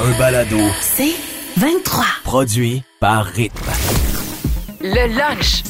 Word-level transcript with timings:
un 0.00 0.18
balado. 0.18 0.58
C'est 0.80 1.14
23. 1.56 2.04
Produit 2.24 2.82
par 3.00 3.24
Rythme. 3.24 3.70
Le 4.80 5.16
lunch 5.16 5.62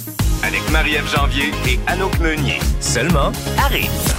avec 0.43 0.61
Marie-Ève 0.71 1.09
Janvier 1.09 1.51
et 1.67 1.79
Anouk 1.87 2.19
Meunier. 2.21 2.59
Seulement 2.81 3.33
à 3.59 3.69
Rythme. 3.69 4.18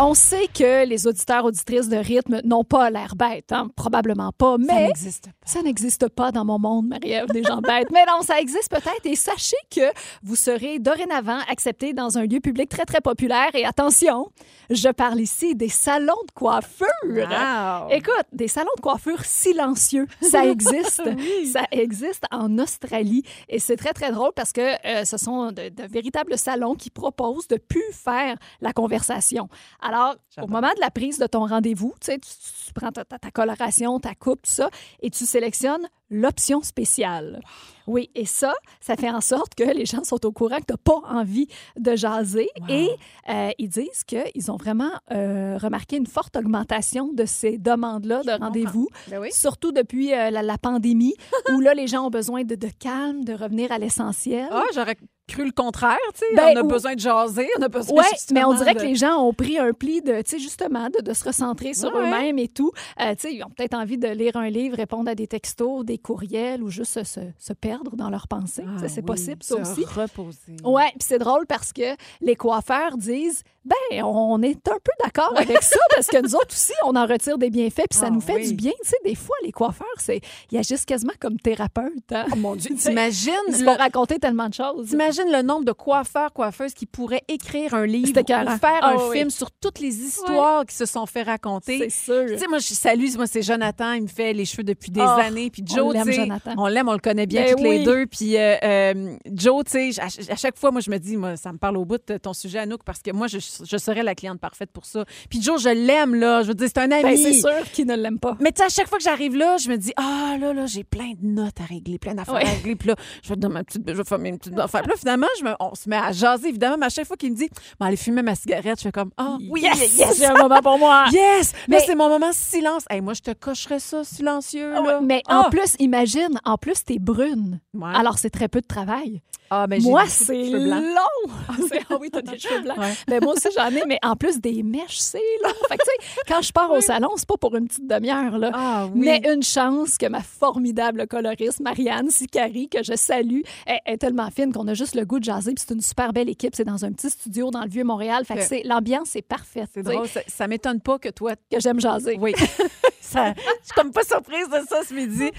On 0.00 0.14
sait 0.14 0.46
que 0.46 0.86
les 0.86 1.08
auditeurs, 1.08 1.44
auditrices 1.44 1.88
de 1.88 1.96
rythme 1.96 2.40
n'ont 2.44 2.62
pas 2.62 2.88
l'air 2.88 3.16
bêtes, 3.16 3.50
hein? 3.50 3.68
probablement 3.74 4.30
pas, 4.30 4.56
mais 4.56 4.86
n'existe 4.86 5.24
pas. 5.24 5.32
ça 5.44 5.60
n'existe 5.60 6.08
pas 6.08 6.30
dans 6.30 6.44
mon 6.44 6.60
monde, 6.60 6.86
Marie-Ève, 6.86 7.26
des 7.32 7.42
gens 7.42 7.60
bêtes. 7.60 7.90
Mais 7.90 8.04
non, 8.06 8.22
ça 8.22 8.38
existe 8.38 8.70
peut-être 8.70 9.04
et 9.04 9.16
sachez 9.16 9.56
que 9.74 9.90
vous 10.22 10.36
serez 10.36 10.78
dorénavant 10.78 11.40
accepté 11.50 11.94
dans 11.94 12.16
un 12.16 12.26
lieu 12.26 12.38
public 12.38 12.68
très, 12.68 12.84
très 12.84 13.00
populaire. 13.00 13.48
Et 13.54 13.64
attention, 13.64 14.30
je 14.70 14.88
parle 14.88 15.18
ici 15.18 15.56
des 15.56 15.68
salons 15.68 16.22
de 16.28 16.32
coiffure. 16.32 16.86
Wow. 17.04 17.90
Écoute, 17.90 18.26
des 18.32 18.46
salons 18.46 18.70
de 18.76 18.82
coiffure 18.82 19.24
silencieux, 19.24 20.06
ça 20.22 20.46
existe. 20.46 21.02
Ça 21.52 21.64
existe 21.70 22.24
en 22.30 22.58
Australie. 22.58 23.22
Et 23.48 23.58
c'est 23.58 23.76
très, 23.76 23.92
très 23.92 24.12
drôle 24.12 24.32
parce 24.34 24.52
que 24.52 24.60
euh, 24.60 25.04
ce 25.04 25.16
sont 25.16 25.50
de, 25.50 25.70
de 25.70 25.82
véritables 25.88 26.36
salons 26.36 26.74
qui 26.74 26.90
proposent 26.90 27.48
de 27.48 27.56
plus 27.56 27.82
faire 27.92 28.36
la 28.60 28.72
conversation. 28.72 29.48
Alors, 29.88 30.16
au 30.42 30.46
moment 30.46 30.68
de 30.74 30.80
la 30.80 30.90
prise 30.90 31.18
de 31.18 31.26
ton 31.26 31.46
rendez-vous, 31.46 31.94
tu 32.00 32.12
sais, 32.12 32.18
tu, 32.18 32.28
tu 32.66 32.72
prends 32.74 32.92
ta, 32.92 33.04
ta- 33.06 33.18
ta 33.18 33.30
coloration, 33.30 33.98
ta 34.00 34.14
coupe, 34.14 34.42
tout 34.42 34.50
ça, 34.52 34.68
et 35.00 35.08
tu 35.10 35.24
sélectionnes 35.24 35.86
l'option 36.10 36.62
spéciale. 36.62 37.40
Oui, 37.86 38.10
et 38.14 38.26
ça, 38.26 38.52
ça 38.80 38.96
fait 38.96 39.08
en 39.08 39.22
sorte 39.22 39.54
que 39.54 39.64
les 39.64 39.86
gens 39.86 40.04
sont 40.04 40.24
au 40.26 40.30
courant 40.32 40.56
que 40.58 40.66
tu 40.66 40.72
n'as 40.74 40.76
pas 40.76 41.00
envie 41.08 41.48
de 41.78 41.96
jaser. 41.96 42.50
Et 42.68 42.88
euh, 43.30 43.48
ils 43.58 43.68
disent 43.68 44.04
qu'ils 44.06 44.50
ont 44.50 44.56
vraiment 44.56 44.90
euh, 45.10 45.56
remarqué 45.56 45.96
une 45.96 46.06
forte 46.06 46.36
augmentation 46.36 47.12
de 47.14 47.24
ces 47.24 47.56
demandes-là 47.56 48.22
de 48.24 48.32
rendez-vous, 48.38 48.88
Ben 49.10 49.20
oui. 49.20 49.28
surtout 49.32 49.72
depuis 49.72 50.12
euh, 50.12 50.30
la, 50.30 50.42
la 50.42 50.58
pandémie, 50.58 51.14
où 51.54 51.60
là, 51.60 51.72
les 51.72 51.86
gens 51.86 52.06
ont 52.06 52.10
besoin 52.10 52.44
de, 52.44 52.54
de 52.56 52.68
calme, 52.78 53.24
de 53.24 53.32
revenir 53.32 53.72
à 53.72 53.78
l'essentiel. 53.78 54.48
Ah, 54.50 54.64
j'aurais 54.74 54.96
cru 55.26 55.44
le 55.44 55.52
contraire, 55.52 55.98
tu 56.14 56.20
sais. 56.20 56.34
Ben, 56.36 56.52
on 56.56 56.60
a 56.60 56.62
ou- 56.64 56.68
besoin 56.68 56.94
de 56.94 57.00
jaser, 57.00 57.48
on 57.58 57.62
a 57.62 57.68
besoin 57.68 57.98
Oui, 58.02 58.08
justement 58.12 58.40
mais 58.40 58.44
on 58.46 58.54
dirait 58.54 58.72
de- 58.74 58.80
que 58.80 58.84
les 58.86 58.94
gens 58.94 59.16
ont 59.22 59.34
pris 59.34 59.58
un 59.58 59.72
pli 59.74 60.00
de, 60.00 60.22
tu 60.22 60.30
sais, 60.30 60.38
justement, 60.38 60.88
de, 60.88 61.02
de 61.02 61.12
se 61.12 61.22
recentrer 61.24 61.74
sur 61.74 61.94
Ouais. 61.94 62.00
eux-mêmes 62.06 62.38
et 62.38 62.48
tout. 62.48 62.72
Euh, 63.00 63.14
tu 63.14 63.28
sais, 63.28 63.34
ils 63.34 63.42
ont 63.44 63.50
peut-être 63.50 63.74
envie 63.74 63.98
de 63.98 64.08
lire 64.08 64.36
un 64.36 64.48
livre, 64.48 64.76
répondre 64.76 65.10
à 65.10 65.14
des 65.14 65.26
textos, 65.26 65.84
des 65.84 65.97
courriels 65.98 66.62
ou 66.62 66.70
juste 66.70 67.02
se, 67.04 67.52
perdre 67.52 67.96
dans 67.96 68.10
leurs 68.10 68.28
pensées. 68.28 68.64
Ah 68.66 68.88
c'est 68.88 69.00
oui, 69.00 69.06
possible, 69.06 69.42
ça 69.42 69.56
se 69.64 69.70
aussi. 69.72 69.84
reposer. 69.84 70.56
Ouais, 70.64 70.88
puis 70.90 71.00
c'est 71.06 71.18
drôle 71.18 71.46
parce 71.46 71.72
que 71.72 71.96
les 72.20 72.36
coiffeurs 72.36 72.96
disent 72.96 73.42
ben 73.64 74.02
on 74.04 74.40
est 74.40 74.66
un 74.68 74.78
peu 74.82 74.92
d'accord 75.04 75.34
avec 75.36 75.62
ça 75.62 75.76
parce 75.94 76.06
que 76.06 76.22
nous 76.22 76.34
autres 76.34 76.52
aussi 76.54 76.72
on 76.86 76.96
en 76.96 77.04
retire 77.06 77.36
des 77.36 77.50
bienfaits 77.50 77.84
puis 77.90 77.98
ça 77.98 78.06
Ah 78.06 78.10
nous 78.10 78.20
fait 78.22 78.36
oui. 78.36 78.48
du 78.48 78.54
bien, 78.54 78.72
tu 78.82 78.88
sais 78.88 78.96
des 79.04 79.14
fois 79.14 79.36
les 79.42 79.52
coiffeurs 79.52 79.86
c'est 79.98 80.20
ils 80.50 80.56
agissent 80.58 80.86
quasiment 80.86 81.12
comme 81.20 81.38
thérapeutes. 81.38 81.92
Hein? 82.12 82.24
Oh 82.32 82.36
mon 82.36 82.56
Dieu, 82.56 82.74
t'imagines 82.78 83.32
Ils 83.48 83.58
le- 83.58 83.64
font 83.64 83.76
raconter 83.76 84.18
tellement 84.18 84.48
de 84.48 84.54
choses. 84.54 84.88
T'imagines 84.88 85.30
le 85.30 85.42
nombre 85.42 85.64
de 85.66 85.72
coiffeurs, 85.72 86.32
coiffeuses 86.32 86.72
qui 86.72 86.86
pourraient 86.86 87.24
écrire 87.28 87.74
un 87.74 87.84
livre 87.84 88.18
ou 88.18 88.24
faire 88.58 88.78
Ah 88.82 88.94
un 88.96 89.08
oui. 89.08 89.18
film 89.18 89.30
sur 89.30 89.50
toutes 89.50 89.80
les 89.80 89.94
histoires 89.98 90.64
qui 90.64 90.74
se 90.74 90.86
sont 90.86 91.04
fait 91.06 91.22
raconter. 91.22 91.78
C'est 91.78 91.90
sûr. 91.90 92.26
Tu 92.28 92.38
sais, 92.38 92.46
moi, 92.48 92.58
je 92.58 92.74
salue, 92.74 93.06
moi, 93.16 93.26
c'est 93.26 93.42
Jonathan, 93.42 93.92
il 93.92 94.02
me 94.02 94.06
fait 94.08 94.32
les 94.32 94.44
cheveux 94.44 94.62
depuis 94.64 94.90
des 94.90 95.00
Oh, 95.00 95.20
années. 95.20 95.50
Puis 95.50 95.62
on 95.78 95.87
Joe, 95.92 96.04
l'aime, 96.06 96.12
Jonathan. 96.12 96.54
on 96.56 96.66
l'aime, 96.66 96.88
on 96.88 96.92
le 96.92 96.98
connaît 96.98 97.26
bien 97.26 97.42
Ben 97.44 97.50
toutes 97.54 97.64
les 97.64 97.84
deux. 97.84 98.06
Puis 98.06 98.36
euh, 98.36 98.56
euh, 98.62 99.16
Joe, 99.32 99.64
tu 99.64 99.92
sais, 99.92 100.00
à, 100.00 100.06
à 100.32 100.36
chaque 100.36 100.58
fois, 100.58 100.70
moi, 100.70 100.80
je 100.80 100.90
me 100.90 100.98
dis, 100.98 101.16
moi, 101.16 101.36
ça 101.36 101.52
me 101.52 101.58
parle 101.58 101.76
au 101.76 101.84
bout 101.84 101.98
de 102.06 102.16
ton 102.18 102.32
sujet, 102.32 102.58
Anouk, 102.60 102.82
parce 102.84 103.00
que 103.02 103.10
moi, 103.12 103.26
je, 103.26 103.38
je 103.38 103.76
serais 103.76 104.02
la 104.02 104.14
cliente 104.14 104.40
parfaite 104.40 104.70
pour 104.72 104.84
ça. 104.86 105.04
Puis 105.30 105.40
Joe, 105.42 105.60
je 105.62 105.68
l'aime, 105.68 106.14
là. 106.14 106.42
Je 106.42 106.48
veux 106.48 106.54
dire, 106.54 106.68
c'est 106.68 106.78
un 106.80 106.90
ami. 106.90 107.02
Ben, 107.02 107.16
c'est 107.16 107.32
sûr 107.34 107.70
qu'ils 107.72 107.86
ne 107.86 107.96
l'aiment 107.96 108.18
pas. 108.18 108.36
Mais 108.40 108.52
tu 108.52 108.58
sais, 108.58 108.64
à 108.66 108.68
chaque 108.68 108.88
fois 108.88 108.98
que 108.98 109.04
j'arrive 109.04 109.36
là, 109.36 109.56
je 109.58 109.68
me 109.70 109.76
dis, 109.76 109.92
ah 109.96 110.36
là, 110.40 110.52
là, 110.52 110.66
j'ai 110.66 110.84
plein 110.84 111.12
de 111.20 111.26
notes 111.26 111.60
à 111.60 111.64
régler, 111.64 111.98
plein 111.98 112.14
d'affaires 112.14 112.34
Ouais. 112.34 112.44
à 112.46 112.50
régler. 112.50 112.76
Puis 112.76 112.88
là, 112.88 112.94
je 113.22 113.28
vais 113.30 113.36
dans 113.36 113.48
ma 113.48 113.64
petite, 113.64 113.82
je 113.86 113.92
vais 113.94 114.04
faire 114.04 114.18
mes 114.18 114.32
petites 114.36 114.58
affaires. 114.58 114.82
Puis 114.82 114.90
là, 114.90 114.96
finalement, 114.98 115.26
je 115.38 115.44
me- 115.44 115.54
on 115.60 115.74
se 115.74 115.88
met 115.88 115.96
à 115.96 116.12
jaser, 116.12 116.48
évidemment. 116.48 116.76
Mais 116.78 116.86
à 116.86 116.90
chaque 116.90 117.06
fois 117.06 117.16
qu'il 117.16 117.30
me 117.32 117.36
dit, 117.36 117.48
bon, 117.78 117.86
allez 117.86 117.96
fumer 117.96 118.22
ma 118.22 118.34
cigarette, 118.34 118.78
je 118.78 118.82
fais 118.82 118.92
comme, 118.92 119.10
ah 119.16 119.36
oui, 119.50 119.62
yes, 119.62 119.96
yes, 119.98 120.18
J'ai 120.18 120.26
un 120.26 120.34
moment 120.36 120.60
pour 120.62 120.78
moi. 120.78 121.06
yes. 121.12 121.52
Mais- 121.68 121.80
c'est 121.86 121.94
mon 121.94 122.08
moment 122.08 122.30
silence. 122.32 122.84
Hey, 122.90 123.00
moi, 123.00 123.14
je 123.14 123.22
te 123.22 123.30
cocherais 123.32 123.78
ça, 123.80 124.04
silencieux, 124.04 124.72
Ah 124.76 124.80
là. 124.82 125.00
mais 125.02 125.22
Ah! 125.28 125.44
en 125.46 125.50
plus, 125.50 125.74
imagine, 125.78 126.38
en 126.44 126.56
plus, 126.56 126.84
t'es 126.84 126.98
brune. 126.98 127.60
Ouais. 127.74 127.90
Alors, 127.94 128.18
c'est 128.18 128.30
très 128.30 128.48
peu 128.48 128.60
de 128.60 128.66
travail. 128.66 129.22
ah, 129.50 129.66
ben, 129.66 129.80
j'ai 129.80 129.88
moi, 129.88 130.04
c'est 130.06 130.50
long. 130.50 131.32
C'est- 131.68 131.80
ah 131.90 131.96
oui, 132.00 132.10
t'as 132.12 132.20
des 132.22 132.38
cheveux 132.38 132.60
blancs. 132.62 132.76
Ouais. 132.78 132.92
Mais 133.08 133.20
moi 133.20 133.32
aussi, 133.34 133.48
j'en 133.56 133.68
ai, 133.70 133.84
mais 133.86 133.98
en 134.02 134.14
plus 134.16 134.40
des 134.40 134.62
mèches, 134.62 134.98
c'est 134.98 135.18
long. 135.42 135.50
Fait 135.68 135.76
que, 135.78 135.82
tu 135.84 135.90
sais, 136.06 136.22
quand 136.28 136.42
je 136.42 136.52
pars 136.52 136.70
au 136.70 136.80
salon, 136.80 137.10
c'est 137.16 137.26
pas 137.28 137.36
pour 137.38 137.54
une 137.56 137.66
petite 137.68 137.86
demi-heure, 137.86 138.36
là. 138.38 138.50
Ah 138.54 138.86
oui. 138.92 139.00
Mais 139.04 139.22
une 139.32 139.42
chance 139.42 139.96
que 139.96 140.06
ma 140.06 140.20
formidable 140.22 141.06
coloriste, 141.06 141.60
Marianne 141.60 142.10
Sicari, 142.10 142.68
que 142.68 142.82
je 142.82 142.94
salue, 142.96 143.40
est, 143.66 143.78
est 143.86 143.96
tellement 143.98 144.30
fine 144.30 144.52
qu'on 144.52 144.66
a 144.68 144.74
juste 144.74 144.94
le 144.94 145.04
goût 145.04 145.18
de 145.18 145.24
jaser. 145.24 145.54
Puis 145.54 145.64
c'est 145.66 145.74
une 145.74 145.80
super 145.80 146.12
belle 146.12 146.28
équipe. 146.28 146.54
C'est 146.54 146.64
dans 146.64 146.84
un 146.84 146.92
petit 146.92 147.08
studio 147.10 147.50
dans 147.50 147.62
le 147.62 147.68
Vieux-Montréal. 147.70 148.24
Fait 148.26 148.34
Que- 148.62 148.68
l'ambiance 148.68 149.16
est 149.16 149.22
parfaite. 149.22 149.70
C'est 149.74 149.82
drôle, 149.82 150.08
ça, 150.08 150.20
ça 150.26 150.46
m'étonne 150.48 150.80
pas 150.80 150.98
que 150.98 151.08
toi. 151.08 151.32
Que 151.50 151.58
j'aime 151.60 151.80
jaser. 151.80 152.16
Oui. 152.20 152.34
ça, 153.00 153.32
je 153.34 153.40
suis 153.64 153.72
comme 153.74 153.92
pas 153.92 154.02
surprise 154.04 154.48
de 154.48 154.60
ça 154.68 154.82
ce 154.86 154.92
midi. 154.94 155.30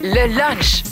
Le 0.00 0.36
lunch 0.36 0.82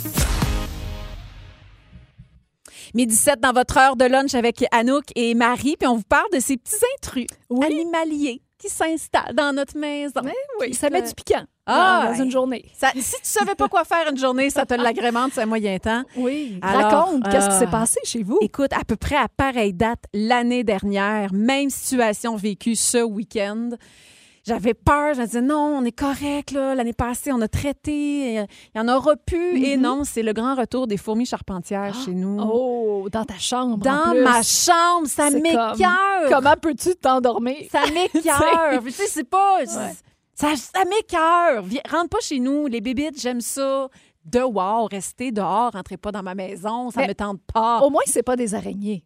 Midi 2.95 3.15
17 3.15 3.41
dans 3.41 3.53
votre 3.53 3.79
heure 3.79 3.97
de 3.97 4.05
lunch 4.05 4.35
avec 4.35 4.65
Anouk 4.71 5.05
et 5.17 5.35
Marie, 5.35 5.77
puis 5.79 5.89
on 5.89 5.97
vous 5.97 6.03
parle 6.03 6.29
de 6.35 6.41
ces 6.41 6.59
petits 6.59 6.75
intrus 6.99 7.27
animaliers 7.65 8.43
qui 8.59 8.69
s'installent 8.69 9.35
dans 9.35 9.55
notre 9.55 9.79
maison. 9.79 10.21
Oui, 10.61 10.75
ça 10.75 10.91
met 10.91 11.01
du 11.01 11.15
piquant 11.15 11.43
Ah, 11.67 12.11
dans, 12.15 12.23
une 12.23 12.31
journée. 12.31 12.67
Ça- 12.75 12.93
si 12.95 13.15
tu 13.15 13.21
savais 13.23 13.55
pas 13.55 13.69
quoi 13.69 13.85
faire 13.85 14.09
une 14.11 14.19
journée, 14.19 14.51
ça 14.51 14.67
te 14.67 14.75
l'agrémente, 14.75 15.33
c'est 15.35 15.41
un 15.43 15.47
moyen 15.47 15.79
temps. 15.79 16.03
Oui. 16.17 16.59
Alors, 16.61 16.83
Raconte, 17.07 17.25
qu'est-ce 17.31 17.49
qui 17.49 17.55
euh, 17.55 17.59
s'est 17.61 17.67
passé 17.71 17.99
chez 18.05 18.23
vous? 18.23 18.39
Écoute, 18.43 18.73
à 18.79 18.85
peu 18.85 18.97
près 18.97 19.17
à 19.17 19.27
pareille 19.29 19.73
date 19.73 20.05
l'année 20.13 20.63
dernière, 20.63 21.33
même 21.33 21.71
situation 21.71 22.37
vécue 22.37 22.77
ce 22.77 23.03
week-end. 23.03 23.71
J'avais 24.45 24.75
peur, 24.75 25.15
je 25.15 25.21
me 25.21 25.27
disais 25.27 25.41
non, 25.41 25.77
on 25.79 25.85
est 25.85 25.93
correct 25.97 26.51
là. 26.51 26.75
L'année 26.75 26.93
passée, 26.93 27.31
on 27.33 27.41
a 27.43 27.47
traité, 27.49 28.35
il 28.35 28.47
y 28.75 28.81
en 28.81 28.89
aura 28.89 29.15
plus. 29.17 29.63
Et 29.65 29.77
non, 29.77 30.03
c'est 30.03 30.23
le 30.25 30.33
grand 30.33 30.57
retour 30.57 30.89
des 30.89 30.97
fourmis 30.97 31.27
charpentières 31.27 31.95
chez 31.95 32.11
nous. 32.13 32.39
Mm-hmm. 32.39 32.51
Oh, 32.53 33.09
dans 33.13 33.25
ta 33.25 33.39
chambre. 33.39 33.75
en 33.75 33.77
Dans 33.79 34.11
plus. 34.11 34.23
ma 34.25 34.43
chambre, 34.43 35.07
ça 35.07 35.31
m'écœure. 35.31 35.77
Comment 36.29 36.55
peux-tu 36.61 36.97
t'endormir? 36.97 37.57
Ça 37.71 37.83
m'écœure. 37.95 38.83
Tu 38.83 38.91
sais, 38.91 39.07
c'est 39.07 39.25
pas. 39.29 39.59
Ouais. 39.61 39.67
Ça, 40.35 40.57
ça 40.57 40.85
m'écœure. 40.87 41.65
Rentre 41.89 42.09
pas 42.09 42.21
chez 42.21 42.41
nous. 42.41 42.67
Les 42.67 42.81
bébites, 42.81 43.21
j'aime 43.21 43.41
ça. 43.41 43.89
Dehors, 44.25 44.89
rester 44.91 45.31
dehors, 45.33 45.73
rentrez 45.73 45.97
pas 45.97 46.11
dans 46.13 46.23
ma 46.23 46.35
maison, 46.35 46.91
ça 46.91 47.01
Mais- 47.03 47.09
me 47.09 47.15
tente 47.15 47.41
pas. 47.53 47.81
Au 47.81 47.91
moins, 47.91 48.03
c'est 48.07 48.23
pas 48.23 48.37
des 48.37 48.55
araignées. 48.55 49.05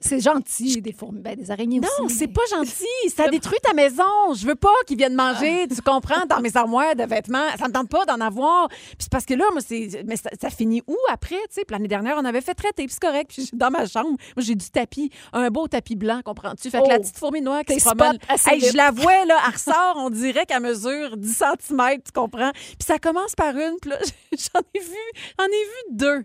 C'est 0.00 0.20
gentil, 0.20 0.80
des 0.82 0.92
fourmis. 0.92 1.20
Ben, 1.20 1.36
des 1.36 1.50
araignées 1.50 1.80
Non, 1.80 1.88
aussi. 2.04 2.14
c'est 2.16 2.26
mais- 2.26 2.32
pas 2.32 2.42
gentil. 2.50 2.84
Ça 3.16 3.28
détruit 3.28 3.58
ta 3.62 3.72
maison. 3.74 4.02
Je 4.34 4.46
veux 4.46 4.54
pas 4.54 4.68
qu'ils 4.86 4.96
viennent 4.96 5.14
manger, 5.14 5.66
tu 5.68 5.80
comprends, 5.82 6.26
dans 6.26 6.40
mes 6.40 6.56
armoires 6.56 6.94
de 6.96 7.04
vêtements. 7.04 7.46
Ça 7.58 7.68
me 7.68 7.72
tente 7.72 7.88
pas 7.88 8.04
d'en 8.04 8.20
avoir. 8.20 8.68
Puis 8.68 8.78
c'est 9.00 9.10
parce 9.10 9.24
que 9.24 9.34
là, 9.34 9.44
moi, 9.52 9.60
c'est. 9.66 10.04
Mais 10.06 10.16
ça, 10.16 10.30
ça 10.40 10.50
finit 10.50 10.82
où 10.86 10.96
après? 11.10 11.36
Tu 11.48 11.54
sais, 11.60 11.62
l'année 11.70 11.88
dernière, 11.88 12.16
on 12.18 12.24
avait 12.24 12.40
fait 12.40 12.54
traiter, 12.54 12.84
puis 12.86 12.92
c'est 12.92 13.02
correct. 13.06 13.30
Puis 13.32 13.50
dans 13.52 13.70
ma 13.70 13.86
chambre, 13.86 14.10
moi, 14.10 14.18
j'ai 14.38 14.54
du 14.54 14.68
tapis, 14.70 15.10
un 15.32 15.48
beau 15.50 15.68
tapis 15.68 15.96
blanc, 15.96 16.20
comprends-tu? 16.24 16.70
Fait 16.70 16.78
que 16.78 16.84
Oh. 16.86 16.88
la 16.90 16.98
petite 16.98 17.18
fourmi 17.18 17.40
noire 17.40 17.62
qui 17.64 17.78
se 17.80 17.84
promène. 17.84 18.18
Hey, 18.46 18.60
je 18.60 18.76
la 18.76 18.90
vois, 18.90 19.24
là, 19.24 19.38
elle 19.46 19.52
ressort, 19.54 19.94
on 19.96 20.10
dirait 20.10 20.46
qu'elle 20.46 20.62
mesure 20.62 21.16
10 21.16 21.32
cm, 21.68 22.02
tu 22.04 22.12
comprends? 22.14 22.50
Puis 22.52 22.76
ça 22.86 22.98
commence 22.98 23.34
par 23.34 23.56
une, 23.56 23.76
puis 23.80 23.90
là, 23.90 23.98
j'en 24.32 24.60
ai 24.74 24.80
vu, 24.80 24.96
j'en 25.38 25.46
ai 25.46 25.48
vu 25.64 25.96
deux. 25.96 26.24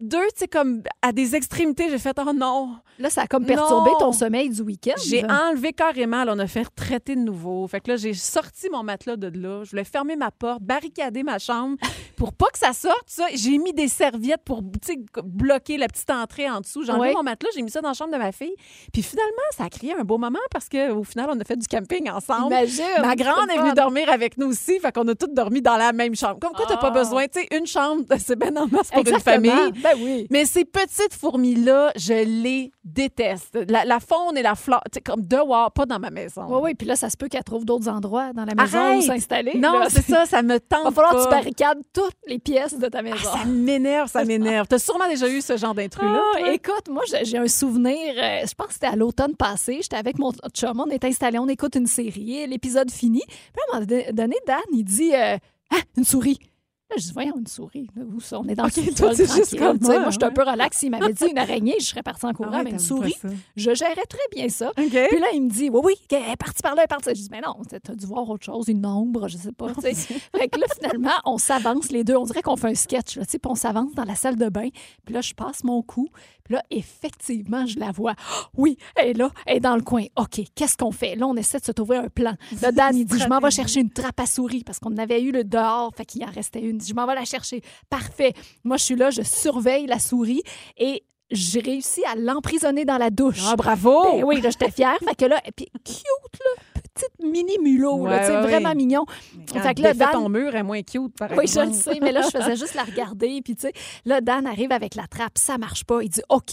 Deux, 0.00 0.18
tu 0.34 0.40
sais, 0.40 0.48
comme 0.48 0.82
à 1.02 1.12
des 1.12 1.36
extrémités, 1.36 1.88
j'ai 1.88 1.98
fait, 1.98 2.16
oh 2.18 2.32
non. 2.32 2.76
Là, 2.98 3.10
ça 3.10 3.22
a 3.22 3.26
comme 3.26 3.44
perturbé 3.46 3.90
Non. 3.92 3.98
ton 3.98 4.12
sommeil 4.12 4.50
du 4.50 4.60
week-end. 4.62 4.94
J'ai 5.04 5.24
enlevé 5.24 5.72
carrément, 5.72 6.22
là, 6.24 6.32
on 6.36 6.38
a 6.38 6.46
fait 6.46 6.66
traiter 6.76 7.14
de 7.16 7.20
nouveau. 7.20 7.66
Fait 7.66 7.80
que 7.80 7.90
là, 7.90 7.96
j'ai 7.96 8.14
sorti 8.14 8.68
mon 8.70 8.82
matelas 8.84 9.16
de 9.16 9.26
là. 9.28 9.64
Je 9.64 9.70
voulais 9.70 9.84
fermer 9.84 10.14
ma 10.16 10.30
porte, 10.30 10.62
barricader 10.62 11.22
ma 11.24 11.38
chambre 11.38 11.76
pour 12.16 12.32
pas 12.32 12.46
que 12.52 12.58
ça 12.58 12.72
sorte. 12.72 13.04
Ça. 13.06 13.26
J'ai 13.34 13.58
mis 13.58 13.72
des 13.72 13.88
serviettes 13.88 14.42
pour 14.44 14.62
tu 14.80 14.92
sais, 14.94 14.98
bloquer 15.24 15.76
la 15.76 15.88
petite 15.88 16.10
entrée 16.10 16.48
en 16.48 16.60
dessous. 16.60 16.84
J'ai 16.84 16.92
enlevé 16.92 17.12
mon 17.14 17.22
matelas, 17.24 17.50
j'ai 17.54 17.62
mis 17.62 17.70
ça 17.70 17.80
dans 17.80 17.88
la 17.88 17.94
chambre 17.94 18.12
de 18.12 18.18
ma 18.18 18.30
fille. 18.32 18.54
Puis 18.92 19.02
finalement, 19.02 19.32
ça 19.56 19.64
a 19.64 19.68
créé 19.70 19.92
un 19.98 20.04
beau 20.04 20.18
moment 20.18 20.38
parce 20.52 20.68
qu'au 20.68 21.02
final, 21.04 21.30
on 21.32 21.40
a 21.40 21.44
fait 21.44 21.56
du 21.56 21.66
camping 21.66 22.08
ensemble. 22.10 22.46
Imagine. 22.52 22.84
Ma 23.00 23.16
grande 23.16 23.50
est 23.50 23.56
venue 23.58 23.68
fun. 23.70 23.74
dormir 23.74 24.08
avec 24.10 24.38
nous 24.38 24.48
aussi, 24.48 24.78
fait 24.78 24.92
qu'on 24.92 25.06
a 25.08 25.14
toutes 25.16 25.34
dormi 25.34 25.62
dans 25.62 25.76
la 25.76 25.92
même 25.92 26.14
chambre. 26.14 26.38
Comme 26.40 26.52
quoi, 26.52 26.66
t'as 26.68 26.76
pas 26.76 26.88
Ah. 26.94 26.98
besoin, 26.98 27.24
tu 27.26 27.40
sais, 27.40 27.48
une 27.56 27.66
chambre, 27.66 28.04
c'est 28.18 28.36
ben 28.36 28.56
en 28.56 28.66
masse 28.68 28.90
pour 28.92 29.04
une 29.06 29.18
famille. 29.20 29.50
Ben 29.84 29.94
oui. 30.00 30.26
Mais 30.30 30.46
ces 30.46 30.64
petites 30.64 31.12
fourmis-là, 31.12 31.92
je 31.94 32.24
les 32.24 32.72
déteste. 32.82 33.58
La, 33.68 33.84
la 33.84 34.00
faune 34.00 34.36
et 34.36 34.42
la 34.42 34.54
flore, 34.54 34.82
tu 34.90 34.96
sais, 34.96 35.00
comme 35.02 35.22
dehors, 35.22 35.70
pas 35.72 35.84
dans 35.84 35.98
ma 35.98 36.10
maison. 36.10 36.46
Oui, 36.48 36.58
oui. 36.62 36.74
Puis 36.74 36.86
là, 36.86 36.96
ça 36.96 37.10
se 37.10 37.16
peut 37.16 37.28
qu'elle 37.28 37.44
trouve 37.44 37.66
d'autres 37.66 37.88
endroits 37.88 38.32
dans 38.32 38.46
la 38.46 38.54
maison 38.54 38.78
Arrête! 38.78 38.98
où 38.98 39.02
s'installer. 39.02 39.58
Non, 39.58 39.82
c'est 39.90 40.04
ça, 40.04 40.24
ça 40.24 40.42
me 40.42 40.58
tente 40.60 40.84
Va 40.84 40.90
falloir 40.90 41.14
que 41.14 41.24
tu 41.24 41.30
barricades 41.30 41.82
toutes 41.92 42.16
les 42.26 42.38
pièces 42.38 42.78
de 42.78 42.88
ta 42.88 43.02
maison. 43.02 43.28
Ah, 43.34 43.38
ça 43.40 43.44
m'énerve, 43.44 44.08
ça 44.08 44.24
m'énerve. 44.24 44.66
T'as 44.66 44.78
sûrement 44.78 45.08
déjà 45.08 45.28
eu 45.28 45.42
ce 45.42 45.56
genre 45.58 45.74
d'intrus-là. 45.74 46.22
Ah, 46.36 46.52
écoute, 46.52 46.88
moi, 46.88 47.02
j'ai 47.22 47.38
un 47.38 47.48
souvenir, 47.48 48.14
euh, 48.16 48.46
je 48.48 48.54
pense 48.54 48.68
que 48.68 48.72
c'était 48.74 48.86
à 48.86 48.96
l'automne 48.96 49.36
passé. 49.36 49.80
J'étais 49.82 49.96
avec 49.96 50.18
mon 50.18 50.32
chum, 50.54 50.80
on 50.80 50.88
est 50.88 51.04
installé, 51.04 51.38
on 51.38 51.48
écoute 51.48 51.74
une 51.74 51.86
série, 51.86 52.46
l'épisode 52.46 52.90
fini. 52.90 53.22
Puis 53.26 53.62
à 53.72 53.76
un 53.76 53.80
moment 53.80 54.04
donné, 54.12 54.36
Dan, 54.46 54.60
il 54.72 54.84
dit 54.84 55.14
euh, 55.14 55.36
Ah, 55.70 55.76
une 55.96 56.04
souris? 56.04 56.38
Je 56.96 57.02
dis, 57.02 57.12
voyons, 57.12 57.34
une 57.38 57.46
souris. 57.46 57.88
Là, 57.96 58.02
Où 58.04 58.20
ça? 58.20 58.40
On 58.40 58.46
est 58.48 58.54
dans 58.54 58.64
le 58.64 58.94
toi, 58.94 59.12
juste 59.12 59.58
comme 59.58 59.78
moi, 59.80 60.00
Moi, 60.00 60.10
j'étais 60.10 60.24
un 60.24 60.28
ouais. 60.28 60.34
peu 60.34 60.42
relax. 60.42 60.78
S'il 60.78 60.90
m'avait 60.90 61.12
dit 61.12 61.26
une 61.26 61.38
araignée, 61.38 61.76
je 61.80 61.86
serais 61.86 62.02
partie 62.02 62.26
en 62.26 62.32
courant. 62.32 62.50
Ah 62.52 62.58
ouais, 62.58 62.64
mais 62.64 62.70
une 62.70 62.78
souris, 62.78 63.16
je 63.56 63.74
gérais 63.74 64.06
très 64.08 64.28
bien 64.32 64.48
ça. 64.48 64.72
Puis 64.76 64.88
là, 64.90 65.26
il 65.32 65.42
me 65.42 65.50
dit, 65.50 65.70
oui, 65.70 65.80
oui, 65.84 65.94
elle 66.10 66.32
est 66.32 66.36
partie 66.36 66.62
par 66.62 66.74
là, 66.74 66.82
elle 66.82 66.84
est 66.84 66.88
partie. 66.88 67.10
Je 67.10 67.22
dis, 67.22 67.28
mais 67.30 67.40
non, 67.40 67.56
t'as 67.68 67.94
dû 67.94 68.06
voir 68.06 68.28
autre 68.28 68.44
chose, 68.44 68.68
une 68.68 68.84
ombre, 68.86 69.28
je 69.28 69.36
sais 69.36 69.52
pas. 69.52 69.68
fait 69.82 70.48
que 70.48 70.58
là, 70.60 70.66
finalement, 70.74 71.10
on 71.24 71.38
s'avance 71.38 71.90
les 71.90 72.04
deux. 72.04 72.16
On 72.16 72.24
dirait 72.24 72.42
qu'on 72.42 72.56
fait 72.56 72.68
un 72.68 72.74
sketch, 72.74 73.16
là, 73.16 73.24
puis 73.26 73.40
on 73.46 73.54
s'avance 73.54 73.94
dans 73.94 74.04
la 74.04 74.14
salle 74.14 74.36
de 74.36 74.48
bain. 74.48 74.68
Puis 75.04 75.14
là, 75.14 75.20
je 75.20 75.34
passe 75.34 75.64
mon 75.64 75.82
coup. 75.82 76.08
Puis 76.44 76.54
là, 76.54 76.62
effectivement, 76.70 77.64
je 77.66 77.78
la 77.78 77.90
vois. 77.90 78.14
Oh, 78.18 78.46
oui, 78.58 78.76
elle 78.96 79.08
est 79.08 79.14
là, 79.14 79.30
elle 79.46 79.56
est 79.56 79.60
dans 79.60 79.76
le 79.76 79.82
coin. 79.82 80.04
OK, 80.16 80.42
qu'est-ce 80.54 80.76
qu'on 80.76 80.92
fait? 80.92 81.16
Là, 81.16 81.26
on 81.26 81.36
essaie 81.36 81.58
de 81.58 81.64
se 81.64 81.72
trouver 81.72 81.96
un 81.96 82.08
plan. 82.08 82.34
Là, 82.60 82.70
Dan, 82.70 82.94
il 82.94 83.06
dit, 83.06 83.18
je 83.18 83.28
m'en 83.28 83.38
vais 83.38 83.50
chercher 83.50 83.80
une 83.80 83.90
trappe 83.90 84.20
à 84.20 84.26
souris 84.26 84.62
parce 84.62 84.78
qu'on 84.78 84.96
avait 84.98 85.22
eu 85.22 85.32
le 85.32 85.44
dehors, 85.44 85.92
fait 85.96 86.04
qu'il 86.04 86.22
en 86.22 86.30
restait 86.30 86.60
une. 86.60 86.80
Dit, 86.84 86.90
Je 86.90 86.94
m'en 86.94 87.06
vais 87.06 87.14
la 87.14 87.24
chercher. 87.24 87.62
Parfait. 87.90 88.32
Moi, 88.62 88.76
je 88.76 88.84
suis 88.84 88.96
là, 88.96 89.10
je 89.10 89.22
surveille 89.22 89.86
la 89.86 89.98
souris 89.98 90.42
et 90.76 91.04
j'ai 91.30 91.60
réussi 91.60 92.02
à 92.04 92.14
l'emprisonner 92.14 92.84
dans 92.84 92.98
la 92.98 93.10
douche. 93.10 93.42
Ah, 93.46 93.56
bravo! 93.56 94.02
Ben 94.18 94.24
oui, 94.24 94.40
là, 94.40 94.50
j'étais 94.50 94.70
fière. 94.70 94.96
fait 94.98 95.14
que 95.16 95.24
là, 95.24 95.40
et 95.44 95.52
puis 95.52 95.66
cute, 95.84 96.40
là, 96.40 96.73
petite 96.94 97.22
mini 97.22 97.58
mulot, 97.62 97.96
Ouais, 97.96 98.20
tu 98.20 98.26
sais, 98.26 98.32
ouais, 98.36 98.40
vraiment 98.42 98.68
ouais. 98.70 98.74
mignon. 98.74 99.04
Quand 99.52 99.60
fait 99.60 99.74
que 99.74 99.82
là, 99.82 99.94
Dan, 99.94 100.08
ton 100.12 100.28
mur 100.28 100.54
est 100.54 100.62
moins 100.62 100.82
cute, 100.82 101.14
par 101.18 101.30
oui, 101.32 101.46
je 101.46 101.60
le 101.60 101.72
sais, 101.72 101.98
mais 102.00 102.12
là, 102.12 102.22
je 102.22 102.30
faisais 102.30 102.56
juste 102.56 102.74
la 102.74 102.84
regarder. 102.84 103.40
Puis, 103.42 103.54
tu 103.56 103.62
sais, 103.62 103.72
là, 104.04 104.20
Dan 104.20 104.46
arrive 104.46 104.70
avec 104.72 104.94
la 104.94 105.06
trappe, 105.06 105.36
ça 105.36 105.58
marche 105.58 105.84
pas. 105.84 106.02
Il 106.02 106.08
dit, 106.08 106.22
OK. 106.28 106.52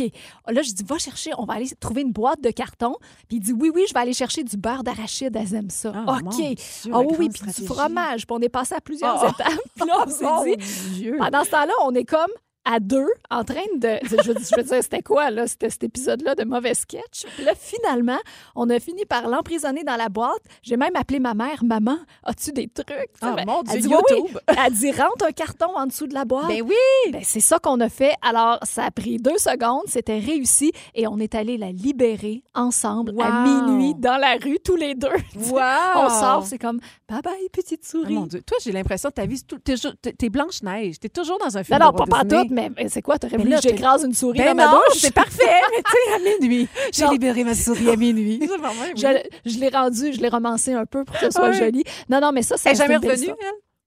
Là, 0.50 0.62
je 0.62 0.72
dis, 0.74 0.84
va 0.84 0.98
chercher, 0.98 1.32
on 1.38 1.46
va 1.46 1.54
aller 1.54 1.70
trouver 1.80 2.02
une 2.02 2.12
boîte 2.12 2.42
de 2.42 2.50
carton. 2.52 2.96
Puis, 3.28 3.38
il 3.38 3.40
dit, 3.40 3.54
oui, 3.54 3.72
oui, 3.74 3.86
je 3.88 3.94
vais 3.94 4.00
aller 4.00 4.14
chercher 4.14 4.44
du 4.44 4.58
beurre 4.58 4.84
d'arachide, 4.84 5.36
elles 5.36 5.54
aiment 5.54 5.70
ça. 5.70 5.94
Ah, 6.08 6.18
OK. 6.24 6.36
Dieu, 6.36 6.92
Ah 6.94 7.00
oui, 7.02 7.16
oui, 7.20 7.30
puis 7.30 7.52
du 7.52 7.66
fromage. 7.68 8.26
Puis, 8.26 8.36
on 8.38 8.42
est 8.42 8.50
passé 8.50 8.74
à 8.76 8.82
plusieurs 8.82 9.24
Ah. 9.24 9.30
étapes. 9.30 9.60
Puis 9.76 9.88
là, 9.88 10.04
on 10.06 10.10
s'est 10.10 10.24
Mon 10.24 10.44
dit, 10.44 10.56
Dieu. 10.96 11.16
pendant 11.20 11.44
ce 11.44 11.50
temps-là, 11.52 11.74
on 11.84 11.94
est 11.94 12.06
comme 12.06 12.32
à 12.66 12.80
deux, 12.80 13.08
en 13.30 13.44
train 13.44 13.56
de. 13.78 13.98
Je, 14.04 14.16
veux- 14.16 14.64
dire, 14.64 14.84
c'était 14.84 15.02
quoi, 15.02 15.32
là? 15.32 15.48
C'était 15.48 15.70
cet 15.70 15.84
épisode-là 15.84 16.36
de 16.36 16.44
mauvais 16.44 16.74
sketch? 16.74 17.26
Puis 17.36 17.44
là, 17.44 17.54
finalement, 17.58 18.20
on 18.56 18.70
a 18.70 18.80
fini 18.80 19.06
par 19.06 19.28
l'emprisonner 19.28 19.84
dans 19.84 19.96
la 19.96 20.10
boîte. 20.10 20.42
J'ai 20.62 20.78
même 20.78 20.96
appelé 20.96 21.20
ma 21.20 21.34
mère, 21.34 21.64
Maman, 21.64 21.98
as-tu 22.24 22.52
des 22.52 22.68
trucs? 22.68 22.88
Ah, 23.22 23.34
Ben, 23.36 23.46
mon 23.46 23.64
elle 23.64 23.80
Dieu, 23.82 23.82
dit, 23.82 23.88
Oui, 23.88 23.96
oui. 24.12 24.18
YouTube. 24.20 24.40
Elle 24.66 24.74
dit, 24.74 24.92
rentre 24.92 25.26
un 25.26 25.32
carton 25.32 25.76
en 25.76 25.86
dessous 25.88 26.08
de 26.08 26.14
la 26.14 26.26
boîte. 26.26 26.48
Ben 26.48 26.62
oui! 26.62 27.12
Ben, 27.12 27.22
c'est 27.24 27.40
ça 27.40 27.58
qu'on 27.60 27.80
a 27.80 27.90
fait. 27.90 28.14
Alors, 28.22 28.60
ça 28.64 28.86
a 28.86 28.92
pris 28.92 29.18
deux 29.18 29.38
secondes, 29.38 29.84
c'était 29.88 30.20
réussi 30.20 30.72
et 30.94 31.08
on 31.08 31.18
est 31.18 31.34
allé 31.36 31.58
la 31.58 31.72
libérer 31.72 32.44
ensemble 32.54 33.14
à 33.22 33.44
minuit 33.44 33.94
dans 33.98 34.18
la 34.18 34.36
rue, 34.42 34.60
tous 34.64 34.76
les 34.76 34.96
deux. 34.96 35.08
Wow! 35.52 35.60
On 35.96 36.10
sort, 36.10 36.46
c'est 36.46 36.58
comme 36.60 36.80
bye 37.10 37.22
bye, 37.22 37.50
petite 37.52 37.82
Ah, 37.86 37.90
souris. 37.90 38.14
mon 38.14 38.26
Dieu. 38.28 38.42
Toi, 38.44 38.58
j'ai 38.64 38.72
l'impression 38.72 39.10
que 39.10 39.16
ta 39.16 39.26
vie, 39.26 39.42
tout- 39.44 39.58
t'es, 39.60 39.76
t'es- 40.02 40.14
t'es 40.14 40.30
Blanche-Neige. 40.30 41.00
T'es 41.00 41.10
toujours 41.10 41.38
dans 41.40 41.58
un 41.58 41.64
film 41.64 41.80
non, 41.80 41.86
non, 41.88 41.92
de 41.92 41.98
pas 41.98 42.18
Walt 42.18 42.24
Disney. 42.26 42.48
Mais 42.52 42.70
mais 42.76 42.90
c'est 42.90 43.02
quoi? 43.02 43.18
T'aurais 43.18 43.38
voulu 43.38 43.56
que 43.56 43.62
j'écrase 43.62 44.04
une 44.04 44.14
souris 44.14 44.38
Ben 44.40 44.50
dans 44.50 44.56
ma 44.56 44.66
non, 44.66 44.72
douche? 44.90 45.00
c'est 45.00 45.14
parfait, 45.14 45.46
mais 45.72 45.82
tu 45.84 45.92
sais, 45.92 46.14
à 46.16 46.20
minuit. 46.40 46.68
J'ai 46.94 47.08
libéré 47.08 47.44
ma 47.44 47.56
souris 47.56 47.90
à 47.90 47.96
minuit. 47.96 48.40
Je, 48.96 49.08
je 49.46 49.58
l'ai 49.60 49.70
rendu, 49.70 50.14
je 50.14 50.20
l'ai 50.22 50.30
romancé 50.30 50.74
un 50.74 50.86
peu 50.86 51.04
pour 51.06 51.18
que 51.18 51.26
ce 51.26 51.32
soit 51.32 51.52
joli. 51.54 51.84
Non, 52.10 52.20
non, 52.22 52.32
mais 52.32 52.42
ça, 52.44 52.56
c'est 52.58 52.76
jamais 52.76 52.96
histoire. 52.96 53.16
elle? 53.16 53.36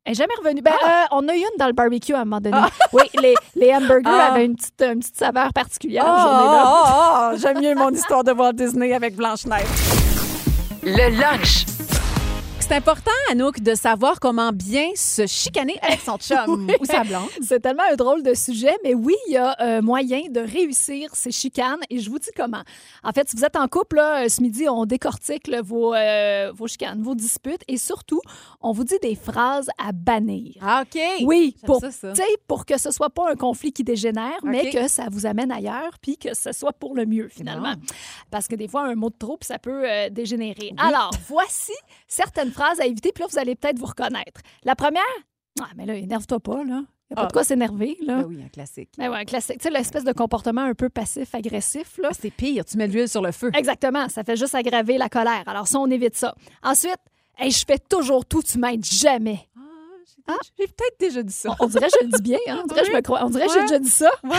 Elle 0.06 0.12
est 0.12 0.14
jamais 0.16 0.34
revenue. 0.38 0.61
Ben, 0.61 0.72
Ah. 0.84 1.05
euh, 1.05 1.16
on 1.16 1.28
a 1.28 1.34
eu 1.34 1.38
une 1.38 1.58
dans 1.58 1.66
le 1.66 1.72
barbecue 1.72 2.12
à 2.12 2.20
un 2.20 2.25
moment 2.25 2.40
donné. 2.40 2.58
Oui, 2.93 3.05
les, 3.22 3.34
les 3.56 3.75
hamburgers 3.75 4.02
Ah. 4.06 4.32
avaient 4.32 4.44
une 4.44 4.55
petite, 4.55 4.82
une 4.82 4.99
petite 5.00 5.16
saveur 5.16 5.52
particulière. 5.55 6.05
Ah, 6.06 6.14
ah, 6.16 6.50
ah, 6.84 7.31
ah, 7.32 7.37
J'aime 7.37 7.61
mieux 7.62 7.75
mon 7.75 7.90
histoire 7.90 8.22
de 8.22 8.32
Walt 8.32 8.52
Disney 8.52 8.93
avec 8.93 9.16
Blanche-Neige. 9.16 9.64
Le 10.82 11.19
lunch. 11.19 11.64
C'est 12.66 12.76
important, 12.76 13.11
Anouk, 13.31 13.61
de 13.61 13.75
savoir 13.75 14.19
comment 14.19 14.50
bien 14.50 14.88
se 14.94 15.26
chicaner 15.26 15.78
avec 15.82 16.00
son 16.00 16.16
chum 16.19 16.66
ou 16.81 16.84
sa 16.87 17.05
blonde. 17.05 17.28
C'est 17.43 17.61
tellement 17.61 17.82
un 17.93 17.94
drôle 17.94 18.22
de 18.22 18.32
sujet, 18.32 18.75
mais 18.82 18.94
oui, 18.94 19.12
il 19.28 19.34
y 19.34 19.37
a 19.37 19.55
euh, 19.61 19.82
moyen 19.82 20.22
de 20.31 20.40
réussir 20.40 21.14
ces 21.14 21.31
chicanes 21.31 21.81
et 21.90 21.99
je 21.99 22.08
vous 22.08 22.19
dis 22.19 22.31
comment. 22.34 22.62
En 23.02 23.12
fait, 23.12 23.28
si 23.28 23.37
vous 23.37 23.44
êtes 23.44 23.56
en 23.56 23.69
couple, 23.69 23.96
là, 23.96 24.25
euh, 24.25 24.28
ce 24.31 24.40
midi, 24.40 24.66
on 24.66 24.87
décortique 24.87 25.46
là, 25.46 25.61
vos, 25.61 25.94
euh, 25.94 26.52
vos 26.55 26.66
chicanes, 26.66 27.02
vos 27.02 27.14
disputes 27.14 27.61
et 27.69 27.76
surtout, 27.76 28.22
on 28.62 28.72
vous 28.72 28.84
dit 28.84 28.99
des 29.02 29.14
phrases 29.14 29.69
à 29.76 29.93
bannir. 29.93 30.55
Ah, 30.62 30.84
OK. 30.87 30.99
Oui, 31.26 31.56
pour, 31.66 31.81
ça, 31.81 31.90
ça. 31.90 32.14
pour 32.49 32.64
que 32.64 32.78
ce 32.78 32.90
soit 32.90 33.11
pas 33.11 33.31
un 33.31 33.37
conflit 33.37 33.75
qui 33.75 33.84
dégénère, 33.84 34.38
mais 34.43 34.70
que 34.70 34.88
ça 34.88 35.08
vous 35.11 35.26
amène 35.26 35.52
ailleurs, 35.52 35.99
puis 36.00 36.16
que 36.16 36.32
ce 36.32 36.52
soit 36.52 36.72
pour 36.72 36.94
le 36.94 37.05
mieux, 37.05 37.28
finalement. 37.28 37.75
Parce 38.31 38.49
que 38.49 38.55
des 38.55 38.69
fois, 38.69 38.87
un 38.87 38.94
mot 38.94 39.11
de 39.11 39.16
trop, 39.19 39.38
ça 39.43 39.58
peut 39.58 39.82
euh, 39.84 40.08
dégénérer. 40.08 40.72
Alors, 40.78 41.11
voici 41.28 41.75
certaines 42.08 42.54
phrases 42.55 42.81
à 42.81 42.87
éviter, 42.87 43.12
puis 43.12 43.23
là, 43.23 43.29
vous 43.31 43.39
allez 43.39 43.55
peut-être 43.55 43.79
vous 43.79 43.87
reconnaître. 43.87 44.41
La 44.65 44.75
première, 44.75 45.03
ah, 45.61 45.69
mais 45.77 45.85
là, 45.87 45.95
énerve-toi 45.97 46.41
pas, 46.41 46.65
là. 46.65 46.83
Il 47.11 47.15
n'y 47.15 47.15
a 47.15 47.17
pas 47.17 47.23
Ah. 47.25 47.27
de 47.27 47.33
quoi 47.33 47.45
s'énerver, 47.45 47.99
là. 48.03 48.23
Ben 48.23 48.25
oui, 48.27 48.43
un 48.43 48.49
classique. 48.49 48.89
Ben 48.97 49.11
ouais, 49.11 49.19
un 49.19 49.25
classique. 49.27 49.59
Tu 49.59 49.65
sais, 49.65 49.71
l'espèce 49.71 50.05
de 50.05 50.12
comportement 50.12 50.62
un 50.62 50.73
peu 50.75 50.89
passif-agressif, 50.89 51.99
là. 51.99 52.09
Ah, 52.11 52.17
c'est 52.19 52.31
pire, 52.31 52.65
tu 52.65 52.77
mets 52.79 52.89
de 52.89 52.93
l'huile 52.95 53.09
sur 53.09 53.21
le 53.23 53.31
feu. 53.33 53.51
Exactement, 53.55 54.09
ça 54.09 54.25
fait 54.25 54.37
juste 54.37 54.55
aggraver 54.55 54.97
la 54.99 55.09
colère. 55.09 55.43
Alors 55.47 55.69
ça, 55.69 55.79
on 55.79 55.91
évite 55.91 56.17
ça. 56.17 56.35
Ensuite, 56.62 56.97
hey, 57.39 57.51
je 57.51 57.65
fais 57.67 57.79
toujours 57.79 58.25
tout, 58.25 58.43
tu 58.43 58.59
m'aides 58.59 58.85
jamais. 58.85 59.41
Ah, 60.26 60.38
j'ai 60.59 60.67
peut-être 60.67 60.99
déjà 60.99 61.23
dit 61.23 61.35
ça. 61.35 61.55
On 61.61 61.67
dirait 61.67 61.87
que 61.88 61.97
je 62.00 62.06
le 62.06 62.12
dis 62.12 62.23
bien, 62.23 62.38
hein? 62.49 62.61
On 62.65 62.67
dirait 62.67 62.81
que 62.81 62.87
je 62.87 62.93
me 62.93 63.00
crois. 63.03 63.23
On 63.25 63.29
dirait 63.31 63.47
que 63.47 63.53
j'ai 63.53 63.61
déjà 63.61 63.79
dit 63.79 63.91
ça. 63.91 64.11
Ouais, 64.23 64.31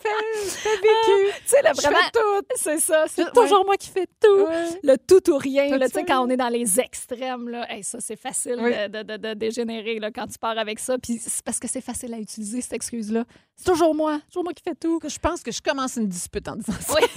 fait, 0.00 0.48
fait 0.48 0.76
vécu. 0.76 1.32
Tu 1.38 1.42
sais, 1.46 1.62
là, 1.62 1.72
Je 1.74 1.80
vraiment. 1.80 1.96
fais 1.98 2.10
tout. 2.12 2.46
C'est 2.54 2.78
ça, 2.78 3.04
c'est 3.08 3.24
Je- 3.24 3.30
toujours 3.32 3.64
moi 3.64 3.76
qui 3.76 3.88
fais 3.88 4.06
tout. 4.20 4.28
Ouais. 4.46 4.68
Le 4.84 4.96
tout 4.96 5.28
ou 5.32 5.38
rien, 5.38 5.76
tu 5.76 5.88
sais, 5.88 6.04
quand 6.04 6.24
on 6.24 6.30
est 6.30 6.36
dans 6.36 6.48
les 6.48 6.78
extrêmes, 6.78 7.48
là, 7.48 7.66
hey, 7.72 7.82
ça, 7.82 7.98
c'est 8.00 8.14
facile 8.14 8.58
Oui. 8.60 8.70
de, 8.70 9.02
de- 9.02 9.02
de- 9.02 9.16
de 9.16 9.34
dégénérer 9.34 9.98
là, 9.98 10.12
quand 10.12 10.28
tu 10.28 10.38
pars 10.38 10.56
avec 10.56 10.78
ça. 10.78 10.98
Puis 10.98 11.18
c'est 11.18 11.42
parce 11.44 11.58
que 11.58 11.66
c'est 11.66 11.80
facile 11.80 12.14
à 12.14 12.18
utiliser, 12.18 12.60
cette 12.60 12.74
excuse-là. 12.74 13.24
C'est 13.56 13.72
toujours 13.72 13.92
moi, 13.94 14.20
toujours 14.28 14.44
moi 14.44 14.52
qui 14.52 14.62
fais 14.62 14.76
tout. 14.76 15.00
Je 15.04 15.18
pense 15.18 15.42
que 15.42 15.50
je 15.50 15.60
commence 15.60 15.96
une 15.96 16.06
dispute 16.08 16.46
en 16.46 16.54
disant 16.56 16.78
ça. 16.80 16.94
Oui. 16.94 17.08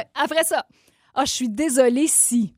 Après 0.14 0.44
ça, 0.44 0.66
ah, 1.14 1.24
je 1.24 1.32
suis 1.32 1.48
désolée 1.48 2.08
si. 2.08 2.54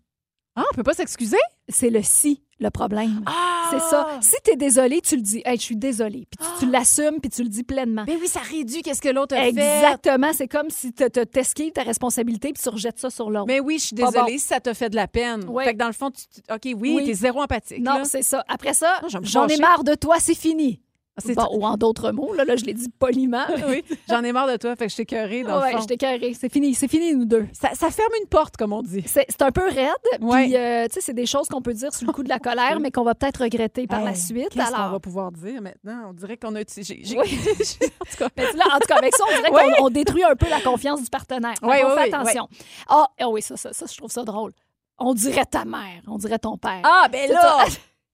Ah, 0.57 0.65
on 0.73 0.75
peut 0.75 0.83
pas 0.83 0.95
s'excuser? 0.95 1.37
C'est 1.69 1.91
le 1.91 2.03
si, 2.03 2.43
le 2.61 2.71
problème. 2.71 3.23
Ah! 3.27 3.69
C'est 3.71 3.81
ça. 3.81 4.07
Si 4.23 4.35
tu 4.45 4.53
es 4.53 4.57
désolé, 4.57 5.01
tu 5.03 5.15
le 5.17 5.21
dis. 5.23 5.43
Hey, 5.45 5.59
je 5.59 5.63
suis 5.63 5.77
désolée. 5.77 6.27
Puis 6.31 6.49
tu, 6.59 6.65
tu 6.65 6.71
l'assumes, 6.71 7.21
puis 7.21 7.29
tu 7.31 7.43
le 7.43 7.49
dis 7.51 7.63
pleinement. 7.65 8.05
Ben 8.05 8.17
oui, 8.21 8.27
ça 8.27 8.41
réduit 8.41 8.81
qu'est-ce 8.83 9.03
que 9.03 9.11
l'autre 9.11 9.35
a 9.37 9.41
fait. 9.43 9.49
Exactement. 9.49 10.33
C'est 10.33 10.49
comme 10.49 10.71
si 10.71 10.93
tu 10.93 11.05
t'esquives 11.11 11.73
ta 11.73 11.83
responsabilité, 11.83 12.53
puis 12.55 12.63
tu 12.63 12.69
rejettes 12.71 12.99
ça 12.99 13.11
sur 13.11 13.31
l'autre. 13.31 13.47
Mais 13.47 13.61
oui, 13.61 13.79
je 13.79 13.87
suis 13.89 13.95
désolée 13.95 14.39
si 14.39 14.47
ça 14.47 14.59
t'a 14.61 14.73
fait 14.75 14.89
de 14.89 14.97
la 14.97 15.07
peine. 15.07 15.45
Oui. 15.49 15.65
Fait 15.65 15.75
que 15.75 15.79
dans 15.79 15.87
le 15.87 15.93
fond, 15.93 16.11
tu, 16.11 16.23
tu- 16.27 16.41
OK, 16.53 16.61
oui, 16.81 16.95
Oui. 16.97 17.05
t'es 17.05 17.15
zéro 17.15 17.43
empathique. 17.43 17.81
Non, 17.83 18.05
c'est 18.05 18.23
ça. 18.23 18.43
Après 18.49 18.73
ça, 18.75 19.01
me 19.03 19.25
j'en 19.25 19.47
ai 19.47 19.59
marre 19.59 19.85
de 19.85 19.95
toi, 19.95 20.17
c'est 20.19 20.35
fini. 20.35 20.81
Bon, 21.35 21.49
ou 21.53 21.65
en 21.65 21.77
d'autres 21.77 22.13
mots, 22.13 22.33
là, 22.35 22.45
là 22.45 22.57
je 22.57 22.65
l'ai 22.65 22.75
dit 22.75 22.89
poliment. 22.99 23.45
oui, 23.69 23.85
j'en 24.09 24.23
ai 24.25 24.33
marre 24.33 24.49
de 24.49 24.57
toi, 24.57 24.77
fait 24.77 24.87
que 24.87 24.93
je 24.93 24.97
t'ai 24.97 25.07
cœuré 25.07 25.43
dans 25.43 25.61
ouais, 25.61 25.73
le 25.73 25.77
fond. 25.77 25.83
je 25.83 25.87
t'ai 25.89 25.97
carré. 25.97 26.35
C'est 26.39 26.51
fini, 26.53 26.75
c'est 26.75 26.89
fini, 26.89 27.15
nous 27.15 27.25
deux. 27.25 27.47
Ça, 27.53 27.71
ça 27.75 27.91
ferme 27.91 28.13
une 28.21 28.29
porte, 28.29 28.57
comme 28.57 28.73
on 28.73 28.83
dit. 28.83 29.03
C'est 29.07 29.43
un 29.43 29.51
peu 29.51 29.65
raide, 29.69 29.89
Ouais. 30.21 30.45
puis 30.47 30.57
euh, 30.57 30.87
tu 30.87 30.95
sais, 30.95 31.01
c'est 31.01 31.15
des 31.15 31.27
choses 31.27 31.49
qu'on 31.49 31.61
peut 31.63 31.75
dire 31.75 31.95
sur 31.95 32.07
le 32.07 32.13
coup 32.13 32.23
de 32.23 32.29
la 32.29 32.39
colère, 32.39 32.79
mais 32.81 32.91
qu'on 32.91 33.05
va 33.05 33.15
peut-être 33.15 33.43
regretter 33.43 33.87
par 33.87 34.03
la 34.05 34.15
suite. 34.15 34.49
Qu'est-ce 34.51 34.71
qu'on 34.71 34.77
Alors, 34.77 34.93
va 34.93 35.01
pouvoir 35.01 35.33
dire 35.33 35.61
maintenant? 35.63 36.09
On 36.11 36.13
dirait 36.13 36.37
qu'on 36.37 36.55
a... 36.55 36.61
j'ai- 36.61 37.05
Oui. 37.19 37.39
en 37.39 38.05
tout 38.05 38.17
cas, 38.19 38.29
là, 38.55 38.65
en 38.75 38.79
tout 38.79 38.87
cas, 38.89 38.97
avec 38.97 39.15
ça, 39.15 39.25
on 39.29 39.37
dirait 39.37 39.51
Oui. 39.53 39.73
qu'on 39.79 39.87
on 39.87 39.91
détruit 39.91 40.25
un 40.25 40.35
peu 40.37 40.49
la 40.49 40.61
confiance 40.61 41.03
du 41.03 41.11
partenaire. 41.11 41.55
Oui, 41.63 41.81
qu'on 41.81 41.89
oui, 41.89 41.95
fait 42.03 42.15
attention. 42.15 42.49
Ah, 42.89 43.07
ah 43.21 43.29
oui, 43.29 43.43
ça, 43.43 43.57
ça, 43.57 43.73
ça, 43.73 43.87
je 43.91 43.97
trouve 43.97 44.11
ça 44.11 44.25
drôle. 44.25 44.53
On 44.99 45.15
dirait 45.15 45.45
ta 45.45 45.65
mère, 45.65 46.03
on 46.09 46.19
dirait 46.19 46.39
ton 46.41 46.57
père. 46.59 46.81
Ah, 46.83 47.07
ben 47.11 47.31
là! 47.31 47.65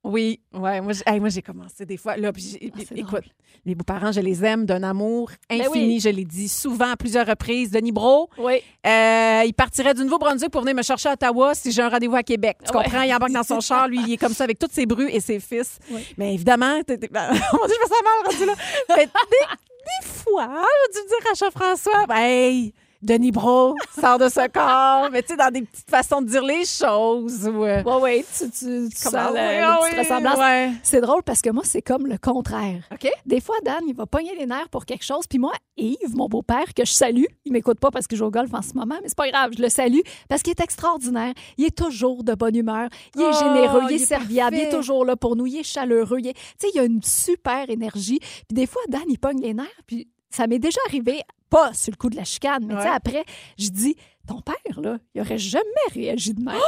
Oui, 0.04 0.38
ouais, 0.52 0.82
moi, 0.82 0.92
j'ai 0.92 1.02
hey, 1.06 1.20
j'ai 1.30 1.40
commencé 1.40 1.86
des 1.86 1.96
fois. 1.96 2.16
Là, 2.18 2.30
puis 2.30 2.42
j'ai- 2.42 2.70
Ah, 2.74 2.78
écoute, 2.94 3.06
drôle. 3.10 3.22
les 3.64 3.74
beaux-parents, 3.74 4.12
je 4.12 4.20
les 4.20 4.44
aime 4.44 4.66
d'un 4.66 4.82
amour 4.82 5.30
Ben 5.48 5.62
infini. 5.62 5.94
oui. 5.94 6.00
Je 6.00 6.10
l'ai 6.10 6.24
dit 6.26 6.46
souvent 6.48 6.90
à 6.90 6.96
plusieurs 6.96 7.26
reprises. 7.26 7.70
Denis 7.70 7.90
Bro, 7.90 8.28
Oui. 8.36 8.60
euh, 8.86 9.42
il 9.46 9.54
partirait 9.56 9.94
du 9.94 10.02
Nouveau-Brunswick 10.04 10.50
pour 10.50 10.60
venir 10.60 10.74
me 10.76 10.82
chercher 10.82 11.08
à 11.08 11.12
Ottawa 11.14 11.54
si 11.54 11.72
j'ai 11.72 11.80
un 11.80 11.88
rendez-vous 11.88 12.16
à 12.16 12.22
Québec. 12.22 12.58
Tu 12.64 12.76
Ouais. 12.76 12.84
comprends? 12.84 13.00
Il 13.00 13.14
embarque 13.14 13.32
dans 13.32 13.42
son 13.42 13.60
char. 13.60 13.88
Lui, 13.88 13.98
il 14.06 14.12
est 14.12 14.16
comme 14.18 14.34
ça 14.34 14.44
avec 14.44 14.58
toutes 14.58 14.72
ses 14.72 14.84
brus 14.84 15.08
et 15.10 15.20
ses 15.20 15.40
fils. 15.40 15.78
Oui. 15.90 16.06
Mais 16.18 16.34
évidemment, 16.34 16.80
ben, 16.86 16.98
mon 17.30 17.66
Dieu, 17.66 17.74
je 17.74 17.84
me 17.84 17.88
sens 17.88 18.02
mal 18.04 18.32
rendu 18.32 18.44
là. 18.46 18.54
Mais 18.90 19.06
des, 19.06 19.10
des 19.10 20.08
fois, 20.08 20.50
je 20.92 20.98
vais 21.00 21.06
dire 21.06 21.30
à 21.30 21.34
Jean-François, 21.34 22.06
ben, 22.06 22.16
hey, 22.16 22.74
Denis 23.04 23.30
Bro 23.32 23.74
sort 24.00 24.18
de 24.18 24.28
ce 24.28 24.48
corps, 24.48 25.10
mais 25.12 25.22
tu 25.22 25.28
sais, 25.28 25.36
dans 25.36 25.50
des 25.52 25.62
petites 25.62 25.88
façons 25.90 26.22
de 26.22 26.26
dire 26.28 26.42
les 26.42 26.64
choses. 26.64 27.46
Ou, 27.46 27.64
euh, 27.64 27.82
Ouais, 27.82 28.00
ouais, 28.00 28.24
tu, 28.36 28.44
tu, 28.50 28.88
tu 28.90 28.96
sens 28.96 29.12
la, 29.12 29.30
oui, 29.30 29.36
la 29.36 29.76
petite 29.78 29.92
oui, 29.92 29.98
ressemblance. 30.00 30.38
ouais. 30.38 30.70
C'est 30.82 31.00
drôle 31.00 31.22
parce 31.22 31.42
que 31.42 31.50
moi, 31.50 31.62
c'est 31.66 31.82
comme 31.82 32.06
le 32.06 32.16
contraire. 32.18 32.82
OK? 32.92 33.08
Des 33.26 33.40
fois, 33.40 33.56
Dan, 33.64 33.82
il 33.86 33.94
va 33.94 34.06
pogner 34.06 34.34
les 34.36 34.46
nerfs 34.46 34.68
pour 34.70 34.86
quelque 34.86 35.04
chose. 35.04 35.26
Puis 35.28 35.38
moi, 35.38 35.52
Yves, 35.76 36.14
mon 36.16 36.28
beau-père, 36.28 36.72
que 36.74 36.84
je 36.84 36.92
salue, 36.92 37.24
il 37.44 37.52
m'écoute 37.52 37.78
pas 37.78 37.90
parce 37.90 38.06
que 38.06 38.16
je 38.16 38.20
joue 38.20 38.26
au 38.26 38.30
golf 38.30 38.52
en 38.54 38.62
ce 38.62 38.72
moment, 38.74 38.96
mais 39.02 39.08
c'est 39.08 39.16
pas 39.16 39.28
grave, 39.30 39.50
je 39.56 39.62
le 39.62 39.68
salue 39.68 40.00
parce 40.28 40.42
qu'il 40.42 40.52
est 40.52 40.60
extraordinaire. 40.62 41.34
Il 41.58 41.66
est 41.66 41.76
toujours 41.76 42.24
de 42.24 42.34
bonne 42.34 42.56
humeur. 42.56 42.88
Il 43.14 43.20
est 43.22 43.24
Oh, 43.28 43.32
généreux, 43.38 43.82
il 43.88 43.92
est 43.92 43.96
il 43.98 44.02
est 44.02 44.06
serviable, 44.06 44.56
il 44.56 44.62
est 44.62 44.70
toujours 44.70 45.04
là 45.04 45.14
pour 45.16 45.36
nous, 45.36 45.46
il 45.46 45.58
est 45.58 45.62
chaleureux. 45.62 46.18
Il 46.20 46.28
est- 46.28 46.32
Tu 46.34 46.40
sais, 46.58 46.68
il 46.74 46.80
a 46.80 46.84
une 46.84 47.02
super 47.02 47.68
énergie. 47.68 48.18
Puis 48.20 48.54
des 48.54 48.66
fois, 48.66 48.82
Dan, 48.88 49.02
il 49.08 49.18
pogne 49.18 49.40
les 49.40 49.52
nerfs. 49.54 49.66
Puis 49.86 50.08
ça 50.30 50.46
m'est 50.46 50.58
déjà 50.58 50.80
arrivé, 50.88 51.20
pas 51.54 51.72
sur 51.74 51.90
le 51.92 51.96
coup 51.96 52.10
de 52.10 52.16
la 52.16 52.24
chicane, 52.24 52.64
mais 52.66 52.74
tu 52.74 52.80
sais, 52.82 52.88
Ouais. 52.88 52.94
après, 52.94 53.24
je 53.58 53.68
dis, 53.68 53.96
ton 54.26 54.40
père, 54.40 54.80
là, 54.80 54.96
il 55.14 55.20
aurait 55.20 55.38
jamais 55.38 55.64
réagi 55.94 56.34
de 56.34 56.42
même. 56.42 56.54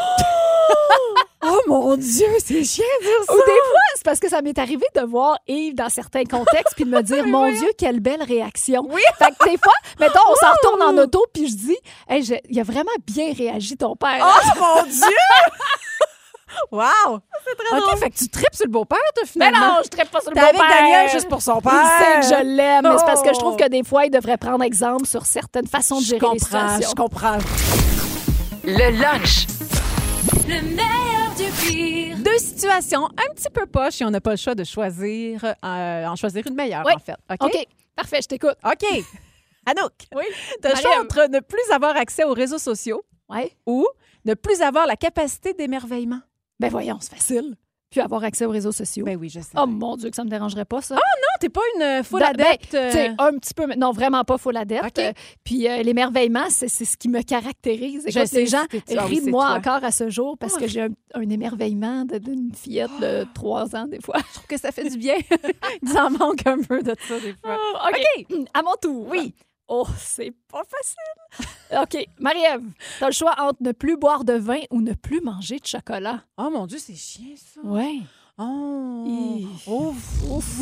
Oh 1.49 1.61
mon 1.69 1.97
Dieu, 1.97 2.27
c'est 2.45 2.65
chiant 2.65 2.85
de 3.01 3.05
dire 3.05 3.25
ça. 3.25 3.33
Ou 3.33 3.37
des 3.37 3.43
fois, 3.45 3.81
c'est 3.95 4.03
parce 4.05 4.19
que 4.19 4.29
ça 4.29 4.43
m'est 4.43 4.59
arrivé 4.59 4.85
de 4.97 5.03
voir 5.03 5.39
Yves 5.47 5.77
dans 5.77 5.89
certains 5.89 6.25
contextes 6.25 6.75
puis 6.75 6.85
de 6.85 6.91
me 6.91 7.01
dire, 7.05 7.25
mon 7.25 7.49
Dieu, 7.53 7.69
quelle 7.79 8.01
belle 8.01 8.23
réaction. 8.25 8.85
Oui. 8.91 9.01
Fait 9.19 9.27
que 9.39 9.51
des 9.51 9.57
fois, 9.57 9.73
mettons, 10.01 10.19
on 10.29 10.35
s'en 10.35 10.51
retourne 10.51 10.83
en 10.83 11.01
auto 11.01 11.25
puis 11.33 11.47
je 11.49 11.55
dis, 11.55 11.77
hey, 12.09 12.25
je- 12.25 12.35
il 12.49 12.59
a 12.59 12.65
vraiment 12.65 12.91
bien 13.07 13.33
réagi 13.33 13.77
ton 13.77 13.95
père. 13.95 14.27
Oh 14.27 14.59
mon 14.59 14.83
Dieu! 14.85 15.01
wow! 16.71 17.21
C'est 17.45 17.55
très 17.57 17.79
OK, 17.79 17.99
fait 17.99 18.11
que 18.11 18.17
tu 18.17 18.29
tripes 18.29 18.55
sur 18.55 18.67
le 18.67 18.71
beau-père, 18.73 18.99
toi, 19.15 19.23
mais 19.25 19.29
finalement. 19.29 19.59
non, 19.59 19.81
je 19.85 19.89
traite 19.89 20.11
pas 20.11 20.21
sur 20.21 20.31
le 20.31 20.35
T'es 20.35 20.41
avec 20.41 20.55
beau-père. 20.57 20.71
Daniel 20.77 21.11
juste 21.11 21.29
pour 21.29 21.43
son 21.43 21.61
père. 21.61 21.73
Il 21.75 22.05
sait 22.05 22.21
que 22.31 22.37
je 22.37 22.43
l'aime, 22.57 22.83
mais 22.85 22.99
c'est 22.99 23.05
parce 23.07 23.23
que 23.23 23.33
je 23.35 23.39
trouve 23.39 23.57
que 23.57 23.69
des 23.69 23.83
fois, 23.85 24.05
il 24.07 24.11
devrait 24.11 24.37
prendre 24.39 24.63
exemple 24.65 25.07
sur 25.07 25.25
certaines 25.27 25.67
façons 25.67 25.99
de 26.01 26.05
gérer 26.05 26.21
les 26.21 26.27
comprends, 26.41 26.69
situations. 26.79 26.91
je 26.91 26.95
comprends. 26.95 27.39
Le 28.65 29.01
lunch 29.01 29.47
Le 30.49 30.61
meilleur 30.63 31.35
du 31.37 31.45
pire. 31.67 32.17
Deux 32.19 32.39
situations 32.39 33.07
un 33.07 33.35
petit 33.35 33.49
peu 33.53 33.67
poches 33.67 34.01
et 34.01 34.05
on 34.05 34.11
n'a 34.11 34.21
pas 34.21 34.33
le 34.33 34.37
choix 34.37 34.55
de 34.55 34.65
choisir, 34.65 35.45
euh, 35.45 36.07
en 36.07 36.17
choisir 36.17 36.45
une 36.47 36.55
meilleure, 36.55 36.83
Oui. 36.87 36.93
en 36.95 36.99
fait. 36.99 37.15
OK? 37.31 37.39
OK, 37.55 37.65
parfait, 37.95 38.19
je 38.23 38.29
t'écoute. 38.29 38.57
OK. 38.65 38.85
Anouk, 39.67 39.93
Oui. 40.15 40.25
t'as 40.63 40.71
le 40.71 40.77
choix 40.77 40.91
Marie-Ève. 40.91 41.05
entre 41.05 41.29
ne 41.31 41.41
plus 41.41 41.71
avoir 41.73 41.97
accès 41.97 42.25
aux 42.25 42.33
réseaux 42.35 42.59
sociaux 42.59 43.03
Ouais. 43.29 43.53
ou 43.67 43.87
ne 44.25 44.35
plus 44.35 44.61
avoir 44.63 44.87
la 44.87 44.95
capacité 44.97 45.53
d'émerveillement. 45.55 46.21
Ben 46.61 46.71
voyons, 46.71 46.99
c'est 47.01 47.15
facile. 47.15 47.57
Puis 47.89 48.01
avoir 48.01 48.25
accès 48.25 48.45
aux 48.45 48.51
réseaux 48.51 48.73
sociaux. 48.73 49.05
Ben 49.05 49.17
oui, 49.17 49.29
je 49.29 49.39
sais. 49.39 49.53
Oh 49.57 49.65
mon 49.65 49.97
Dieu, 49.97 50.11
que 50.11 50.17
ça 50.17 50.25
me 50.25 50.29
dérangerait 50.29 50.65
pas, 50.65 50.83
ça. 50.83 50.97
non, 50.97 51.01
t'es 51.41 51.49
pas 51.49 51.61
une 51.77 51.83
euh, 51.83 52.03
foule 52.03 52.19
Ben, 52.19 52.31
adepte. 52.31 52.73
ben, 52.73 52.91
tu 52.91 52.97
sais, 52.97 53.15
un 53.17 53.39
petit 53.39 53.55
peu, 53.55 53.67
mais 53.69 53.77
non, 53.77 53.93
vraiment 53.93 54.25
pas 54.25 54.39
full 54.39 54.57
adepte. 54.57 54.99
Euh, 54.99 55.13
Puis 55.45 55.69
euh, 55.69 55.83
l'émerveillement, 55.83 56.47
c'est 56.49 56.69
ce 56.69 56.97
qui 56.97 57.09
me 57.09 57.23
caractérise. 57.23 58.05
Je 58.09 58.25
sais, 58.25 58.37
les 58.41 58.47
gens 58.47 58.65
ah 58.97 59.05
rient 59.05 59.25
de 59.25 59.31
moi 59.31 59.47
toi. 59.47 59.57
encore 59.73 59.85
à 59.85 59.93
ce 59.93 60.11
jour 60.11 60.37
parce 60.37 60.57
que 60.57 60.67
j'ai 60.67 60.83
un, 60.83 60.89
un 61.15 61.29
émerveillement 61.31 62.05
d'une 62.05 62.53
fillette 62.53 62.91
de 63.01 63.25
trois 63.35 63.77
ans, 63.77 63.87
des 63.87 64.01
fois. 64.01 64.17
Je 64.19 64.35
trouve 64.35 64.47
que 64.49 64.59
ça 64.59 64.73
fait 64.73 64.89
du 64.91 64.99
bien. 64.99 65.17
Ils 65.83 65.97
en 65.97 66.11
manquent 66.11 66.47
un 66.47 66.61
peu 66.61 66.83
de 66.83 66.95
ça, 67.07 67.21
des 67.21 67.35
fois. 67.41 67.57
OK, 67.89 68.37
à 68.53 68.63
mon 68.63 68.75
tour. 68.83 69.07
Oui. 69.09 69.33
Oh, 69.69 69.87
c'est 69.99 70.33
pas 70.51 70.63
facile. 70.65 71.49
OK, 71.83 72.07
Marie-Ève, 72.21 72.63
t'as 73.01 73.07
le 73.07 73.13
choix 73.13 73.35
entre 73.39 73.61
ne 73.63 73.73
plus 73.73 73.97
boire 73.97 74.25
de 74.25 74.35
vin 74.35 74.61
ou 74.71 74.81
ne 74.81 74.93
plus 74.95 75.21
manger 75.21 75.59
de 75.59 75.67
chocolat. 75.67 76.23
Oh 76.39 76.49
mon 76.51 76.67
Dieu, 76.67 76.79
c'est 76.79 76.95
chiant, 76.95 77.35
ça. 77.37 77.61
Ouais. 77.63 77.99
Oh. 78.39 79.41
Ouf, 79.67 80.23
ouf. 80.31 80.61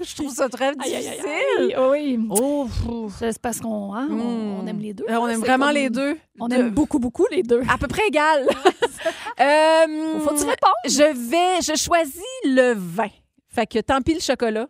je 0.02 0.14
trouve 0.14 0.32
ça 0.32 0.48
très 0.48 0.74
difficile. 0.76 0.96
aïe, 0.96 1.08
aïe, 1.08 1.74
aïe. 1.74 1.76
Oui. 1.90 2.18
Ouf, 2.30 2.86
ouf. 2.86 3.14
C'est 3.18 3.36
parce 3.40 3.58
qu'on 3.60 3.92
hein, 3.94 4.06
on- 4.10 4.14
Mm. 4.14 4.60
on 4.62 4.66
aime 4.68 4.78
les 4.78 4.94
deux. 4.94 5.04
Euh, 5.08 5.18
On 5.18 5.26
aime 5.28 5.40
vraiment 5.40 5.66
comme- 5.66 5.74
les 5.74 5.90
deux. 5.90 6.16
On 6.38 6.46
De- 6.48 6.54
aime 6.54 6.70
beaucoup, 6.70 7.00
beaucoup 7.00 7.26
les 7.32 7.42
deux. 7.42 7.62
À 7.68 7.76
peu 7.78 7.88
près 7.88 8.06
égal. 8.06 8.46
euh, 9.40 10.20
Faut-tu 10.20 10.44
répondre? 10.44 10.74
Je 10.86 11.02
vais, 11.30 11.60
je 11.62 11.76
choisis 11.76 12.22
le 12.44 12.74
vin. 12.76 13.08
Fait 13.48 13.66
que 13.66 13.80
tant 13.80 14.00
pis 14.00 14.14
le 14.14 14.20
chocolat. 14.20 14.68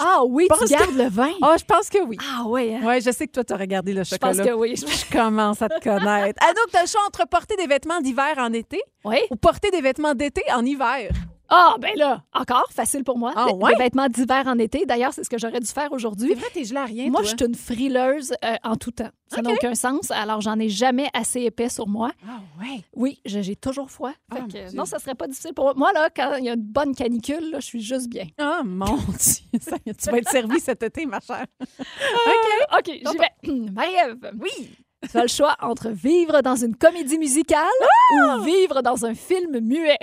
Ah 0.00 0.22
oui, 0.26 0.46
tu 0.52 0.64
que- 0.64 0.70
gardes 0.70 0.94
le 0.96 1.08
vin. 1.08 1.30
Oh, 1.42 1.54
je 1.58 1.64
pense 1.64 1.88
que 1.88 1.98
oui. 2.04 2.16
Ah 2.20 2.44
oui, 2.46 2.74
hein? 2.74 2.84
Ouais, 2.86 3.00
je 3.00 3.10
sais 3.10 3.26
que 3.26 3.32
toi, 3.32 3.44
tu 3.44 3.52
as 3.52 3.56
regardé 3.56 3.92
le 3.92 4.04
je 4.04 4.10
chocolat. 4.10 4.32
pense 4.34 4.46
que 4.46 4.52
oui. 4.52 4.74
Je 4.86 5.12
commence 5.16 5.62
à 5.62 5.68
te 5.68 5.82
connaître. 5.82 6.42
Anouk, 6.44 6.70
t'as 6.72 6.82
le 6.82 6.88
choix 6.88 7.00
entre 7.06 7.26
porter 7.28 7.56
des 7.56 7.66
vêtements 7.66 8.00
d'hiver 8.00 8.34
en 8.38 8.52
été 8.52 8.80
Oui. 9.04 9.18
ou 9.30 9.36
porter 9.36 9.70
des 9.70 9.80
vêtements 9.80 10.14
d'été 10.14 10.42
en 10.54 10.64
hiver. 10.64 11.10
Ah, 11.48 11.76
ben 11.78 11.92
là, 11.96 12.22
encore 12.34 12.68
facile 12.72 13.04
pour 13.04 13.18
moi. 13.18 13.32
Ah 13.36 13.46
Des- 13.46 13.52
ouais? 13.52 13.72
Des 13.74 13.84
vêtements 13.84 14.08
d'hiver 14.08 14.44
en 14.46 14.58
été. 14.58 14.84
D'ailleurs, 14.86 15.12
c'est 15.12 15.22
ce 15.24 15.30
que 15.30 15.38
j'aurais 15.38 15.60
dû 15.60 15.66
faire 15.66 15.92
aujourd'hui. 15.92 16.28
C'est 16.30 16.34
vrai, 16.34 16.48
t'es 16.52 16.64
gelé 16.64 16.78
à 16.80 16.84
rien, 16.84 17.04
Moi, 17.10 17.20
toi. 17.22 17.30
je 17.30 17.36
suis 17.36 17.46
une 17.46 17.54
frileuse 17.54 18.34
euh, 18.44 18.56
en 18.64 18.76
tout 18.76 18.90
temps. 18.90 19.10
Ça 19.28 19.42
n'a 19.42 19.50
aucun 19.52 19.74
sens. 19.74 20.10
Alors, 20.10 20.40
j'en 20.40 20.58
ai 20.58 20.68
jamais 20.68 21.08
assez 21.14 21.42
épais 21.42 21.68
sur 21.68 21.88
moi. 21.88 22.10
Ah 22.28 22.40
ouais. 22.60 22.82
Oui, 22.94 23.20
je- 23.24 23.40
j'ai 23.40 23.56
toujours 23.56 23.90
froid. 23.90 24.10
Fait 24.10 24.16
Ah, 24.30 24.34
que, 24.36 24.40
mon 24.40 24.46
Dieu. 24.46 24.60
non, 24.74 24.84
ça 24.84 24.98
serait 24.98 25.14
pas 25.14 25.26
difficile 25.26 25.52
pour 25.54 25.64
moi. 25.66 25.74
Moi, 25.76 25.92
là, 25.92 26.08
quand 26.14 26.34
il 26.36 26.44
y 26.44 26.48
a 26.48 26.54
une 26.54 26.60
bonne 26.62 26.94
canicule, 26.94 27.50
là, 27.50 27.60
je 27.60 27.66
suis 27.66 27.82
juste 27.82 28.08
bien. 28.08 28.26
Oh 28.40 28.62
mon 28.64 28.86
Dieu. 28.96 29.60
Ça 29.60 29.76
tu 29.84 30.10
vas 30.10 30.18
être 30.18 30.28
servi 30.30 30.60
cet 30.60 30.82
été, 30.82 31.06
ma 31.06 31.20
chère. 31.20 31.46
OK, 31.60 32.78
OK, 32.78 32.90
j'y 32.92 33.18
vais. 33.18 33.70
Marie-Ève. 33.72 34.32
Oui. 34.40 34.70
Tu 35.10 35.16
as 35.18 35.22
le 35.22 35.28
choix 35.28 35.54
entre 35.60 35.90
vivre 35.90 36.40
dans 36.42 36.56
une 36.56 36.74
comédie 36.74 37.18
musicale 37.18 37.60
Ah! 37.82 38.38
ou 38.38 38.42
vivre 38.42 38.82
dans 38.82 39.04
un 39.04 39.14
film 39.14 39.60
muet. 39.60 39.98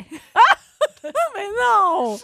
Mais 1.03 1.47
non! 1.61 2.17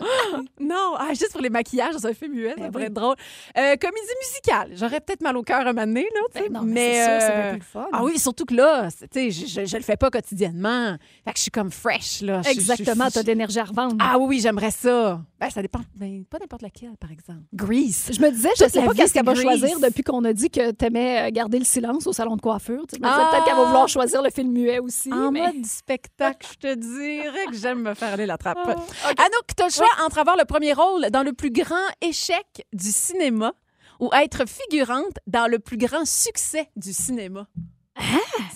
non! 0.59 0.93
Ah, 0.97 1.09
juste 1.09 1.31
pour 1.31 1.41
les 1.41 1.49
maquillages 1.49 1.93
dans 1.95 2.07
un 2.07 2.13
film 2.13 2.33
muet, 2.33 2.49
ça 2.51 2.55
Ben 2.63 2.71
pourrait 2.71 2.85
être 2.85 2.93
drôle. 2.93 3.15
Euh, 3.57 3.75
comédie 3.75 4.07
musicale. 4.21 4.71
J'aurais 4.75 4.99
peut-être 5.01 5.21
mal 5.21 5.35
au 5.37 5.43
cœur 5.43 5.59
un 5.61 5.73
moment 5.73 5.85
donné, 5.85 6.03
là, 6.13 6.21
tu 6.33 6.41
sais. 6.41 6.49
Ben 6.49 6.59
non, 6.59 6.65
mais, 6.65 6.93
c'est 6.93 7.03
sûr, 7.03 7.21
c'est 7.21 7.31
euh, 7.33 7.41
bien 7.41 7.49
plus 7.51 7.57
le 7.59 7.63
fun. 7.65 7.87
Ah 7.91 8.03
oui, 8.03 8.19
surtout 8.19 8.45
que 8.45 8.53
là, 8.55 8.89
tu 8.91 9.07
sais, 9.11 9.31
je, 9.31 9.45
je, 9.47 9.65
je 9.65 9.77
le 9.77 9.83
fais 9.83 9.97
pas 9.97 10.09
quotidiennement. 10.09 10.95
Fait 11.25 11.31
que 11.31 11.37
je 11.37 11.41
suis 11.43 11.51
comme 11.51 11.71
fresh, 11.71 12.21
là. 12.21 12.41
Je- 12.43 12.49
Exactement, 12.49 13.05
je- 13.07 13.11
tu 13.13 13.19
as 13.19 13.23
de 13.23 13.27
l'énergie 13.27 13.59
à 13.59 13.65
revendre. 13.65 13.95
Ah 13.99 14.17
oui, 14.17 14.25
oui, 14.29 14.39
j'aimerais 14.39 14.71
ça. 14.71 15.19
Ben, 15.39 15.49
ça 15.49 15.61
dépend. 15.61 15.79
Ben, 15.95 16.23
pas 16.29 16.37
n'importe 16.39 16.61
laquelle, 16.61 16.95
par 16.99 17.11
exemple. 17.11 17.39
Grease. 17.53 18.09
Je 18.11 18.21
me 18.21 18.29
disais, 18.31 18.49
je 18.57 18.63
Toute 18.65 18.73
sais 18.73 18.85
pas 18.85 18.93
qu'est-ce 18.93 19.13
qu'elle 19.13 19.25
va 19.25 19.35
choisir 19.35 19.79
depuis 19.79 20.03
qu'on 20.03 20.23
a 20.25 20.33
dit 20.33 20.49
que 20.49 20.71
t'aimais 20.71 21.27
euh, 21.27 21.31
garder 21.31 21.59
le 21.59 21.65
silence 21.65 22.07
au 22.07 22.13
salon 22.13 22.35
de 22.35 22.41
coiffure. 22.41 22.83
Tu 22.87 22.95
sais, 22.95 23.01
Ah! 23.03 23.29
peut-être 23.31 23.45
qu'elle 23.45 23.55
va 23.55 23.65
vouloir 23.65 23.87
choisir 23.87 24.21
le 24.21 24.29
film 24.29 24.51
muet 24.51 24.79
aussi. 24.79 25.11
En 25.13 25.31
mais... 25.31 25.41
mode 25.53 25.65
spectacle, 25.65 26.47
je 26.53 26.57
te 26.67 26.75
dirais 26.75 27.45
que 27.49 27.55
j'aime 27.55 27.81
me 27.81 27.93
faire 27.93 28.13
aller 28.13 28.25
la 28.25 28.37
Ah. 28.75 29.09
Anouk, 29.09 29.55
tu 29.55 29.63
as 29.63 29.67
le 29.67 29.71
choix 29.71 29.87
entre 30.05 30.19
avoir 30.19 30.37
le 30.37 30.45
premier 30.45 30.73
rôle 30.73 31.07
dans 31.11 31.23
le 31.23 31.33
plus 31.33 31.51
grand 31.51 31.75
échec 32.01 32.45
du 32.73 32.91
cinéma 32.91 33.53
ou 33.99 34.09
être 34.13 34.43
figurante 34.47 35.17
dans 35.27 35.49
le 35.51 35.59
plus 35.59 35.77
grand 35.77 36.05
succès 36.05 36.69
du 36.75 36.93
cinéma. 36.93 37.47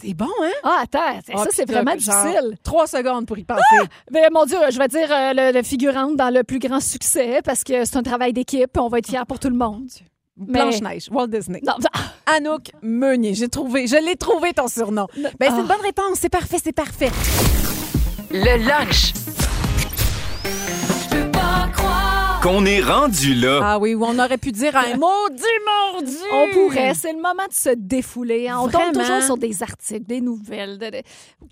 C'est 0.01 0.13
bon, 0.13 0.29
hein? 0.41 0.51
Ah, 0.63 0.79
attends, 0.83 0.99
Ah, 1.03 1.19
ça, 1.37 1.43
puis 1.43 1.49
c'est 1.51 1.69
vraiment 1.69 1.95
difficile. 1.95 2.55
Trois 2.63 2.87
secondes 2.87 3.25
pour 3.25 3.37
y 3.37 3.43
penser. 3.43 3.61
Mais 4.09 4.29
mon 4.31 4.45
Dieu, 4.45 4.57
je 4.69 4.79
vais 4.79 4.87
dire 4.87 5.11
euh, 5.11 5.33
le, 5.33 5.51
le 5.57 5.63
figurante 5.63 6.15
dans 6.15 6.29
le 6.33 6.43
plus 6.45 6.59
grand 6.59 6.79
succès 6.79 7.41
parce 7.43 7.65
que 7.65 7.83
c'est 7.83 7.97
un 7.97 8.03
travail 8.03 8.31
d'équipe 8.31 8.69
et 8.75 8.79
on 8.79 8.87
va 8.87 8.99
être 8.99 9.07
fiers 9.07 9.25
pour 9.27 9.39
tout 9.39 9.49
le 9.49 9.57
monde. 9.57 9.89
Mais- 10.37 10.61
Blanche-Neige, 10.61 11.09
Walt 11.11 11.27
Disney. 11.27 11.59
Non, 11.67 11.73
non. 11.77 12.01
Anouk 12.25 12.71
Meunier, 12.81 13.33
j'ai 13.33 13.49
trouvé, 13.49 13.85
je 13.85 13.97
l'ai 13.97 14.15
trouvé 14.15 14.53
ton 14.53 14.69
surnom. 14.69 15.07
Ben, 15.17 15.29
c'est 15.41 15.47
Ah. 15.49 15.59
une 15.59 15.67
bonne 15.67 15.81
réponse, 15.81 16.19
c'est 16.21 16.29
parfait, 16.29 16.57
c'est 16.63 16.71
parfait. 16.71 17.11
Le 18.31 18.65
lunch 18.65 19.11
Qu'on 22.43 22.65
est 22.65 22.81
rendu 22.81 23.33
là. 23.35 23.61
Ah 23.63 23.79
oui, 23.79 23.95
ou 23.95 24.03
on 24.03 24.19
aurait 24.19 24.37
pu 24.37 24.51
dire 24.51 24.75
un 24.75 24.97
maudit 24.97 25.43
mordu. 25.93 26.11
On 26.29 26.49
pourrait, 26.51 26.93
c'est 26.93 27.13
le 27.13 27.17
moment 27.21 27.47
de 27.47 27.53
se 27.53 27.69
défouler. 27.69 28.49
hein. 28.49 28.59
On 28.61 28.67
tombe 28.67 28.91
toujours 28.91 29.21
sur 29.21 29.37
des 29.37 29.63
articles, 29.63 30.05
des 30.05 30.19
nouvelles 30.19 30.77
de- 30.77 30.89
de- 30.89 31.01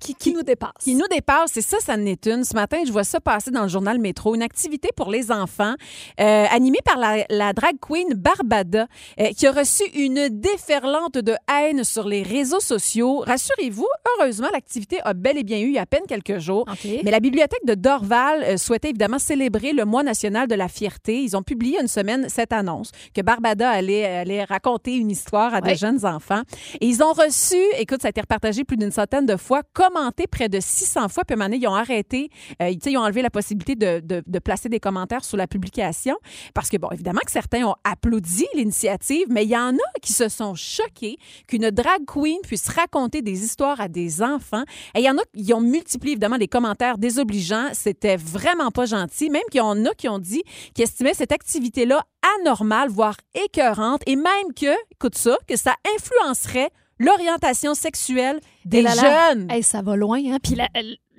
qui, 0.02 0.14
qui 0.16 0.34
nous 0.34 0.44
dépassent. 0.44 0.72
qui 0.84 0.96
nous 0.96 1.08
dépasse. 1.10 1.52
C'est 1.54 1.62
ça, 1.62 1.78
ça 1.80 1.94
en 1.94 2.06
est 2.06 2.26
une. 2.28 2.44
Ce 2.44 2.54
matin, 2.54 2.80
je 2.86 2.92
vois 2.92 3.06
ça 3.06 3.22
passer 3.22 3.52
dans 3.52 3.62
le 3.62 3.70
journal 3.70 4.00
Métro, 4.00 4.36
une 4.36 4.42
activité 4.42 4.90
pour 4.94 5.10
les 5.12 5.32
enfants 5.32 5.76
euh, 6.20 6.46
animée 6.52 6.80
par 6.84 6.98
la, 6.98 7.24
la 7.30 7.54
drag 7.54 7.78
queen 7.80 8.14
Barbada, 8.14 8.88
euh, 9.22 9.30
qui 9.38 9.48
a 9.48 9.52
reçu 9.54 9.84
une 9.94 10.28
déferlante 10.28 11.14
de 11.18 11.36
haine 11.50 11.86
sur 11.86 12.06
les 12.06 12.22
réseaux 12.22 12.60
sociaux. 12.60 13.24
Rassurez-vous, 13.26 13.88
heureusement, 14.20 14.50
l'activité 14.52 14.98
a 15.06 15.14
bel 15.14 15.38
et 15.38 15.44
bien 15.44 15.60
eu 15.60 15.68
il 15.68 15.74
y 15.76 15.78
a 15.80 15.84
à 15.84 15.86
peine 15.86 16.04
quelques 16.06 16.40
jours. 16.40 16.66
OK. 16.70 16.86
Mais 17.06 17.12
la 17.12 17.22
bibliothèque 17.22 17.66
de 17.66 17.76
Dorval 17.76 18.44
euh, 18.44 18.58
souhaitait 18.58 18.90
évidemment 18.90 19.20
célébrer 19.20 19.72
le 19.72 19.86
mois 19.86 20.04
national 20.04 20.50
de 20.50 20.56
la 20.56 20.68
fierté. 20.82 21.22
Ils 21.22 21.38
ont 21.38 21.44
publié 21.44 21.80
une 21.80 21.88
semaine 21.88 22.26
cette 22.28 22.52
annonce 22.54 22.90
que 23.14 23.22
Barbada 23.22 23.70
allait, 23.70 24.04
allait 24.06 24.44
raconter 24.44 24.96
une 24.96 25.12
histoire 25.12 25.54
à 25.54 25.60
Ouais. 25.62 25.74
des 25.74 25.76
jeunes 25.76 26.04
enfants. 26.08 26.42
Et 26.80 26.88
ils 26.88 27.04
ont 27.04 27.14
reçu, 27.14 27.56
écoute, 27.78 28.02
ça 28.02 28.08
a 28.08 28.10
été 28.10 28.22
repartagé 28.22 28.64
plus 28.64 28.78
d'une 28.78 28.90
centaine 28.92 29.28
de 29.28 29.36
fois, 29.38 29.62
commenté 29.74 30.26
près 30.26 30.50
de 30.50 30.60
600 30.60 31.08
fois. 31.10 31.24
Puis 31.24 31.34
à 31.34 31.36
un 31.36 31.38
moment 31.38 31.50
donné, 31.50 31.64
ils 31.64 31.68
ont 31.68 31.76
arrêté, 31.76 32.30
euh, 32.62 32.70
ils 32.72 32.98
ont 32.98 33.02
enlevé 33.02 33.22
la 33.22 33.30
possibilité 33.30 33.76
de, 33.76 34.00
de- 34.04 34.24
de 34.26 34.40
placer 34.40 34.70
des 34.70 34.80
commentaires 34.80 35.24
sous 35.24 35.36
la 35.38 35.46
publication. 35.46 36.16
Parce 36.56 36.70
que, 36.70 36.78
bon, 36.78 36.88
évidemment 36.92 37.22
que 37.24 37.32
certains 37.32 37.64
ont 37.66 37.76
applaudi 37.84 38.48
l'initiative, 38.56 39.28
mais 39.30 39.44
il 39.44 39.50
y 39.52 39.58
en 39.58 39.76
a 39.76 40.00
qui 40.02 40.14
se 40.14 40.30
sont 40.30 40.56
choqués 40.56 41.18
qu'une 41.48 41.70
drag 41.70 42.06
queen 42.08 42.40
puisse 42.44 42.68
raconter 42.70 43.22
des 43.22 43.44
histoires 43.44 43.80
à 43.82 43.88
des 43.88 44.24
enfants. 44.24 44.64
Et 44.96 45.00
il 45.02 45.06
y 45.06 45.10
en 45.12 45.18
a 45.20 45.24
qui 45.38 45.54
ont 45.54 45.62
multiplié, 45.62 46.14
évidemment, 46.14 46.38
les 46.38 46.48
commentaires 46.48 46.98
désobligeants. 46.98 47.68
C'était 47.74 48.18
vraiment 48.18 48.72
pas 48.72 48.86
gentil. 48.88 49.30
Même 49.30 49.44
qu'il 49.52 49.60
y 49.60 49.62
en 49.62 49.86
a 49.86 49.94
qui 49.94 50.08
ont 50.10 50.18
dit 50.20 50.44
qu'ils 50.74 50.84
estimaient 50.84 51.14
cette 51.14 51.32
activité-là 51.32 52.04
anormale, 52.40 52.90
voire 52.90 53.18
écœurante, 53.34 54.02
et 54.06 54.16
même 54.16 54.54
que, 54.56 54.74
écoute 54.92 55.18
ça, 55.18 55.38
que 55.48 55.56
ça 55.56 55.76
influencerait 55.96 56.70
l'orientation 57.00 57.74
sexuelle 57.74 58.40
des 58.66 58.84
là, 58.84 58.94
jeunes. 59.32 59.50
hey, 59.50 59.64
ça 59.64 59.82
va 59.82 59.96
loin, 59.96 60.20
hein? 60.26 60.38
Puis 60.42 60.56
la, 60.56 60.68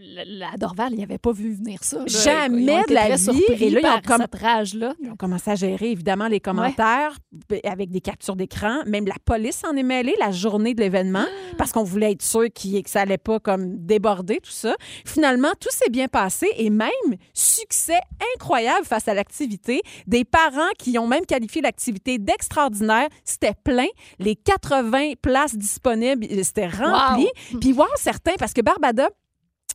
la, 0.04 0.56
Dorval, 0.58 0.94
il 0.94 1.02
avait 1.02 1.18
pas 1.18 1.32
vu 1.32 1.54
venir 1.54 1.82
ça. 1.84 1.98
là. 1.98 2.04
Jamais 2.06 2.80
Ils 2.82 2.88
de 2.88 2.94
la 2.94 3.16
vie. 3.16 3.42
Et 3.60 3.70
là, 3.70 3.80
ils 3.82 3.86
ont 3.86 4.00
comme- 4.06 4.22
cette 4.22 4.34
rage-là. 4.34 4.94
Ils 5.02 5.10
ont 5.10 5.16
commencé 5.16 5.50
à 5.50 5.54
gérer 5.54 5.90
évidemment 5.92 6.28
les 6.28 6.40
commentaires 6.40 7.16
avec 7.64 7.90
des 7.90 8.00
captures 8.00 8.36
d'écran. 8.36 8.80
Même 8.86 9.06
la 9.06 9.14
police 9.24 9.62
en 9.64 9.76
est 9.76 9.82
mêlée 9.82 10.14
la 10.18 10.30
journée 10.30 10.74
de 10.74 10.80
l'événement 10.80 11.24
Ah! 11.26 11.54
parce 11.56 11.72
qu'on 11.72 11.84
voulait 11.84 12.12
être 12.12 12.22
sûr 12.22 12.44
que 12.52 12.88
ça 12.90 13.02
allait 13.02 13.18
pas 13.18 13.38
comme 13.40 13.78
déborder 13.86 14.38
tout 14.42 14.50
ça. 14.50 14.74
Finalement, 15.06 15.50
tout 15.60 15.70
s'est 15.70 15.90
bien 15.90 16.08
passé 16.08 16.48
et 16.56 16.70
même 16.70 16.88
succès 17.32 17.98
incroyable 18.34 18.84
face 18.84 19.08
à 19.08 19.14
l'activité. 19.14 19.82
Des 20.06 20.24
parents 20.24 20.70
qui 20.78 20.98
ont 20.98 21.06
même 21.06 21.26
qualifié 21.26 21.62
l'activité 21.62 22.18
d'extraordinaire. 22.18 23.08
C'était 23.24 23.54
plein. 23.64 23.86
Les 24.18 24.34
80 24.36 25.12
places 25.20 25.56
disponibles, 25.56 26.26
euh, 26.30 26.42
c'était 26.42 26.68
rempli. 26.68 27.28
Puis 27.60 27.72
wow, 27.72 27.84
certains, 27.96 28.34
parce 28.38 28.52
que 28.52 28.60
Barbada, 28.62 29.08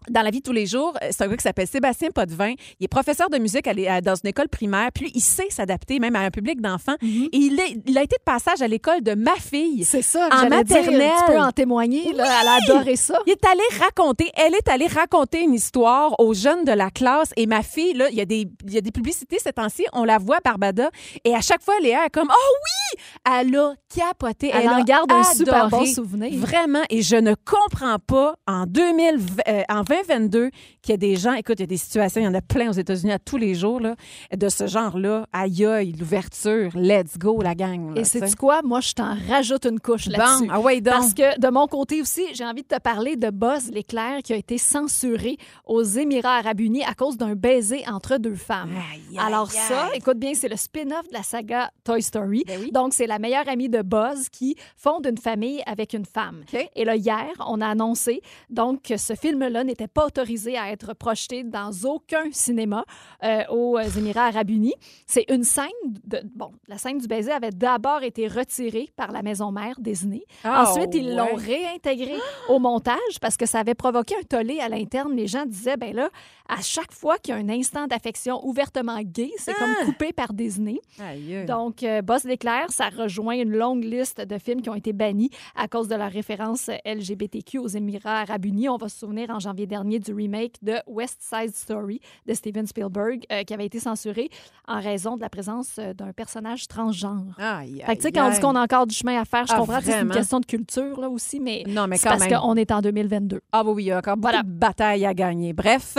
dans 0.09 0.21
la 0.21 0.29
vie 0.29 0.39
de 0.39 0.43
tous 0.43 0.51
les 0.53 0.65
jours, 0.65 0.93
euh, 1.03 1.07
c'est 1.11 1.23
un 1.23 1.27
gars 1.27 1.37
qui 1.37 1.43
s'appelle 1.43 1.67
Sébastien 1.67 2.09
Potvin. 2.11 2.53
Il 2.79 2.85
est 2.85 2.87
professeur 2.87 3.29
de 3.29 3.37
musique 3.37 3.67
à 3.67 3.71
à- 3.89 4.01
dans 4.01 4.15
une 4.15 4.29
école 4.29 4.49
primaire. 4.49 4.89
Puis 4.93 5.05
lui, 5.05 5.11
il 5.15 5.21
sait 5.21 5.47
s'adapter 5.49 5.99
même 5.99 6.15
à 6.15 6.21
un 6.21 6.31
public 6.31 6.61
d'enfants. 6.61 6.95
Et 7.01 7.29
il, 7.31 7.59
est- 7.59 7.77
il 7.85 7.97
a 7.97 8.03
été 8.03 8.15
de 8.17 8.23
passage 8.23 8.61
à 8.61 8.67
l'école 8.67 9.01
de 9.01 9.13
ma 9.13 9.35
fille. 9.35 9.83
C'est 9.85 10.01
ça, 10.01 10.27
En 10.31 10.37
j'allais 10.49 10.63
dire. 10.63 10.77
maternelle. 10.77 11.11
Tu 11.25 11.31
peux 11.33 11.39
en 11.39 11.51
témoigner. 11.51 12.13
Là, 12.13 12.25
Elle 12.41 12.47
a 12.47 12.53
adoré 12.55 12.95
ça. 12.95 13.19
Il 13.27 13.31
est 13.33 13.45
allé 13.45 13.61
raconter, 13.79 14.31
elle 14.35 14.55
est 14.55 14.67
allée 14.69 14.87
raconter 14.87 15.41
une 15.41 15.53
histoire 15.53 16.19
aux 16.19 16.33
jeunes 16.33 16.63
de 16.65 16.71
la 16.71 16.89
classe. 16.89 17.31
Et 17.37 17.45
ma 17.45 17.61
fille, 17.63 17.93
là, 17.93 18.09
il 18.09 18.15
y 18.17 18.21
a 18.21 18.25
des, 18.25 18.47
il 18.65 18.73
y 18.73 18.77
a 18.77 18.81
des 18.81 18.91
publicités 18.91 19.37
ces 19.39 19.53
temps-ci, 19.53 19.85
on 19.93 20.03
la 20.03 20.17
voit, 20.17 20.39
Barbada. 20.43 20.89
Et 21.23 21.35
à 21.35 21.41
chaque 21.41 21.61
fois, 21.61 21.75
Léa 21.81 22.05
est 22.05 22.09
comme, 22.09 22.29
oh 22.31 22.55
oui! 22.95 23.01
Elle 23.39 23.55
a 23.55 23.73
capoté. 23.93 24.51
Elle, 24.53 24.69
en 24.69 24.83
garde 24.83 25.11
un 25.11 25.23
super 25.23 25.69
bon 25.69 25.85
souvenir. 25.85 26.31
Vraiment, 26.39 26.81
et 26.89 27.01
je 27.01 27.15
ne 27.15 27.33
comprends 27.45 27.97
pas 27.99 28.35
en 28.47 28.65
2000, 28.65 29.19
euh, 29.47 29.61
en 29.69 29.83
2022 30.07 30.49
qu'il 30.81 30.91
y 30.91 30.93
a 30.93 30.97
des 30.97 31.15
gens, 31.15 31.33
écoute, 31.33 31.55
il 31.59 31.61
y 31.61 31.63
a 31.63 31.67
des 31.67 31.77
situations, 31.77 32.21
il 32.21 32.25
y 32.25 32.27
en 32.27 32.33
a 32.33 32.41
plein 32.41 32.69
aux 32.69 32.73
États-Unis 32.73 33.11
à 33.11 33.19
tous 33.19 33.37
les 33.37 33.55
jours, 33.55 33.79
là, 33.79 33.95
de 34.35 34.49
ce 34.49 34.67
genre-là. 34.67 35.27
Aïe, 35.33 35.65
aïe, 35.65 35.91
l'ouverture, 35.93 36.71
let's 36.75 37.17
go, 37.17 37.41
la 37.41 37.55
gang. 37.55 37.93
là, 37.95 38.01
Et 38.01 38.03
c'est 38.03 38.35
quoi? 38.35 38.61
Moi, 38.63 38.81
je 38.81 38.93
t'en 38.93 39.15
rajoute 39.29 39.65
une 39.65 39.79
couche 39.79 40.07
là-dessus. 40.07 40.47
Bon, 40.47 40.53
ah 40.53 40.59
ouais, 40.59 40.81
donc. 40.81 40.93
Parce 40.93 41.13
que 41.13 41.39
de 41.39 41.47
mon 41.49 41.67
côté 41.67 42.01
aussi, 42.01 42.23
j'ai 42.33 42.45
envie 42.45 42.63
de 42.63 42.67
te 42.67 42.79
parler 42.79 43.15
de 43.15 43.29
Buzz 43.29 43.69
l'éclair 43.71 44.21
qui 44.23 44.33
a 44.33 44.35
été 44.35 44.57
censuré 44.57 45.37
aux 45.65 45.83
Émirats 45.83 46.37
arabes 46.37 46.61
unis 46.61 46.83
à 46.83 46.93
cause 46.93 47.17
d'un 47.17 47.35
baiser 47.35 47.83
entre 47.87 48.17
deux 48.17 48.35
femmes. 48.35 48.71
Aïe, 48.93 49.01
aïe, 49.11 49.19
Alors 49.19 49.51
ça, 49.51 49.89
écoute 49.93 50.17
bien, 50.17 50.33
c'est 50.33 50.49
le 50.49 50.55
spin-off 50.57 51.07
de 51.09 51.13
la 51.13 51.23
saga 51.23 51.71
Toy 51.83 52.01
Story. 52.01 52.43
Ben 52.47 52.59
oui. 52.61 52.71
Donc, 52.71 52.93
c'est 52.93 53.07
la 53.07 53.19
meilleure 53.19 53.47
amie 53.47 53.69
de 53.69 53.81
Buzz 53.81 54.29
qui 54.29 54.55
fonde 54.75 55.05
une 55.07 55.17
famille 55.17 55.61
avec 55.65 55.93
une 55.93 56.05
femme. 56.05 56.43
Et 56.75 56.85
là, 56.85 56.95
hier, 56.95 57.27
on 57.47 57.61
a 57.61 57.67
annoncé 57.67 58.21
donc 58.49 58.81
que 58.83 58.97
ce 58.97 59.13
film-là 59.13 59.63
n'était 59.63 59.76
pas 59.85 60.05
autorisé 60.05 60.57
à 60.57 60.71
être 60.71 60.95
projeté 60.95 61.43
dans 61.43 61.71
aucun 61.83 62.31
cinéma 62.31 62.85
euh, 63.23 63.43
aux 63.49 63.79
Émirats 63.79 64.27
arabes 64.27 64.49
unis. 64.49 64.75
C'est 65.05 65.25
une 65.29 65.43
scène 65.43 65.65
de... 66.05 66.21
Bon, 66.35 66.51
la 66.67 66.77
scène 66.77 66.97
du 66.97 67.07
baiser 67.07 67.31
avait 67.31 67.51
d'abord 67.51 68.03
été 68.03 68.27
retirée 68.27 68.89
par 68.95 69.11
la 69.11 69.21
maison 69.21 69.51
mère 69.51 69.75
Disney. 69.79 70.23
Ah, 70.43 70.63
Ensuite, 70.63 70.95
ils 70.95 71.15
l'ont 71.15 71.35
ouais. 71.35 71.57
réintégré 71.57 72.15
au 72.49 72.59
montage 72.59 73.19
parce 73.21 73.37
que 73.37 73.45
ça 73.45 73.59
avait 73.59 73.75
provoqué 73.75 74.15
un 74.15 74.23
tollé 74.23 74.59
à 74.59 74.69
l'interne. 74.69 75.13
Les 75.13 75.27
gens 75.27 75.45
disaient, 75.45 75.77
ben 75.77 75.93
là, 75.93 76.09
à 76.49 76.61
chaque 76.61 76.91
fois 76.91 77.17
qu'il 77.17 77.33
y 77.33 77.37
a 77.37 77.41
un 77.41 77.49
instant 77.49 77.87
d'affection 77.87 78.45
ouvertement 78.45 78.99
gay, 79.03 79.31
c'est 79.37 79.51
Ah! 79.51 79.59
comme 79.59 79.85
coupé 79.85 80.13
par 80.13 80.33
Disney. 80.33 80.79
Aïe, 80.99 81.35
aïe. 81.37 81.45
Donc, 81.45 81.83
euh, 81.83 82.01
Boss 82.01 82.23
l'éclair, 82.23 82.65
ça 82.69 82.89
rejoint 82.89 83.35
une 83.35 83.51
longue 83.51 83.83
liste 83.83 84.21
de 84.21 84.37
films 84.37 84.61
qui 84.61 84.69
ont 84.69 84.75
été 84.75 84.93
bannis 84.93 85.29
à 85.55 85.67
cause 85.67 85.87
de 85.87 85.95
la 85.95 86.07
référence 86.07 86.69
LGBTQ 86.85 87.59
aux 87.59 87.67
Émirats 87.67 88.21
arabes 88.21 88.45
unis. 88.45 88.69
On 88.69 88.77
va 88.77 88.89
se 88.89 88.99
souvenir 88.99 89.29
en 89.29 89.39
janvier 89.39 89.67
dernier 89.67 89.99
du 89.99 90.13
remake 90.13 90.55
de 90.61 90.75
West 90.87 91.21
Side 91.21 91.55
Story 91.55 91.99
de 92.25 92.33
Steven 92.33 92.65
Spielberg 92.67 93.25
euh, 93.31 93.43
qui 93.43 93.53
avait 93.53 93.65
été 93.65 93.79
censuré 93.79 94.29
en 94.67 94.79
raison 94.81 95.15
de 95.15 95.21
la 95.21 95.29
présence 95.29 95.75
euh, 95.79 95.93
d'un 95.93 96.13
personnage 96.13 96.67
transgenre. 96.67 97.35
Aïe, 97.37 97.81
Fait 97.85 97.95
que, 97.97 98.01
tu 98.01 98.01
sais, 98.01 98.07
aïe, 98.07 98.13
quand 98.13 98.25
on 98.25 98.29
dit 98.29 98.35
aïe. 98.35 98.41
qu'on 98.41 98.55
a 98.55 98.61
encore 98.63 98.87
du 98.87 98.95
chemin 98.95 99.19
à 99.21 99.25
faire, 99.25 99.45
je 99.47 99.53
Ah, 99.53 99.59
comprends 99.59 99.79
que 99.79 99.85
c'est 99.85 100.01
une 100.01 100.09
question 100.11 100.39
de 100.39 100.45
culture 100.45 100.99
là 100.99 101.09
aussi, 101.09 101.39
mais, 101.39 101.63
Non, 101.67 101.87
mais 101.87 101.97
c'est 101.97 102.09
parce 102.09 102.27
qu'on 102.27 102.55
est 102.55 102.71
en 102.71 102.81
2022. 102.81 103.41
Ah 103.51 103.63
oui, 103.65 103.71
oui, 103.75 103.83
il 103.83 103.87
y 103.87 103.91
a 103.91 103.97
encore 103.99 104.15
beaucoup 104.17 104.31
Voilà. 104.31 104.43
de 104.43 104.49
batailles 104.49 105.05
à 105.05 105.13
gagner. 105.13 105.53
Bref, 105.53 105.97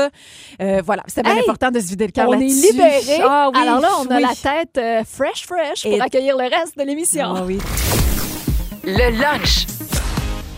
euh, 0.60 0.82
voilà, 0.84 1.02
c'est 1.06 1.22
bien 1.22 1.34
Hey! 1.34 1.40
important 1.40 1.70
de 1.70 1.80
se 1.80 1.86
vider 1.88 2.06
le 2.06 2.12
cœur 2.12 2.28
On 2.28 2.34
est 2.34 2.46
libérés. 2.46 3.20
Ah 3.22 3.50
oui, 3.54 3.60
Alors 3.60 3.80
là, 3.80 3.88
on 4.00 4.06
a 4.10 4.20
la 4.20 4.34
tête 4.34 4.76
euh, 4.78 5.02
fresh, 5.04 5.44
fresh 5.46 5.82
pour 5.84 5.92
Et- 5.92 6.00
accueillir 6.00 6.36
le 6.36 6.44
reste 6.44 6.76
de 6.78 6.82
l'émission. 6.84 7.34
Ah 7.36 7.42
oui. 7.44 7.58
Le 8.84 9.10
lunch. 9.20 9.66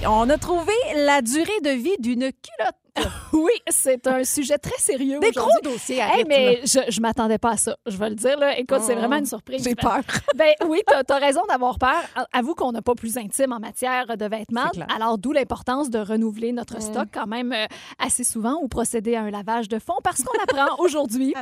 On 0.07 0.29
a 0.31 0.39
trouvé 0.39 0.73
la 0.97 1.21
durée 1.21 1.61
de 1.63 1.71
vie 1.71 1.97
d'une 1.99 2.31
culotte. 2.33 2.75
Oui, 3.33 3.53
c'est 3.69 4.07
un 4.07 4.25
sujet 4.25 4.59
très 4.59 4.79
sérieux 4.79 5.19
Des 5.21 5.31
gros 5.31 5.49
dossiers, 5.63 6.01
Hey, 6.01 6.25
mais 6.27 6.61
je, 6.65 6.81
je 6.89 7.01
m'attendais 7.01 7.39
pas 7.39 7.51
à 7.53 7.57
ça. 7.57 7.77
Je 7.87 7.97
vais 7.97 8.11
le 8.11 8.17
dire, 8.17 8.39
là. 8.39 8.59
Écoute, 8.59 8.81
c'est 8.83 8.95
Oh, 8.95 8.99
vraiment 8.99 9.17
une 9.17 9.27
surprise. 9.27 9.63
J'ai 9.63 9.75
peur. 9.75 10.01
Ben 10.35 10.53
oui, 10.67 10.81
t'as 10.87 11.03
as 11.15 11.19
raison 11.19 11.43
d'avoir 11.49 11.79
peur. 11.79 12.03
Avoue 12.33 12.55
qu'on 12.55 12.73
n'a 12.73 12.83
pas 12.83 12.95
plus 12.95 13.17
intime 13.19 13.53
en 13.53 13.59
matière 13.61 14.17
de 14.17 14.25
vêtements. 14.27 14.71
Alors, 14.95 15.19
d'où 15.19 15.33
l'importance 15.33 15.91
de 15.91 15.99
renouveler 15.99 16.53
notre 16.53 16.81
stock 16.83 17.09
quand 17.13 17.27
même 17.27 17.53
euh, 17.53 17.67
assez 17.99 18.25
souvent 18.25 18.59
ou 18.63 18.69
procéder 18.69 19.15
à 19.15 19.23
un 19.23 19.31
lavage 19.31 19.69
de 19.69 19.79
fond 19.79 19.95
parce 20.03 20.23
qu'on 20.23 20.39
apprend 20.43 20.77
aujourd'hui 20.83 21.35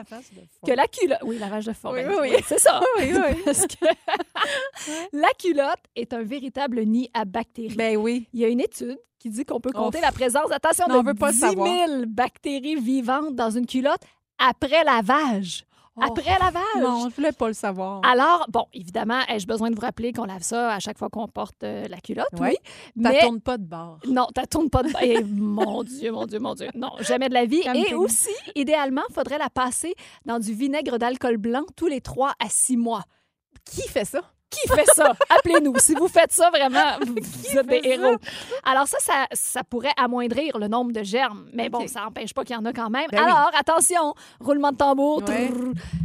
que 0.67 0.73
la 0.73 0.87
culotte... 0.87 1.19
Oui, 1.25 1.39
lavage 1.39 1.67
de 1.67 1.73
fond. 1.73 1.93
Oui, 1.93 2.05
ben, 2.05 2.17
oui, 2.21 2.29
oui. 2.33 2.43
c'est 2.47 2.59
ça. 2.61 2.81
Oui, 2.99 3.13
oui. 3.15 3.43
Parce 3.45 3.67
que 3.67 3.87
la 5.13 5.29
culotte 5.39 5.83
est 5.97 6.13
un 6.13 6.23
véritable 6.23 6.81
nid 6.83 7.11
à 7.15 7.25
bactéries. 7.25 7.75
Ben 7.77 7.97
oui. 7.97 8.29
Il 8.33 8.41
y 8.41 8.45
a 8.45 8.49
une 8.49 8.61
étude 8.61 8.99
qui 9.19 9.31
dit 9.31 9.45
qu'on 9.45 9.61
peut 9.61 9.71
Oh, 9.75 9.79
compter 9.79 10.01
la 10.01 10.13
présence, 10.13 10.51
attention, 10.51 10.87
non, 10.89 11.01
on 11.01 11.03
veut 11.03 11.15
pas 11.15 11.29
le 11.29 11.33
10 11.35 11.39
savoir. 11.41 11.69
000 11.89 12.03
bactéries 12.07 12.77
vivantes 12.77 13.35
dans 13.35 13.51
une 13.51 13.67
culotte 13.67 14.03
après 14.39 14.85
lavage. 14.85 15.65
Après 16.01 16.39
lavage. 16.39 16.63
Oh. 16.77 16.81
Non, 16.81 17.09
je 17.11 17.17
voulais 17.17 17.33
pas 17.33 17.49
le 17.49 17.55
savoir. 17.55 18.01
Alors, 18.05 18.47
bon, 18.49 18.67
évidemment, 18.73 19.19
ai-je 19.29 19.49
besoin 19.49 19.69
de 19.69 19.75
vous 19.75 19.81
rappeler 19.81 20.13
qu'on 20.13 20.27
lave 20.27 20.43
ça 20.45 20.73
à 20.73 20.79
chaque 20.79 20.97
fois 20.97 21.09
qu'on 21.09 21.27
porte 21.27 21.65
euh, 21.65 21.89
la 21.89 21.99
culotte? 21.99 22.29
Oui. 22.39 22.53
Ça 23.03 23.11
Mais 23.11 23.19
tourne 23.21 23.41
pas 23.41 23.59
de 23.59 23.65
bord. 23.65 23.99
non, 24.07 24.29
tourne 24.49 24.71
pas 24.71 24.85
de... 24.85 24.91
Eh, 25.03 25.25
mon 25.25 25.83
Dieu, 25.83 26.13
mon 26.13 26.25
Dieu, 26.27 26.39
mon 26.39 26.55
Dieu. 26.55 26.69
Non, 26.77 26.93
jamais 27.01 27.29
de 27.29 27.35
la 27.35 27.47
vie. 27.47 27.63
Et 27.75 27.95
aussi, 27.95 28.31
idéalement, 28.55 29.03
il 29.11 29.13
faudrait 29.13 29.39
la 29.39 29.51
passer 29.51 29.95
dans 30.25 30.39
du 30.39 30.53
vinaigre 30.55 30.99
d'alcool 30.99 31.37
blanc 31.37 31.65
tous 31.75 31.89
les 31.89 32.01
3 32.01 32.33
à 32.39 32.49
6 32.49 32.77
mois. 32.77 33.03
Qui 33.65 33.83
fait 33.89 34.05
ça? 34.05 34.21
Qui 34.51 34.69
fait 34.69 34.87
ça? 34.95 35.13
Appelez-nous. 35.29 35.79
Si 35.79 35.95
vous 35.95 36.09
faites 36.09 36.33
ça, 36.33 36.51
vraiment, 36.51 36.99
vous, 37.07 37.59
êtes 37.59 37.67
des 37.67 37.81
héros. 37.85 38.17
Alors 38.65 38.87
ça, 38.87 38.99
ça, 39.01 39.27
ça 39.33 39.65
pourrait 39.65 39.93
amoindrir 39.97 40.57
le 40.59 40.69
nombre 40.69 40.93
de 40.93 41.03
germes. 41.03 41.49
Mais 41.53 41.69
bon, 41.69 41.87
ça 41.87 42.01
n'empêche 42.03 42.33
pas 42.33 42.45
qu'il 42.45 42.57
y 42.57 42.59
en 42.59 42.65
a 42.65 42.73
quand 42.73 42.91
même. 42.91 43.07
Ben 43.11 43.25
oui. 43.25 43.31
Alors, 43.31 43.51
attention, 43.59 44.15
roulement 44.41 44.73
de 44.73 44.77
tambour. 44.77 45.23
Ouais. 45.29 45.51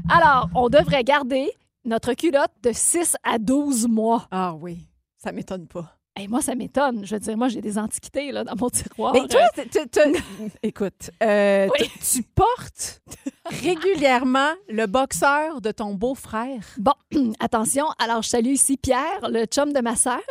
Alors, 0.10 0.50
on 0.56 0.70
devrait 0.70 1.04
garder 1.04 1.52
notre 1.86 2.14
culotte 2.14 2.52
de 2.62 2.72
6 2.74 3.16
à 3.24 3.38
12 3.40 3.88
mois. 3.88 4.28
Ah 4.32 4.54
oui, 4.54 4.88
ça 5.18 5.32
m'étonne 5.32 5.68
pas. 5.68 5.98
Et 6.20 6.28
moi, 6.28 6.42
ça 6.42 6.54
m'étonne. 6.54 7.04
Je 7.06 7.16
veux 7.16 7.20
dire, 7.20 7.36
moi, 7.36 7.48
j'ai 7.48 7.60
des 7.62 7.78
antiquités 7.80 8.32
là, 8.32 8.44
dans 8.44 8.54
mon 8.56 8.70
tiroir. 8.70 9.14
Mais 9.14 9.28
toi, 9.28 9.42
t- 9.56 9.66
t- 9.66 9.88
t- 9.88 10.14
écoute, 10.64 11.10
euh, 11.24 11.68
Oui. 11.80 11.90
tu 12.14 12.22
portes 12.22 13.02
régulièrement 13.46 14.52
le 14.70 14.86
boxeur 14.86 15.60
de 15.60 15.72
ton 15.72 15.96
beau-frère? 15.96 16.62
Bon, 16.78 16.94
attention. 17.40 17.86
Alors, 17.98 18.22
je 18.22 18.30
salue 18.30 18.50
ici 18.52 18.78
Pierre, 18.78 19.28
le 19.30 19.46
chum 19.46 19.74
de 19.74 19.80
ma 19.82 19.96
sœur, 19.96 20.22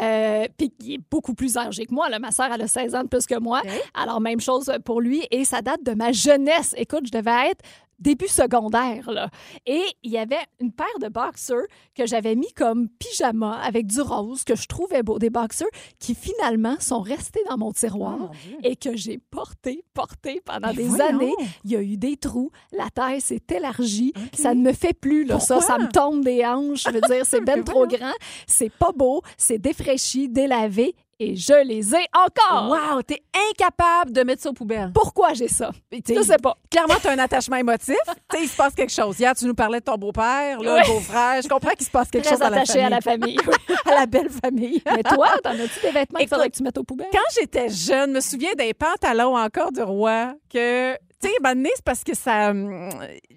euh, 0.00 0.46
puis 0.56 0.70
qui 0.70 0.94
est 0.94 1.00
beaucoup 1.10 1.34
plus 1.34 1.56
âgé 1.58 1.84
que 1.86 1.92
moi. 1.94 2.08
Là. 2.08 2.18
Ma 2.18 2.30
sœur, 2.30 2.48
elle 2.54 2.62
a 2.62 2.68
16 2.68 2.94
ans 2.94 3.02
de 3.02 3.08
plus 3.08 3.26
que 3.26 3.38
moi. 3.38 3.60
Alors, 3.94 4.20
même 4.22 4.40
chose 4.40 4.72
pour 4.84 5.00
lui. 5.02 5.26
Et 5.30 5.44
ça 5.44 5.60
date 5.60 5.82
de 5.84 5.92
ma 5.92 6.12
jeunesse. 6.12 6.74
Écoute, 6.78 7.06
je 7.06 7.12
devais 7.12 7.50
être 7.50 7.62
début 7.98 8.28
secondaire. 8.28 9.10
Là. 9.10 9.30
Et 9.66 9.82
il 10.02 10.10
y 10.10 10.18
avait 10.18 10.44
une 10.60 10.72
paire 10.72 10.86
de 11.00 11.08
boxers 11.08 11.66
que 11.94 12.06
j'avais 12.06 12.34
mis 12.34 12.52
comme 12.52 12.88
pyjama 12.98 13.58
avec 13.60 13.86
du 13.86 14.00
rose, 14.00 14.44
que 14.44 14.56
je 14.56 14.66
trouvais 14.66 15.02
beau. 15.02 15.18
Des 15.18 15.30
boxers 15.30 15.68
qui, 15.98 16.14
finalement, 16.14 16.76
sont 16.80 17.00
restés 17.00 17.40
dans 17.48 17.58
mon 17.58 17.72
tiroir 17.72 18.16
Oh, 18.18 18.30
et 18.62 18.76
que 18.76 18.96
j'ai 18.96 19.18
porté, 19.18 19.84
porté 19.94 20.40
pendant 20.44 20.68
Mais 20.68 20.74
des 20.74 20.84
voyons. 20.84 21.04
années. 21.04 21.34
Il 21.64 21.70
y 21.72 21.76
a 21.76 21.82
eu 21.82 21.96
des 21.96 22.16
trous, 22.16 22.50
la 22.72 22.88
taille 22.90 23.20
s'est 23.20 23.42
élargie, 23.50 24.12
ça 24.32 24.54
ne 24.54 24.62
me 24.62 24.72
fait 24.72 24.92
plus 24.92 25.24
là, 25.24 25.40
ça, 25.40 25.60
ça 25.60 25.78
me 25.78 25.88
tombe 25.90 26.24
des 26.24 26.44
hanches, 26.44 26.84
je 26.84 26.90
veux 26.90 27.00
dire, 27.00 27.24
c'est 27.24 27.40
ben 27.44 27.64
trop 27.64 27.86
grand, 27.86 28.12
c'est 28.46 28.70
pas 28.72 28.92
beau, 28.92 29.22
c'est 29.36 29.58
défraîchi, 29.58 30.28
délavé 30.28 30.94
et 31.18 31.34
je 31.36 31.64
les 31.64 31.94
ai 31.94 32.06
encore. 32.14 32.70
Wow, 32.70 33.02
t'es 33.02 33.22
incapable 33.50 34.12
de 34.12 34.22
mettre 34.22 34.42
ça 34.42 34.50
aux 34.50 34.54
poubelles. 34.54 34.90
Pourquoi 34.94 35.32
j'ai 35.34 35.48
ça? 35.48 35.70
Je 35.92 36.22
sais 36.22 36.36
pas. 36.36 36.56
Clairement, 36.70 36.94
tu 37.00 37.06
as 37.08 37.12
un 37.12 37.18
attachement 37.18 37.56
émotif. 37.56 37.96
tu 38.30 38.36
sais, 38.38 38.44
il 38.44 38.48
se 38.48 38.56
passe 38.56 38.74
quelque 38.74 38.92
chose. 38.92 39.18
Hier, 39.18 39.34
tu 39.34 39.46
nous 39.46 39.54
parlais 39.54 39.80
de 39.80 39.84
ton 39.84 39.96
beau-père, 39.96 40.60
là, 40.60 40.82
le 40.82 40.86
beau-frère. 40.86 41.40
Je 41.42 41.48
comprends 41.48 41.70
qu'il 41.72 41.86
se 41.86 41.90
passe 41.90 42.10
quelque 42.10 42.24
Très 42.24 42.34
chose 42.34 42.42
à 42.42 42.50
la 42.50 42.58
attaché 42.58 42.82
à 42.82 42.90
la 42.90 43.00
famille. 43.00 43.36
famille. 43.38 43.78
à 43.86 43.94
la 43.94 44.06
belle 44.06 44.30
famille. 44.30 44.82
Mais 44.94 45.02
toi, 45.02 45.28
t'en 45.42 45.50
as-tu 45.50 45.80
des 45.82 45.90
vêtements 45.90 46.18
qu'il 46.20 46.28
faudrait 46.28 46.50
que 46.50 46.56
tu 46.56 46.62
mettes 46.62 46.78
aux 46.78 46.84
poubelles? 46.84 47.08
Quand 47.12 47.18
j'étais 47.38 47.68
jeune, 47.68 48.10
je 48.10 48.14
me 48.16 48.20
souviens 48.20 48.52
des 48.56 48.74
pantalons 48.74 49.36
encore 49.36 49.72
de 49.72 49.82
roi 49.82 50.34
que, 50.52 50.92
tu 50.94 51.28
sais, 51.28 51.34
c'est 51.40 51.82
parce 51.84 52.04
que 52.04 52.14
ça. 52.14 52.50
hum, 52.50 52.90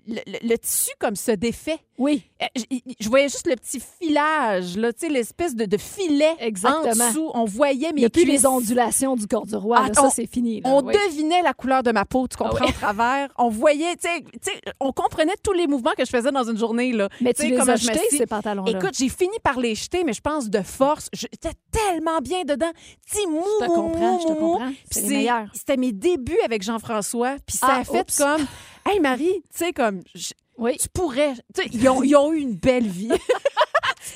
Le, 0.07 0.19
le- 0.27 0.47
le 0.49 0.57
tissu, 0.57 0.91
comme, 0.99 1.15
se 1.15 1.31
défait. 1.31 1.79
Oui. 1.99 2.23
Euh, 2.41 2.45
Je, 2.55 2.63
je 2.99 3.09
voyais 3.09 3.29
juste 3.29 3.45
le 3.47 3.55
petit 3.55 3.79
filage, 3.79 4.77
là, 4.77 4.91
tu 4.93 5.01
sais, 5.01 5.09
l'espèce 5.09 5.53
de, 5.55 5.65
de 5.65 5.77
filet 5.77 6.33
Exactement. 6.39 7.03
en 7.03 7.07
dessous. 7.09 7.31
On 7.33 7.45
voyait 7.45 7.89
Il 7.89 7.95
mes 7.95 8.01
n'y 8.01 8.05
a 8.05 8.09
plus 8.09 8.25
les 8.25 8.45
ondulations 8.45 9.15
du 9.15 9.27
corps 9.27 9.45
du 9.45 9.55
roi. 9.55 9.81
là. 9.81 9.87
Ah, 9.95 10.01
ça, 10.03 10.09
c'est 10.09 10.25
fini. 10.25 10.61
là. 10.61 10.69
On 10.69 10.81
Oui. 10.83 10.93
devinait 10.93 11.41
la 11.41 11.53
couleur 11.53 11.83
de 11.83 11.91
ma 11.91 12.05
peau, 12.05 12.27
tu 12.27 12.37
comprends, 12.37 12.57
Ah 12.61 12.65
oui. 12.65 12.69
au 12.69 12.79
travers. 12.79 13.29
On 13.37 13.49
voyait, 13.49 13.95
tu 13.97 14.07
sais, 14.09 14.61
on 14.79 14.91
comprenait 14.91 15.35
tous 15.43 15.53
les 15.53 15.67
mouvements 15.67 15.91
que 15.97 16.05
je 16.05 16.09
faisais 16.09 16.31
dans 16.31 16.49
une 16.49 16.57
journée, 16.57 16.91
là. 16.93 17.09
Mais 17.21 17.33
Tu 17.33 17.49
sais, 17.49 17.59
as 17.59 17.75
je 17.75 17.89
ces 18.17 18.25
pantalons-là? 18.25 18.71
Écoute, 18.77 18.95
j'ai 18.97 19.09
fini 19.09 19.35
par 19.43 19.59
les 19.59 19.75
jeter, 19.75 20.03
mais 20.03 20.13
je 20.13 20.21
pense 20.21 20.49
de 20.49 20.61
force. 20.61 21.09
J'étais 21.13 21.51
tellement 21.71 22.19
bien 22.21 22.43
dedans. 22.43 22.71
Petit 23.05 23.27
mou, 23.27 23.43
Je 23.61 23.65
te 23.65 23.71
comprends, 23.71 24.19
je 24.19 24.27
te 24.27 24.33
comprends. 24.33 24.71
C'est 24.89 25.01
les 25.01 25.07
meilleurs. 25.09 25.49
C'était 25.53 25.77
mes 25.77 25.91
débuts 25.91 26.39
avec 26.45 26.61
Jean-François. 26.63 27.35
Puis 27.45 27.57
ça 27.57 27.67
Ah, 27.69 27.79
a 27.79 27.83
fait 27.83 27.99
oups. 28.01 28.17
comme, 28.17 28.45
hey 28.89 28.99
Marie, 28.99 29.41
tu 29.53 29.65
sais, 29.65 29.73
comme, 29.73 30.01
je- 30.15 30.31
Oui. 30.59 30.77
tu 30.77 30.89
pourrais. 30.89 31.33
Ils 31.71 31.89
ont, 31.89 32.03
ils 32.03 32.15
ont 32.15 32.31
eu 32.33 32.39
une 32.39 32.55
belle 32.55 32.87
vie. 32.87 33.09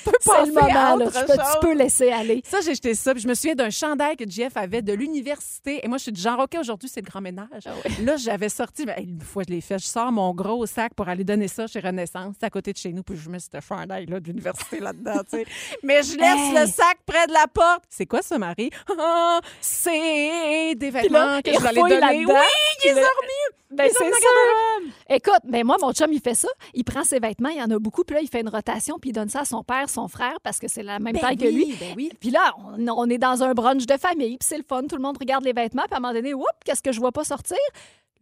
tu 0.04 0.10
peux 0.10 0.12
C'est 0.20 0.32
le 0.46 0.58
à 0.58 0.62
moment, 0.62 0.96
là. 0.98 1.06
Tu 1.08 1.12
peux, 1.26 1.34
tu 1.34 1.40
chose. 1.40 1.60
peux 1.62 1.74
laisser 1.74 2.12
aller. 2.12 2.42
Ça, 2.46 2.62
j'ai 2.62 2.76
jeté 2.76 2.94
ça. 2.96 3.14
Puis 3.14 3.22
je 3.24 3.28
me 3.28 3.34
souviens 3.34 3.56
d'un 3.56 3.70
chandail 3.70 4.16
que 4.16 4.30
Jeff 4.30 4.56
avait 4.58 4.82
de 4.82 4.94
l'université. 4.94 5.84
Et 5.84 5.88
moi, 5.88 5.98
je 5.98 6.04
suis 6.04 6.12
du 6.12 6.22
genre, 6.22 6.40
OK, 6.40 6.56
aujourd'hui, 6.60 6.90
c'est 6.90 7.02
le 7.02 7.06
grand 7.10 7.22
ménage. 7.22 7.48
Ah 7.66 7.72
Là, 8.02 8.16
j'avais 8.18 8.50
sorti, 8.50 8.86
mais 8.86 8.96
une 9.04 9.22
fois, 9.22 9.44
je 9.48 9.54
l'ai 9.54 9.62
fait. 9.62 9.80
Je 9.80 9.86
sors 9.86 10.12
mon 10.12 10.34
gros 10.34 10.66
sac 10.66 10.94
pour 10.94 11.08
aller 11.10 11.24
donner 11.24 11.48
ça 11.48 11.68
chez 11.68 11.80
Renaissance. 11.80 12.36
C'est 12.40 12.46
à 12.46 12.50
côté 12.50 12.74
de 12.74 12.78
chez 12.78 12.92
nous. 12.94 13.04
Puis 13.04 13.18
je 13.18 13.30
mets 13.30 13.40
ce 13.40 13.48
chandail-là 13.68 14.20
de 14.20 14.28
l'université 14.28 14.80
là-dedans, 14.80 15.20
tu 15.30 15.38
sais. 15.38 15.46
Mais 15.84 16.02
je 16.04 16.18
laisse 16.18 16.34
Hey! 16.34 16.54
le 16.62 16.68
sac 16.68 16.98
près 17.06 17.28
de 17.28 17.34
la 17.34 17.48
porte. 17.48 17.84
C'est 17.90 18.06
quoi 18.06 18.22
ça, 18.22 18.38
Marie? 18.38 18.70
Ah, 19.00 19.40
c'est 19.62 20.76
des 20.76 20.92
là, 20.92 21.02
vêtements 21.02 21.42
que 21.42 21.50
il 21.50 21.56
je 21.56 21.62
vais 21.62 21.68
aller 21.68 21.82
donner. 21.82 22.26
Oui, 22.26 22.26
là- 22.28 22.92
ont 22.92 22.96
remis. 22.96 23.58
Ben, 23.72 23.90
c'est 23.92 24.04
ça. 24.12 25.16
Écoute, 25.16 25.40
ben 25.46 25.66
moi, 25.66 25.78
mon 25.82 25.92
chum, 25.94 26.12
il 26.14 26.22
fait 26.22 26.36
ça. 26.36 26.48
Il 26.76 26.84
prend 26.84 27.04
ses 27.04 27.18
vêtements, 27.20 27.50
il 27.50 27.58
y 27.58 27.62
en 27.64 27.72
a 27.72 27.80
beaucoup, 27.80 28.04
puis 28.04 28.16
là, 28.16 28.22
il 28.22 28.30
fait 28.30 28.42
une 28.42 28.50
rotation, 28.50 29.00
puis 29.00 29.10
il 29.10 29.14
donne 29.14 29.30
ça 29.30 29.40
à 29.42 29.46
son 29.46 29.64
père, 29.64 29.83
son 29.90 30.08
frère, 30.08 30.38
parce 30.44 30.60
que 30.60 30.68
c'est 30.68 30.84
la 30.84 31.00
même 31.00 31.14
Ben 31.14 31.20
taille 31.22 31.38
que 31.38 31.46
lui. 31.46 31.76
ben 31.80 31.94
oui. 31.96 32.12
Puis 32.20 32.30
là, 32.32 32.54
on, 32.78 32.88
on 32.88 33.10
est 33.10 33.18
dans 33.18 33.44
un 33.44 33.54
brunch 33.54 33.86
de 33.86 33.98
famille, 33.98 34.38
puis 34.38 34.48
c'est 34.48 34.58
le 34.58 34.64
fun. 34.68 34.84
Tout 34.84 34.96
le 34.96 35.02
monde 35.02 35.18
regarde 35.20 35.44
les 35.44 35.54
vêtements, 35.54 35.84
puis 35.84 35.94
à 35.94 35.98
un 35.98 36.00
moment 36.00 36.14
donné, 36.14 36.34
oups, 36.34 36.46
qu'est-ce 36.66 36.82
que 36.82 36.92
je 36.92 37.00
vois 37.00 37.12
pas 37.12 37.24
sortir? 37.24 37.58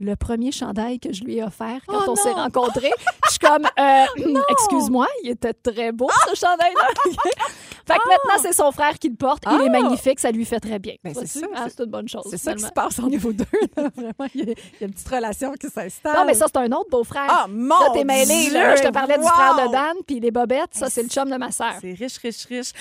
Le 0.04 0.16
premier 0.16 0.52
chandail 0.52 1.00
que 1.00 1.14
je 1.14 1.24
lui 1.24 1.38
ai 1.38 1.44
offert 1.44 1.80
quand 1.88 2.00
Oh 2.08 2.12
on 2.12 2.16
s'est 2.16 2.32
rencontrés. 2.32 2.92
Je 3.26 3.30
suis 3.30 3.40
comme, 3.40 3.66
euh, 3.78 4.06
excuse-moi, 4.50 5.06
il 5.24 5.30
était 5.30 5.54
très 5.54 5.92
beau, 5.92 6.10
ce 6.28 6.36
chandail-là. 6.36 6.88
fait 7.86 7.94
que 7.94 8.08
maintenant, 8.10 8.42
c'est 8.42 8.54
son 8.54 8.72
frère 8.72 8.98
qui 8.98 9.10
le 9.10 9.16
porte. 9.16 9.44
Il 9.52 9.62
est 9.62 9.70
magnifique, 9.70 10.20
ça 10.20 10.32
lui 10.32 10.44
fait 10.44 10.60
très 10.60 10.80
bien. 10.80 10.96
Ben, 11.04 11.14
c'est 11.14 11.28
ça, 11.28 11.46
Ah, 11.56 11.66
c'est- 11.70 11.84
une 11.84 11.92
bonne 11.92 12.08
chose. 12.10 12.26
C'est 12.32 12.38
ça 12.40 12.56
qui 12.56 12.64
se 12.64 12.72
passe 12.72 13.00
vous 13.00 13.34
deux. 13.34 13.46
là. 13.78 13.90
Vraiment, 13.96 14.32
il 14.34 14.42
y, 14.42 14.52
a, 14.52 14.54
il 14.54 14.82
y 14.82 14.84
a 14.84 14.88
une 14.88 14.94
petite 14.94 15.08
relation 15.08 15.54
qui 15.54 15.68
s'installe. 15.70 16.16
Non, 16.16 16.26
mais 16.26 16.34
ça, 16.34 16.48
c'est 16.48 16.58
un 16.60 16.72
autre 16.72 16.90
beau-frère. 16.90 17.28
Ah, 17.30 17.46
mon 17.48 17.80
Là, 17.80 17.90
t'es 17.94 18.04
mêlé. 18.04 18.46
Dieu! 18.50 18.54
Là, 18.54 18.76
je 18.76 18.82
te 18.84 18.90
parlais 18.90 19.18
du 19.20 19.24
frère 19.28 19.56
de 19.68 19.72
Dan, 19.72 19.96
puis 20.08 20.20
les 20.20 20.32
bobettes, 20.32 20.74
ça, 20.74 20.90
c'est 20.90 21.04
le 21.04 21.10
chum 21.10 21.30
de 21.30 21.38
ma 21.38 21.52
sœur. 21.52 21.74
C'est 21.80 21.94
riche, 21.94 22.18
riche, 22.18 22.46
riche. 22.46 22.72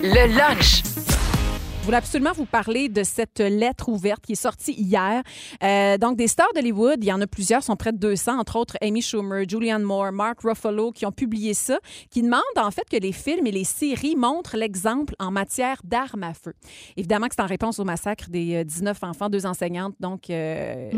Le 0.00 0.26
lunch. 0.36 0.82
Je 1.88 1.90
voulais 1.90 2.04
absolument 2.04 2.32
vous 2.34 2.44
parler 2.44 2.90
de 2.90 3.02
cette 3.02 3.40
lettre 3.40 3.88
ouverte 3.88 4.20
qui 4.26 4.32
est 4.32 4.34
sortie 4.34 4.74
hier. 4.74 5.22
Euh, 5.64 5.96
donc, 5.96 6.18
des 6.18 6.28
stars 6.28 6.52
d'Hollywood, 6.54 7.02
il 7.02 7.06
y 7.06 7.12
en 7.14 7.20
a 7.22 7.26
plusieurs, 7.26 7.62
sont 7.62 7.76
près 7.76 7.92
de 7.92 7.96
200, 7.96 8.38
entre 8.38 8.56
autres 8.56 8.76
Amy 8.82 9.00
Schumer, 9.00 9.48
Julianne 9.48 9.84
Moore, 9.84 10.12
Mark 10.12 10.40
Ruffalo, 10.42 10.92
qui 10.92 11.06
ont 11.06 11.12
publié 11.12 11.54
ça, 11.54 11.78
qui 12.10 12.20
demandent 12.20 12.42
en 12.58 12.70
fait 12.70 12.86
que 12.90 12.98
les 12.98 13.12
films 13.12 13.46
et 13.46 13.52
les 13.52 13.64
séries 13.64 14.16
montrent 14.16 14.58
l'exemple 14.58 15.14
en 15.18 15.30
matière 15.30 15.80
d'armes 15.82 16.24
à 16.24 16.34
feu. 16.34 16.52
Évidemment 16.98 17.26
que 17.26 17.34
c'est 17.34 17.42
en 17.42 17.46
réponse 17.46 17.78
au 17.78 17.84
massacre 17.84 18.28
des 18.28 18.56
euh, 18.56 18.64
19 18.64 19.04
enfants, 19.04 19.30
deux 19.30 19.46
enseignantes, 19.46 19.94
donc 19.98 20.28
euh, 20.28 20.90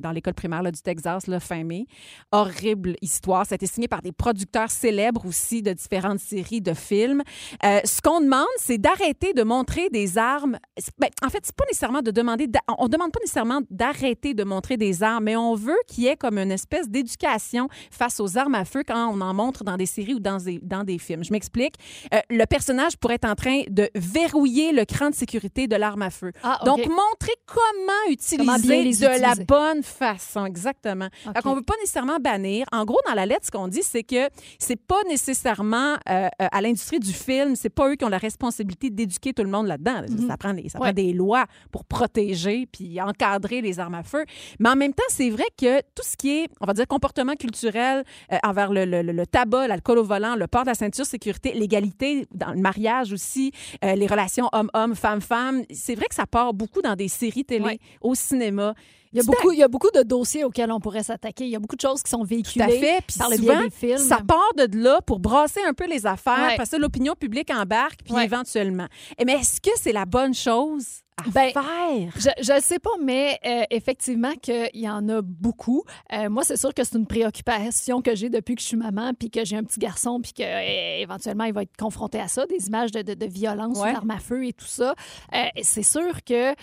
dans 0.00 0.12
l'école 0.12 0.32
primaire 0.32 0.62
là, 0.62 0.70
du 0.70 0.80
Texas, 0.80 1.26
là, 1.26 1.40
fin 1.40 1.62
mai. 1.62 1.84
Horrible 2.32 2.96
histoire. 3.02 3.44
Ça 3.44 3.52
a 3.52 3.56
été 3.56 3.66
signé 3.66 3.86
par 3.86 4.00
des 4.00 4.12
producteurs 4.12 4.70
célèbres 4.70 5.26
aussi 5.26 5.60
de 5.60 5.74
différentes 5.74 6.20
séries 6.20 6.62
de 6.62 6.72
films. 6.72 7.22
Euh, 7.66 7.80
ce 7.84 8.00
qu'on 8.00 8.22
demande, 8.22 8.46
c'est 8.56 8.78
d'arrêter 8.78 9.34
de 9.34 9.42
montrer 9.42 9.90
des 9.90 10.16
armes. 10.16 10.37
Ben, 10.46 11.08
en 11.22 11.28
fait, 11.28 11.40
c'est 11.42 11.54
pas 11.54 11.64
nécessairement 11.66 12.02
de 12.02 12.10
demander. 12.10 12.48
On 12.78 12.88
demande 12.88 13.12
pas 13.12 13.20
nécessairement 13.20 13.60
d'arrêter 13.70 14.34
de 14.34 14.44
montrer 14.44 14.76
des 14.76 15.02
armes, 15.02 15.24
mais 15.24 15.36
on 15.36 15.54
veut 15.54 15.78
qu'il 15.86 16.04
y 16.04 16.06
ait 16.08 16.16
comme 16.16 16.38
une 16.38 16.52
espèce 16.52 16.88
d'éducation 16.88 17.68
face 17.90 18.20
aux 18.20 18.38
armes 18.38 18.54
à 18.54 18.64
feu 18.64 18.82
quand 18.86 19.08
on 19.08 19.20
en 19.20 19.34
montre 19.34 19.64
dans 19.64 19.76
des 19.76 19.86
séries 19.86 20.14
ou 20.14 20.20
dans 20.20 20.38
des, 20.38 20.60
dans 20.62 20.84
des 20.84 20.98
films. 20.98 21.24
Je 21.24 21.32
m'explique. 21.32 21.74
Euh, 22.14 22.18
le 22.30 22.44
personnage 22.46 22.96
pourrait 22.96 23.14
être 23.14 23.28
en 23.28 23.34
train 23.34 23.62
de 23.68 23.88
verrouiller 23.94 24.72
le 24.72 24.84
cran 24.84 25.10
de 25.10 25.14
sécurité 25.14 25.66
de 25.66 25.76
l'arme 25.76 26.02
à 26.02 26.10
feu. 26.10 26.32
Ah. 26.42 26.60
Donc, 26.64 26.78
montrer 26.86 27.34
comment 27.46 28.10
utiliser 28.10 28.36
Comment 28.36 28.58
de 28.58 29.20
la 29.20 29.34
bonne 29.44 29.82
façon. 29.82 30.44
Exactement. 30.44 31.08
Fait 31.34 31.42
qu'on 31.42 31.54
veut 31.54 31.62
pas 31.62 31.74
nécessairement 31.80 32.18
bannir. 32.18 32.66
En 32.72 32.84
gros, 32.84 33.00
dans 33.06 33.14
la 33.14 33.26
lettre, 33.26 33.46
ce 33.46 33.50
qu'on 33.50 33.68
dit, 33.68 33.82
c'est 33.82 34.02
que 34.02 34.28
c'est 34.58 34.76
pas 34.76 35.02
nécessairement 35.08 35.94
euh, 36.08 36.28
euh, 36.40 36.48
à 36.50 36.60
l'industrie 36.60 36.98
du 36.98 37.12
film, 37.12 37.56
c'est 37.56 37.70
pas 37.70 37.90
eux 37.90 37.96
qui 37.96 38.04
ont 38.04 38.08
la 38.08 38.18
responsabilité 38.18 38.90
d'éduquer 38.90 39.32
tout 39.32 39.42
le 39.42 39.50
monde 39.50 39.66
là-dedans. 39.66 40.02
Ça 40.28 40.36
prend, 40.36 40.54
des, 40.54 40.68
ça. 40.68 40.78
Ouais. 40.78 40.86
prend 40.86 40.92
des 40.92 41.12
lois 41.12 41.46
pour 41.72 41.84
protéger 41.84 42.66
puis 42.70 43.00
encadrer 43.00 43.60
les 43.60 43.80
armes 43.80 43.94
à 43.94 44.02
feu. 44.02 44.24
Mais 44.60 44.68
en 44.68 44.76
même 44.76 44.92
temps, 44.94 45.02
c'est 45.08 45.30
vrai 45.30 45.44
que 45.60 45.80
tout 45.94 46.02
ce 46.02 46.16
qui 46.16 46.30
est, 46.38 46.48
on 46.60 46.66
va 46.66 46.72
dire, 46.74 46.86
comportement 46.86 47.34
culturel 47.34 48.04
euh, 48.32 48.36
envers 48.44 48.72
le, 48.72 48.84
le- 48.84 49.02
le- 49.02 49.12
le 49.12 49.26
tabac, 49.26 49.66
l'alcool 49.68 49.98
au 49.98 50.04
volant, 50.04 50.36
le 50.36 50.46
port 50.46 50.62
de 50.62 50.68
la 50.68 50.74
ceinture 50.74 51.06
sécurité, 51.06 51.52
l'égalité 51.52 52.26
dans 52.34 52.52
le 52.52 52.58
mariage 52.60 53.12
aussi, 53.12 53.52
euh, 53.84 53.94
les 53.94 54.06
relations 54.06 54.48
homme-homme, 54.52 54.94
femme-femme, 54.94 55.62
c'est 55.70 55.94
vrai 55.94 56.06
que 56.08 56.14
ça 56.14 56.26
part 56.26 56.54
beaucoup 56.54 56.82
dans 56.82 56.94
des 56.96 57.08
séries 57.08 57.44
télé, 57.44 57.64
Ouais. 57.64 57.78
au 58.00 58.14
cinéma. 58.14 58.74
Il 59.12 59.16
y, 59.18 59.20
a 59.20 59.24
beaucoup, 59.24 59.52
il 59.52 59.58
y 59.58 59.62
a 59.62 59.68
beaucoup 59.68 59.90
de 59.94 60.02
dossiers 60.02 60.44
auxquels 60.44 60.70
on 60.70 60.80
pourrait 60.80 61.02
s'attaquer. 61.02 61.44
Il 61.44 61.50
y 61.50 61.56
a 61.56 61.58
beaucoup 61.58 61.76
de 61.76 61.80
choses 61.80 62.02
qui 62.02 62.10
sont 62.10 62.18
Tout 62.20 62.24
véhiculées 62.26 62.64
à 62.64 62.68
fait. 62.68 63.00
Puis 63.06 63.18
par 63.18 63.30
le 63.30 63.36
souvent, 63.36 63.54
biais 63.60 63.64
des 63.64 63.70
films. 63.70 63.98
ça 63.98 64.18
part 64.26 64.52
de 64.56 64.68
là 64.78 65.00
pour 65.00 65.18
brasser 65.18 65.60
un 65.66 65.72
peu 65.72 65.86
les 65.86 66.06
affaires, 66.06 66.48
Ouais. 66.48 66.56
parce 66.56 66.70
que 66.70 66.76
l'opinion 66.76 67.14
publique 67.14 67.50
embarque, 67.50 68.00
puis 68.04 68.12
Ouais. 68.14 68.24
éventuellement. 68.24 68.86
Eh, 69.18 69.24
mais 69.24 69.34
est-ce 69.34 69.60
que 69.60 69.70
c'est 69.76 69.92
la 69.92 70.04
bonne 70.04 70.34
chose? 70.34 70.84
À 71.26 71.30
Ben, 71.30 71.52
faire? 71.52 72.34
Je 72.40 72.52
ne 72.54 72.60
sais 72.60 72.78
pas, 72.78 72.90
mais 73.02 73.38
euh, 73.44 73.62
effectivement 73.70 74.32
qu'il 74.40 74.68
y 74.74 74.88
en 74.88 75.08
a 75.08 75.20
beaucoup. 75.22 75.82
Euh, 76.12 76.28
moi, 76.30 76.44
c'est 76.44 76.56
sûr 76.56 76.72
que 76.74 76.84
c'est 76.84 76.96
une 76.96 77.06
préoccupation 77.06 78.02
que 78.02 78.14
j'ai 78.14 78.30
depuis 78.30 78.54
que 78.54 78.62
je 78.62 78.66
suis 78.66 78.76
maman, 78.76 79.12
puis 79.18 79.30
que 79.30 79.44
j'ai 79.44 79.56
un 79.56 79.64
petit 79.64 79.78
garçon, 79.80 80.20
puis 80.20 80.32
qu'éventuellement, 80.32 81.44
il 81.44 81.52
va 81.52 81.62
être 81.62 81.76
confronté 81.76 82.20
à 82.20 82.28
ça, 82.28 82.46
des 82.46 82.66
images 82.68 82.92
de, 82.92 83.02
de, 83.02 83.14
de 83.14 83.26
violence, 83.26 83.78
Ouais. 83.80 83.92
d'armes 83.92 84.10
à 84.10 84.18
feu 84.18 84.46
et 84.46 84.52
tout 84.52 84.64
ça. 84.66 84.94
Euh, 85.34 85.44
c'est 85.62 85.82
sûr 85.82 86.24
que 86.24 86.50
euh, 86.52 86.54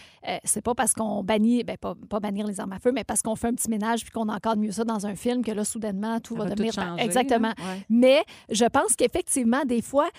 c'est 0.44 0.62
pas 0.64 0.74
parce 0.76 0.94
qu'on 0.94 1.24
bannit, 1.24 1.64
ben, 1.64 1.78
pas, 1.78 1.96
pas 2.10 2.20
bannir 2.20 2.48
les 2.48 2.60
armes 2.60 2.74
à 2.74 2.80
feu, 2.80 2.92
mais 2.92 3.04
parce 3.04 3.22
qu'on 3.22 3.36
fait 3.36 3.48
un 3.48 3.54
petit 3.54 3.70
ménage 3.70 4.02
puis 4.02 4.12
qu'on 4.12 4.28
encadre 4.30 4.62
mieux 4.62 4.72
ça 4.72 4.84
dans 4.84 5.06
un 5.06 5.16
film, 5.16 5.44
que 5.44 5.52
là, 5.52 5.64
soudainement, 5.64 6.20
tout 6.20 6.36
Ça 6.36 6.40
va, 6.44 6.50
va 6.50 6.56
tout 6.56 6.64
devenir... 6.64 6.74
changer, 6.74 7.04
Exactement. 7.04 7.54
Ouais. 7.60 7.86
Mais 7.90 8.24
je 8.50 8.66
pense 8.66 8.96
qu'effectivement, 8.96 9.64
des 9.66 9.82
fois, 9.82 10.10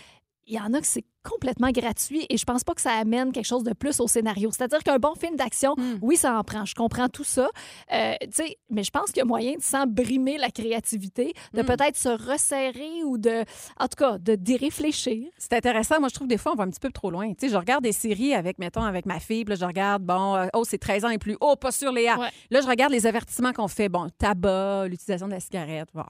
il 0.46 0.54
y 0.54 0.60
en 0.60 0.72
a 0.74 0.80
que 0.80 0.86
c'est 0.86 1.04
complètement 1.24 1.70
gratuit 1.72 2.24
et 2.30 2.36
je 2.36 2.44
pense 2.44 2.62
pas 2.62 2.72
que 2.74 2.80
ça 2.80 2.92
amène 2.92 3.32
quelque 3.32 3.46
chose 3.46 3.64
de 3.64 3.72
plus 3.72 3.98
au 3.98 4.06
scénario. 4.06 4.48
C'est-à-dire 4.52 4.84
qu'un 4.84 4.98
bon 4.98 5.14
film 5.16 5.34
d'action, 5.34 5.74
Hmm. 5.76 5.98
oui, 6.00 6.16
ça 6.16 6.38
en 6.38 6.44
prend. 6.44 6.64
Je 6.64 6.74
comprends 6.76 7.08
tout 7.08 7.24
ça. 7.24 7.48
Euh, 7.92 8.14
mais 8.70 8.84
je 8.84 8.90
pense 8.92 9.06
qu'il 9.06 9.16
y 9.18 9.22
a 9.22 9.24
moyen 9.24 9.54
de 9.56 9.60
sans 9.62 9.86
brimer 9.88 10.38
la 10.38 10.50
créativité, 10.50 11.32
de 11.52 11.62
Hmm. 11.62 11.66
peut-être 11.66 11.96
se 11.96 12.08
resserrer 12.10 13.02
ou 13.04 13.18
de, 13.18 13.40
en 13.80 13.88
tout 13.88 13.96
cas, 13.96 14.18
de 14.18 14.36
déréfléchir. 14.36 15.28
C'est 15.36 15.52
intéressant. 15.54 15.98
Moi, 15.98 16.08
je 16.10 16.14
trouve 16.14 16.28
des 16.28 16.38
fois, 16.38 16.52
on 16.52 16.56
va 16.56 16.62
un 16.64 16.70
petit 16.70 16.78
peu 16.80 16.90
trop 16.90 17.10
loin. 17.10 17.28
Tu 17.34 17.46
sais, 17.46 17.48
je 17.48 17.56
regarde 17.56 17.82
des 17.82 17.92
séries 17.92 18.32
avec, 18.34 18.58
mettons, 18.58 18.82
avec 18.84 19.04
ma 19.04 19.18
fille, 19.18 19.44
puis 19.44 19.54
là, 19.54 19.56
je 19.60 19.64
regarde, 19.66 20.02
bon, 20.04 20.36
euh, 20.36 20.46
oh, 20.54 20.62
c'est 20.64 20.78
13 20.78 21.04
ans 21.04 21.10
et 21.10 21.18
plus. 21.18 21.36
Oh, 21.40 21.56
pas 21.56 21.72
sur 21.72 21.90
Léa. 21.90 22.16
Ouais. 22.18 22.28
Là, 22.50 22.60
je 22.60 22.68
regarde 22.68 22.92
les 22.92 23.04
avertissements 23.06 23.52
qu'on 23.52 23.68
fait. 23.68 23.88
Bon, 23.88 24.08
tabac, 24.16 24.86
l'utilisation 24.86 25.26
de 25.26 25.32
la 25.32 25.40
cigarette. 25.40 25.88
Bon. 25.92 26.04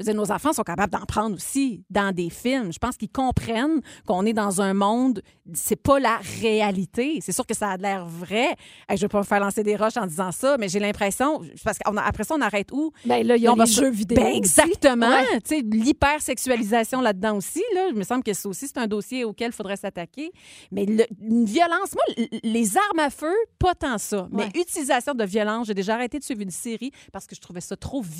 veux 0.00 0.04
dire, 0.04 0.14
nos 0.14 0.32
enfants 0.32 0.54
sont 0.54 0.62
capables 0.62 0.90
d'en 0.90 1.04
prendre 1.04 1.36
aussi 1.36 1.84
dans 1.90 2.10
des 2.14 2.30
films. 2.30 2.72
Je 2.72 2.78
pense 2.78 2.96
qu'ils 2.96 3.10
comprennent 3.10 3.82
qu'on 4.06 4.24
est 4.24 4.32
dans 4.32 4.62
un 4.62 4.72
monde, 4.72 5.20
c'est 5.52 5.76
pas 5.76 6.00
la 6.00 6.18
réalité. 6.40 7.18
C'est 7.20 7.32
sûr 7.32 7.46
que 7.46 7.54
ça 7.54 7.68
a 7.68 7.76
l'air 7.76 8.06
vrai. 8.06 8.56
Hey, 8.88 8.96
je 8.96 9.02
vais 9.02 9.08
pas 9.08 9.18
me 9.18 9.24
faire 9.24 9.40
lancer 9.40 9.62
des 9.62 9.76
roches 9.76 9.98
en 9.98 10.06
disant 10.06 10.32
ça, 10.32 10.56
mais 10.58 10.68
j'ai 10.70 10.78
l'impression, 10.78 11.42
parce 11.62 11.78
qu'après 11.78 12.24
ça, 12.24 12.34
on 12.34 12.40
arrête 12.40 12.72
où? 12.72 12.92
Ben 13.04 13.26
là, 13.26 13.36
il 13.36 13.42
y 13.42 13.46
a 13.46 13.52
On 13.52 13.56
les 13.56 13.66
jeux 13.66 13.90
vidéo. 13.90 14.16
Ben, 14.16 14.34
exactement. 14.34 15.06
Ouais. 15.10 15.40
Tu 15.46 15.56
sais, 15.56 15.60
l'hypersexualisation 15.60 17.00
là-dedans 17.00 17.36
aussi. 17.36 17.62
Là, 17.74 17.88
il 17.90 17.94
me 17.96 18.04
semble 18.04 18.22
que 18.22 18.32
ça 18.32 18.48
aussi, 18.48 18.66
c'est 18.68 18.78
un 18.78 18.86
dossier 18.86 19.24
auquel 19.24 19.48
il 19.50 19.54
faudrait 19.54 19.76
s'attaquer. 19.76 20.32
Mais 20.72 20.86
le- 20.86 21.04
une 21.20 21.44
violence, 21.44 21.92
moi, 21.94 22.26
les 22.42 22.76
armes 22.76 23.00
à 23.00 23.10
feu, 23.10 23.32
pas 23.58 23.74
tant 23.74 23.98
ça. 23.98 24.28
Mais 24.30 24.48
utilisation 24.54 25.12
de 25.14 25.24
violence, 25.24 25.66
j'ai 25.66 25.74
déjà 25.74 25.94
arrêté 25.94 26.18
de 26.18 26.24
suivre 26.24 26.40
une 26.40 26.50
série 26.50 26.90
parce 27.12 27.26
que 27.26 27.34
je 27.34 27.40
trouvais 27.40 27.60
ça 27.60 27.76
trop 27.76 28.00
violent, 28.00 28.13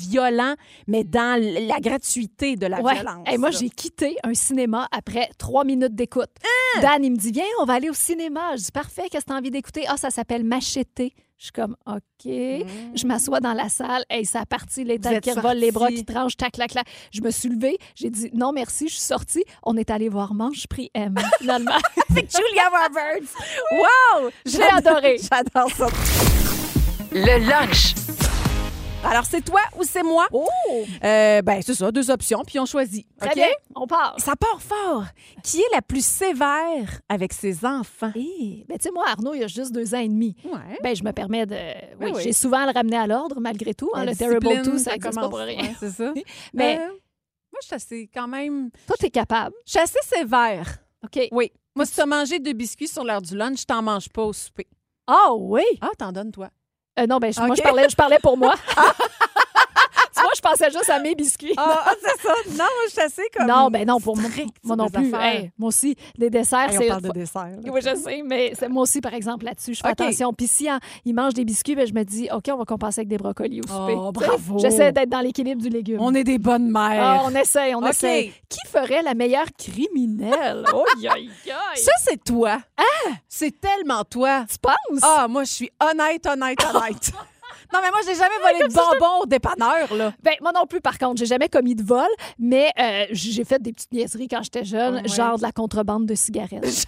mais 0.87 1.03
dans 1.03 1.39
la 1.41 1.79
gratuité 1.79 2.55
de 2.55 2.67
la 2.67 2.81
Ouais. 2.81 2.95
violence. 2.95 3.27
Hey, 3.27 3.37
moi, 3.37 3.51
j'ai 3.51 3.69
quitté 3.69 4.17
un 4.23 4.33
cinéma 4.33 4.87
après 4.91 5.29
trois 5.37 5.63
minutes 5.63 5.95
d'écoute. 5.95 6.29
Hein? 6.43 6.81
Dan, 6.81 7.03
il 7.03 7.11
me 7.11 7.17
dit 7.17 7.31
Viens, 7.31 7.43
on 7.61 7.65
va 7.65 7.73
aller 7.73 7.89
au 7.89 7.93
cinéma. 7.93 8.55
Je 8.55 8.63
dis 8.63 8.71
Parfait, 8.71 9.03
qu'est-ce 9.11 9.25
que 9.25 9.29
tu 9.31 9.33
as 9.33 9.37
envie 9.37 9.51
d'écouter? 9.51 9.83
Ah, 9.87 9.97
ça 9.97 10.09
s'appelle 10.09 10.43
Macheté. 10.43 11.13
Je 11.37 11.45
suis 11.45 11.51
comme, 11.51 11.75
OK. 11.85 12.25
Mm. 12.25 12.95
Je 12.95 13.05
m'assois 13.05 13.41
dans 13.41 13.53
la 13.53 13.67
salle. 13.67 14.03
Hey, 14.09 14.25
ça 14.25 14.41
a 14.41 14.45
parti, 14.45 14.85
les 14.85 14.99
têtes 14.99 15.11
êtes 15.17 15.23
qui 15.25 15.31
revolent, 15.33 15.57
les 15.57 15.71
bras 15.73 15.89
qui 15.89 16.05
tranchent, 16.05 16.37
tac, 16.37 16.53
clac, 16.53 16.71
clac. 16.71 16.87
Je 17.11 17.21
me 17.21 17.29
suis 17.29 17.49
levée. 17.49 17.77
J'ai 17.93 18.09
dit, 18.09 18.29
non, 18.33 18.53
merci, 18.53 18.87
je 18.87 18.93
suis 18.93 19.01
sortie. 19.03 19.43
On 19.63 19.75
est 19.75 19.89
allé 19.89 20.07
voir 20.07 20.33
Manche, 20.33 20.65
prix 20.67 20.91
M, 20.93 21.13
finalement. 21.39 21.77
Julia 22.09 22.69
Roberts. 22.71 23.29
Wow! 23.73 24.29
J'ai 24.45 24.63
adoré. 24.63 25.17
J'adore 25.19 25.69
ça. 25.71 25.87
Le 27.11 27.49
lunch. 27.49 27.95
Alors, 29.05 29.25
c'est 29.25 29.41
toi 29.43 29.61
ou 29.77 29.83
c'est 29.83 30.03
moi? 30.03 30.27
Oh! 30.33 30.47
Euh, 31.03 31.41
ben, 31.41 31.61
c'est 31.61 31.73
ça, 31.75 31.91
deux 31.91 32.09
options, 32.09 32.41
puis 32.45 32.59
on 32.59 32.65
choisit. 32.65 33.07
Très 33.19 33.29
OK? 33.29 33.35
bien, 33.35 33.47
on 33.75 33.85
part. 33.87 34.15
Ça 34.19 34.35
part 34.35 34.61
fort. 34.61 35.03
Qui 35.43 35.59
est 35.61 35.73
la 35.73 35.81
plus 35.81 36.03
sévère 36.05 36.99
avec 37.07 37.31
ses 37.33 37.63
enfants? 37.65 38.11
Eh, 38.15 38.65
ben, 38.67 38.77
tu 38.77 38.83
sais, 38.83 38.91
moi, 38.91 39.05
Arnaud, 39.07 39.33
il 39.35 39.43
a 39.43 39.47
juste 39.47 39.71
deux 39.73 39.93
ans 39.93 39.99
et 39.99 40.07
demi. 40.09 40.35
Ouais. 40.43 40.79
Ben, 40.83 40.95
je 40.95 41.03
me 41.03 41.11
permets 41.11 41.45
de. 41.45 41.55
Oui, 42.01 42.11
oui. 42.15 42.21
j'ai 42.23 42.33
souvent 42.33 42.63
à 42.63 42.65
le 42.65 42.71
ramener 42.71 42.97
à 42.97 43.07
l'ordre, 43.07 43.39
malgré 43.39 43.73
tout. 43.73 43.91
hein, 43.93 44.05
le 44.05 44.15
Terrible 44.15 44.39
discipline, 44.47 44.71
2, 44.73 44.77
ça 44.79 44.91
pas 44.91 44.97
commence. 45.09 45.29
pour 45.29 45.39
rien. 45.39 45.61
Ouais, 45.61 45.75
c'est 45.79 45.91
ça. 45.91 46.13
Mais 46.53 46.77
Euh, 46.79 46.87
moi, 46.87 47.59
je 47.61 47.67
suis 47.67 47.75
assez, 47.75 48.09
quand 48.13 48.27
même... 48.27 48.69
toi, 48.87 48.95
t'es 48.99 49.09
capable. 49.11 49.55
Je 49.65 49.71
suis 49.71 49.79
assez 49.79 49.99
sévère. 50.03 50.77
OK. 51.03 51.27
Oui. 51.31 51.51
Moi, 51.75 51.85
si 51.85 51.93
tu 51.93 52.01
as 52.01 52.05
mangé 52.05 52.39
deux 52.39 52.53
biscuits 52.53 52.87
sur 52.87 53.03
l'heure 53.03 53.21
du 53.21 53.35
lunch, 53.37 53.61
je 53.61 53.65
t'en 53.65 53.81
manges 53.81 54.09
pas 54.09 54.23
au 54.23 54.33
souper. 54.33 54.67
Ah 55.07 55.33
oui! 55.37 55.61
Ah, 55.81 55.89
t'en 55.97 56.11
donnes, 56.11 56.31
toi. 56.31 56.49
Euh, 56.99 57.07
non, 57.07 57.17
ben, 57.17 57.33
je- 57.33 57.39
moi, 57.41 57.49
OK. 57.49 57.57
je 57.57 57.61
parlais, 57.63 57.89
je 57.89 57.95
parlais 57.95 58.19
pour 58.21 58.37
moi. 58.37 58.53
je 60.35 60.41
pensais 60.41 60.69
juste 60.71 60.89
à 60.89 60.99
mes 60.99 61.15
biscuits. 61.15 61.53
Ah, 61.57 61.85
c'est 62.01 62.21
ça. 62.27 62.33
Non, 62.49 62.55
moi, 62.57 62.67
je 62.87 62.91
suis 62.91 63.01
assez 63.01 63.21
comme... 63.35 63.47
non, 63.47 63.69
ben 63.69 63.87
non, 63.87 63.99
pour 63.99 64.17
moi, 64.17 64.29
moi 64.63 64.75
non 64.75 64.89
plus. 64.89 65.11
Hey, 65.15 65.51
moi 65.57 65.69
aussi, 65.69 65.95
des 66.17 66.29
desserts, 66.29 66.69
Hey, 66.71 66.77
on 66.77 66.81
c'est. 66.81 66.87
parle 66.87 67.01
de 67.01 67.09
dessert. 67.11 67.45
là. 67.47 67.71
Oui, 67.71 67.81
je 67.83 67.95
sais, 67.95 68.21
mais 68.25 68.53
c'est 68.57 68.69
moi 68.69 68.83
aussi, 68.83 69.01
par 69.01 69.13
exemple, 69.13 69.45
là-dessus, 69.45 69.73
je 69.75 69.81
fais 69.81 69.87
attention. 69.89 70.33
Puis 70.33 70.47
si 70.47 70.69
hein, 70.69 70.79
ils 71.05 71.13
mangent 71.13 71.33
des 71.33 71.45
biscuits, 71.45 71.75
ben, 71.75 71.87
je 71.87 71.93
me 71.93 72.03
dis, 72.03 72.27
OK, 72.33 72.45
on 72.51 72.57
va 72.57 72.65
compenser 72.65 73.01
avec 73.01 73.07
des 73.09 73.17
brocolis 73.17 73.61
au 73.61 73.67
souper. 73.67 73.93
Oh, 73.97 74.11
bravo. 74.11 74.59
J'essaie 74.59 74.91
d'être 74.91 75.09
dans 75.09 75.21
l'équilibre 75.21 75.61
du 75.61 75.69
légume. 75.69 75.97
On 76.01 76.13
est 76.13 76.23
des 76.23 76.37
bonnes 76.37 76.69
mères. 76.71 77.01
Ah, 77.03 77.21
on 77.25 77.35
essaye, 77.35 77.73
on 77.75 77.79
OK. 77.83 77.89
essaye. 77.89 78.33
Qui 78.49 78.59
ferait 78.69 79.01
la 79.01 79.13
meilleure 79.13 79.47
criminelle? 79.57 80.63
Oh, 80.73 80.83
aïe. 81.09 81.29
Ça, 81.75 81.91
c'est 82.03 82.21
toi. 82.23 82.57
Ah! 82.77 83.11
C'est 83.29 83.59
tellement 83.61 84.03
toi. 84.03 84.45
Tu 84.49 84.57
penses? 84.59 84.99
Ah, 85.01 85.27
moi, 85.29 85.43
je 85.45 85.51
suis 85.51 85.71
honnête, 85.81 86.25
honnête, 86.25 86.57
honnête. 86.73 87.11
non, 87.73 87.79
mais 87.81 87.89
moi, 87.91 87.99
j'ai 88.05 88.15
jamais 88.15 88.35
volé 88.41 88.67
de 88.67 88.73
bonbons 88.99 89.21
au 89.23 89.25
dépanneur, 89.25 89.93
là. 89.93 90.13
Ben, 90.23 90.33
moi 90.41 90.51
non 90.53 90.65
plus, 90.65 90.81
par 90.81 90.97
contre. 90.97 91.17
J'ai 91.19 91.25
jamais 91.25 91.49
commis 91.49 91.75
de 91.75 91.83
vol, 91.83 92.07
mais 92.39 92.71
euh, 92.79 93.05
j'ai 93.11 93.43
fait 93.43 93.61
des 93.61 93.73
petites 93.73 93.91
niaiseries 93.91 94.27
quand 94.27 94.43
j'étais 94.43 94.65
jeune, 94.65 94.95
Ouais. 94.95 95.07
genre 95.07 95.37
de 95.37 95.41
la 95.43 95.51
contrebande 95.51 96.05
de 96.05 96.15
cigarettes. 96.15 96.63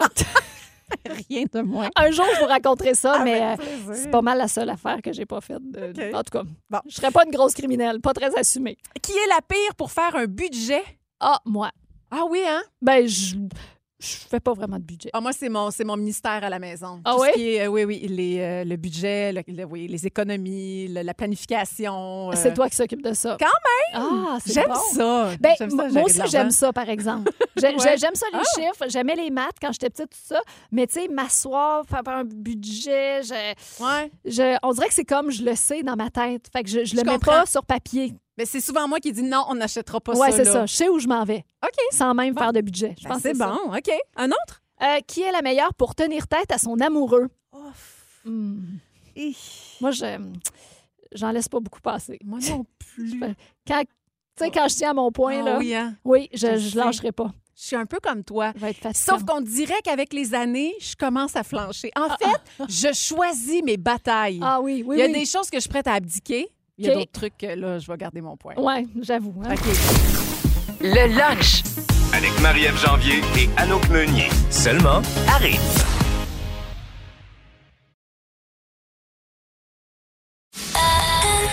Rien 1.29 1.43
de 1.53 1.61
moins. 1.61 1.89
Un 1.97 2.11
jour, 2.11 2.25
je 2.35 2.39
vous 2.39 2.45
raconterai 2.47 2.93
ça, 2.93 3.19
mais 3.23 3.41
euh, 3.41 3.55
c'est 3.93 4.09
pas 4.09 4.21
mal 4.21 4.37
la 4.37 4.47
seule 4.47 4.69
affaire 4.69 5.01
que 5.01 5.11
j'ai 5.11 5.25
pas 5.25 5.41
faite. 5.41 5.59
de-. 5.61 6.13
En 6.15 6.23
tout 6.23 6.31
cas, 6.31 6.43
Bon. 6.69 6.79
je 6.87 6.95
serais 6.95 7.11
pas 7.11 7.25
une 7.25 7.31
grosse 7.31 7.53
criminelle, 7.53 7.99
pas 7.99 8.13
très 8.13 8.33
assumée. 8.39 8.77
Qui 9.01 9.11
est 9.11 9.27
la 9.27 9.41
pire 9.45 9.75
pour 9.75 9.91
faire 9.91 10.15
un 10.15 10.25
budget? 10.27 10.83
Ah, 11.19 11.39
moi. 11.45 11.71
Ah 12.09 12.21
oui, 12.29 12.41
hein? 12.47 12.61
Ben, 12.81 13.05
je 13.05 13.35
je 13.99 14.15
fais 14.29 14.39
pas 14.39 14.53
vraiment 14.53 14.77
de 14.77 14.83
budget. 14.83 15.09
Ah, 15.13 15.21
moi, 15.21 15.31
c'est 15.33 15.49
mon, 15.49 15.71
c'est 15.71 15.83
mon 15.83 15.97
ministère 15.97 16.43
à 16.43 16.49
la 16.49 16.59
maison. 16.59 17.01
Ah 17.03 17.13
Tout 17.13 17.23
ce 17.23 17.23
oui? 17.23 17.29
qui 17.35 17.49
est, 17.55 17.61
euh, 17.65 17.67
oui, 17.67 17.83
oui, 17.85 18.05
les, 18.07 18.39
euh, 18.39 18.63
le 18.63 18.75
budget, 18.75 19.33
le- 19.33 19.41
le- 19.47 19.63
oui, 19.65 19.87
les 19.87 20.05
économies, 20.05 20.87
le- 20.87 21.01
la 21.01 21.13
planification. 21.13 22.29
euh, 22.31 22.33
C'est 22.35 22.53
toi 22.53 22.69
qui 22.69 22.75
s'occupe 22.75 23.01
de 23.01 23.13
ça. 23.13 23.37
Quand 23.39 23.45
Ah, 23.93 24.37
c'est 24.45 24.53
J'aime 24.53 24.67
bon. 24.67 24.75
ça. 24.93 25.29
Ben, 25.39 25.53
J'aime 25.57 25.69
ça, 25.69 25.87
moi 25.89 26.03
aussi, 26.03 26.21
j'aime 26.29 26.51
ça, 26.51 26.73
par 26.73 26.89
exemple. 26.89 27.31
Ouais. 27.57 27.97
J'aime 27.97 28.13
ça, 28.13 28.27
les 28.31 28.39
Ah. 28.39 28.43
chiffres. 28.55 28.85
J'aimais 28.87 29.15
les 29.15 29.31
maths 29.31 29.55
quand 29.59 29.71
j'étais 29.71 29.89
petite, 29.89 30.11
tout 30.11 30.17
ça. 30.35 30.41
Mais, 30.71 30.85
tu 30.85 30.93
sais, 30.93 31.07
m'asseoir, 31.07 31.83
faire 31.87 32.03
un 32.05 32.23
budget, 32.23 33.23
je- 33.23 33.83
Ouais. 33.83 34.11
je- 34.25 34.57
on 34.61 34.73
dirait 34.73 34.87
que 34.89 34.93
c'est 34.93 35.05
comme 35.05 35.31
je 35.31 35.43
le 35.43 35.55
sais 35.55 35.81
dans 35.81 35.95
ma 35.95 36.11
tête. 36.11 36.45
Fait 36.53 36.61
que 36.63 36.69
je, 36.69 36.85
je 36.85 36.95
le 36.95 37.01
mets 37.03 37.13
comprends. 37.13 37.31
pas 37.31 37.45
sur 37.47 37.65
papier. 37.65 38.13
Mais 38.37 38.45
c'est 38.45 38.61
souvent 38.61 38.87
moi 38.87 38.99
qui 38.99 39.11
dis 39.11 39.23
non, 39.23 39.45
on 39.49 39.55
n'achètera 39.55 39.99
pas 39.99 40.13
ouais, 40.15 40.31
ça. 40.31 40.37
c'est 40.37 40.43
là. 40.43 40.51
ça. 40.51 40.65
Je 40.65 40.73
sais 40.75 40.89
où 40.89 40.99
je 40.99 41.07
m'en 41.07 41.23
vais. 41.23 41.43
OK. 41.63 41.73
Sans 41.91 42.13
même 42.13 42.37
faire 42.37 42.53
de 42.53 42.61
budget. 42.61 42.95
Je 42.99 43.03
Ben, 43.03 43.13
pense 43.15 43.21
c'est 43.23 43.33
ça. 43.35 43.47
bon. 43.47 43.75
OK. 43.75 43.89
Un 44.15 44.27
autre? 44.29 44.61
Euh, 44.83 44.99
qui 45.07 45.21
est 45.21 45.31
la 45.31 45.41
meilleure 45.41 45.73
pour 45.73 45.95
tenir 45.95 46.27
tête 46.27 46.51
à 46.51 46.57
son 46.59 46.79
amoureux? 46.79 47.27
Hmm. 48.25 48.59
Moi, 49.81 49.91
je 49.91 50.05
j'en 51.13 51.31
laisse 51.31 51.47
pas 51.47 51.59
beaucoup 51.59 51.81
passer. 51.81 52.19
Moi 52.23 52.39
non 52.49 52.65
plus. 52.79 53.19
Quand, 53.65 53.81
tu 53.81 53.87
sais, 54.43 54.51
quand 54.51 54.67
je 54.67 54.75
tiens 54.75 54.91
à 54.91 54.93
mon 54.93 55.11
point, 55.11 55.39
Ah 55.41 55.43
là, 55.43 55.57
oui, 55.57 55.73
hein? 55.73 55.95
oui, 56.03 56.29
je, 56.33 56.57
Je 56.57 56.77
lâcherai 56.77 57.11
pas. 57.11 57.31
Je 57.59 57.63
suis 57.65 57.75
un 57.75 57.87
peu 57.87 57.97
comme 57.99 58.23
toi. 58.23 58.53
Sauf 58.93 59.23
qu'on 59.25 59.41
dirait 59.41 59.81
qu'avec 59.83 60.13
les 60.13 60.35
années, 60.35 60.75
je 60.79 60.95
commence 60.95 61.35
à 61.35 61.41
flancher. 61.43 61.89
En 61.95 62.09
fait, 62.09 62.39
je 62.69 62.93
choisis 62.93 63.63
mes 63.63 63.77
batailles. 63.77 64.39
Ah 64.43 64.61
oui, 64.61 64.83
oui, 64.85 64.97
Il 64.97 64.99
y 64.99 65.01
a 65.01 65.07
oui. 65.07 65.13
des 65.13 65.25
choses 65.25 65.49
que 65.49 65.57
je 65.57 65.61
suis 65.61 65.69
prête 65.69 65.87
à 65.87 65.93
abdiquer. 65.93 66.47
Il 66.77 66.85
y 66.85 66.89
a 66.89 66.93
d'autres 66.93 67.11
trucs 67.11 67.37
que 67.37 67.47
là, 67.47 67.79
je 67.79 67.87
vais 67.91 67.97
garder 67.97 68.21
mon 68.21 68.37
point. 68.37 68.53
Ouais, 68.55 68.85
j'avoue. 69.01 69.33
hein. 69.43 69.53
OK. 69.53 69.59
Le 70.81 71.17
lunch. 71.17 71.63
Avec 72.13 72.39
Marie-Ève 72.41 72.77
Janvier 72.77 73.21
et 73.37 73.49
Anouk 73.57 73.89
Meunier. 73.89 74.29
Seulement 74.51 75.01
à 75.27 75.37
Rythme. 75.37 75.83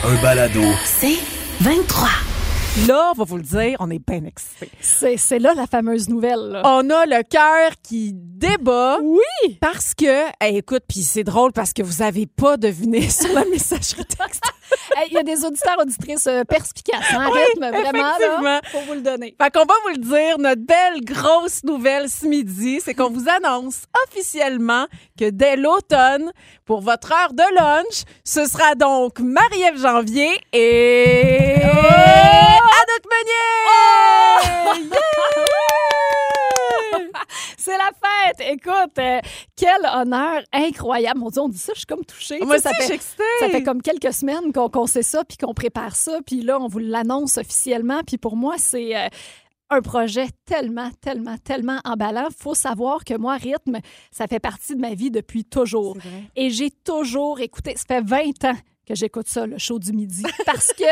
Un 0.07 0.23
balado. 0.23 0.61
C'est 0.85 1.17
23. 1.61 2.09
Là, 2.89 3.13
on 3.15 3.19
va 3.19 3.25
vous 3.25 3.37
le 3.37 3.43
dire, 3.45 3.77
on 3.79 3.89
est 3.89 4.01
bien 4.05 4.25
excités. 4.25 4.69
C'est 4.81 5.17
c'est 5.17 5.39
là 5.39 5.55
la 5.55 5.67
fameuse 5.69 6.09
nouvelle. 6.09 6.41
là. 6.51 6.63
On 6.65 6.91
a 6.91 7.07
le 7.07 7.23
cœur 7.23 7.71
qui 7.83 8.13
débat. 8.15 8.99
Oui! 9.01 9.59
Parce 9.61 9.95
que, 9.95 10.25
hey, 10.41 10.57
écoute, 10.59 10.83
puis 10.89 11.03
c'est 11.05 11.23
drôle 11.23 11.53
parce 11.53 11.73
que 11.73 11.83
vous 11.85 12.03
avez 12.03 12.27
pas 12.27 12.57
deviné 12.57 13.09
sur 13.11 13.33
la 13.33 13.45
messagerie 13.45 14.05
texte. 14.05 14.43
Hey, 14.97 15.09
Il 15.11 15.15
y 15.15 15.19
a 15.19 15.23
des 15.23 15.45
auditeurs, 15.45 15.77
auditrices 15.81 16.27
euh, 16.27 16.45
perspicaces, 16.45 17.01
hein, 17.13 17.29
Oui, 17.33 17.41
rythme, 17.49 17.69
vraiment, 17.71 18.43
là, 18.43 18.61
faut 18.71 18.79
vous 18.87 18.95
le 18.95 19.01
donner. 19.01 19.35
Fait 19.41 19.51
qu'on 19.51 19.65
va 19.65 19.75
vous 19.85 19.91
le 19.91 19.99
dire, 19.99 20.39
notre 20.39 20.63
belle 20.63 21.03
grosse 21.05 21.65
nouvelle 21.65 22.09
ce 22.09 22.27
midi, 22.27 22.81
c'est 22.85 22.95
qu'on 22.95 23.11
vous 23.11 23.27
annonce 23.29 23.83
officiellement 24.07 24.87
que 25.19 25.31
dès 25.31 25.57
l'automne, 25.57 26.31
pour 26.65 26.81
votre 26.81 27.13
heure 27.13 27.33
de 27.33 27.43
lunch, 27.55 28.05
ce 28.25 28.47
sera 28.47 28.75
donc 28.75 29.19
Marie-Ève 29.21 29.79
Janvier 29.81 30.31
et 30.53 31.57
Anouk 31.63 33.05
Meunier! 33.11 34.85
C'est 37.57 37.77
la 37.77 37.91
fête! 37.93 38.53
Écoute, 38.53 38.99
euh, 38.99 39.21
quel 39.57 39.87
honneur 39.95 40.43
incroyable. 40.53 41.21
Mon 41.21 41.31
Dieu, 41.31 41.41
on 41.43 41.49
dit 41.49 41.59
ça, 41.59 41.73
je 41.75 41.81
suis 41.81 41.87
comme 41.87 42.05
touchée. 42.05 42.39
Moi 42.41 42.59
sais, 42.59 42.69
aussi, 42.69 42.83
ça 42.83 42.97
fait, 42.99 43.01
ça 43.41 43.49
fait 43.49 43.63
comme 43.63 43.81
quelques 43.81 44.13
semaines 44.13 44.53
qu'on 44.53 44.69
qu'on 44.69 44.87
sait 44.87 45.03
ça, 45.03 45.25
puis 45.25 45.37
qu'on 45.39 45.55
prépare 45.55 45.97
ça, 45.97 46.19
puis 46.27 46.43
là, 46.43 46.59
on 46.61 46.69
vous 46.69 46.79
l'annonce 46.81 47.39
officiellement. 47.39 48.03
Puis 48.07 48.19
pour 48.19 48.37
moi, 48.37 48.57
c'est... 48.59 48.97
euh, 48.97 49.09
un 49.71 49.81
projet 49.81 50.27
tellement, 50.45 50.91
tellement, 51.01 51.37
tellement 51.39 51.81
emballant. 51.85 52.29
faut 52.37 52.55
savoir 52.55 53.03
que 53.05 53.17
moi, 53.17 53.37
rythme, 53.37 53.79
ça 54.11 54.27
fait 54.27 54.39
partie 54.39 54.77
de 54.77 54.81
ma 54.81 54.95
vie 54.95 55.11
depuis 55.11 55.45
toujours. 55.45 55.97
Et 56.37 56.51
j'ai 56.51 56.71
toujours 56.71 57.41
écouté, 57.41 57.75
ça 57.77 57.97
fait 57.97 58.03
20 58.03 58.45
ans 58.45 58.57
que 58.87 58.95
j'écoute 58.95 59.29
ça, 59.29 59.47
le 59.47 59.59
show 59.59 59.79
du 59.79 59.93
midi, 59.93 60.23
parce 60.47 60.73
que 60.73 60.85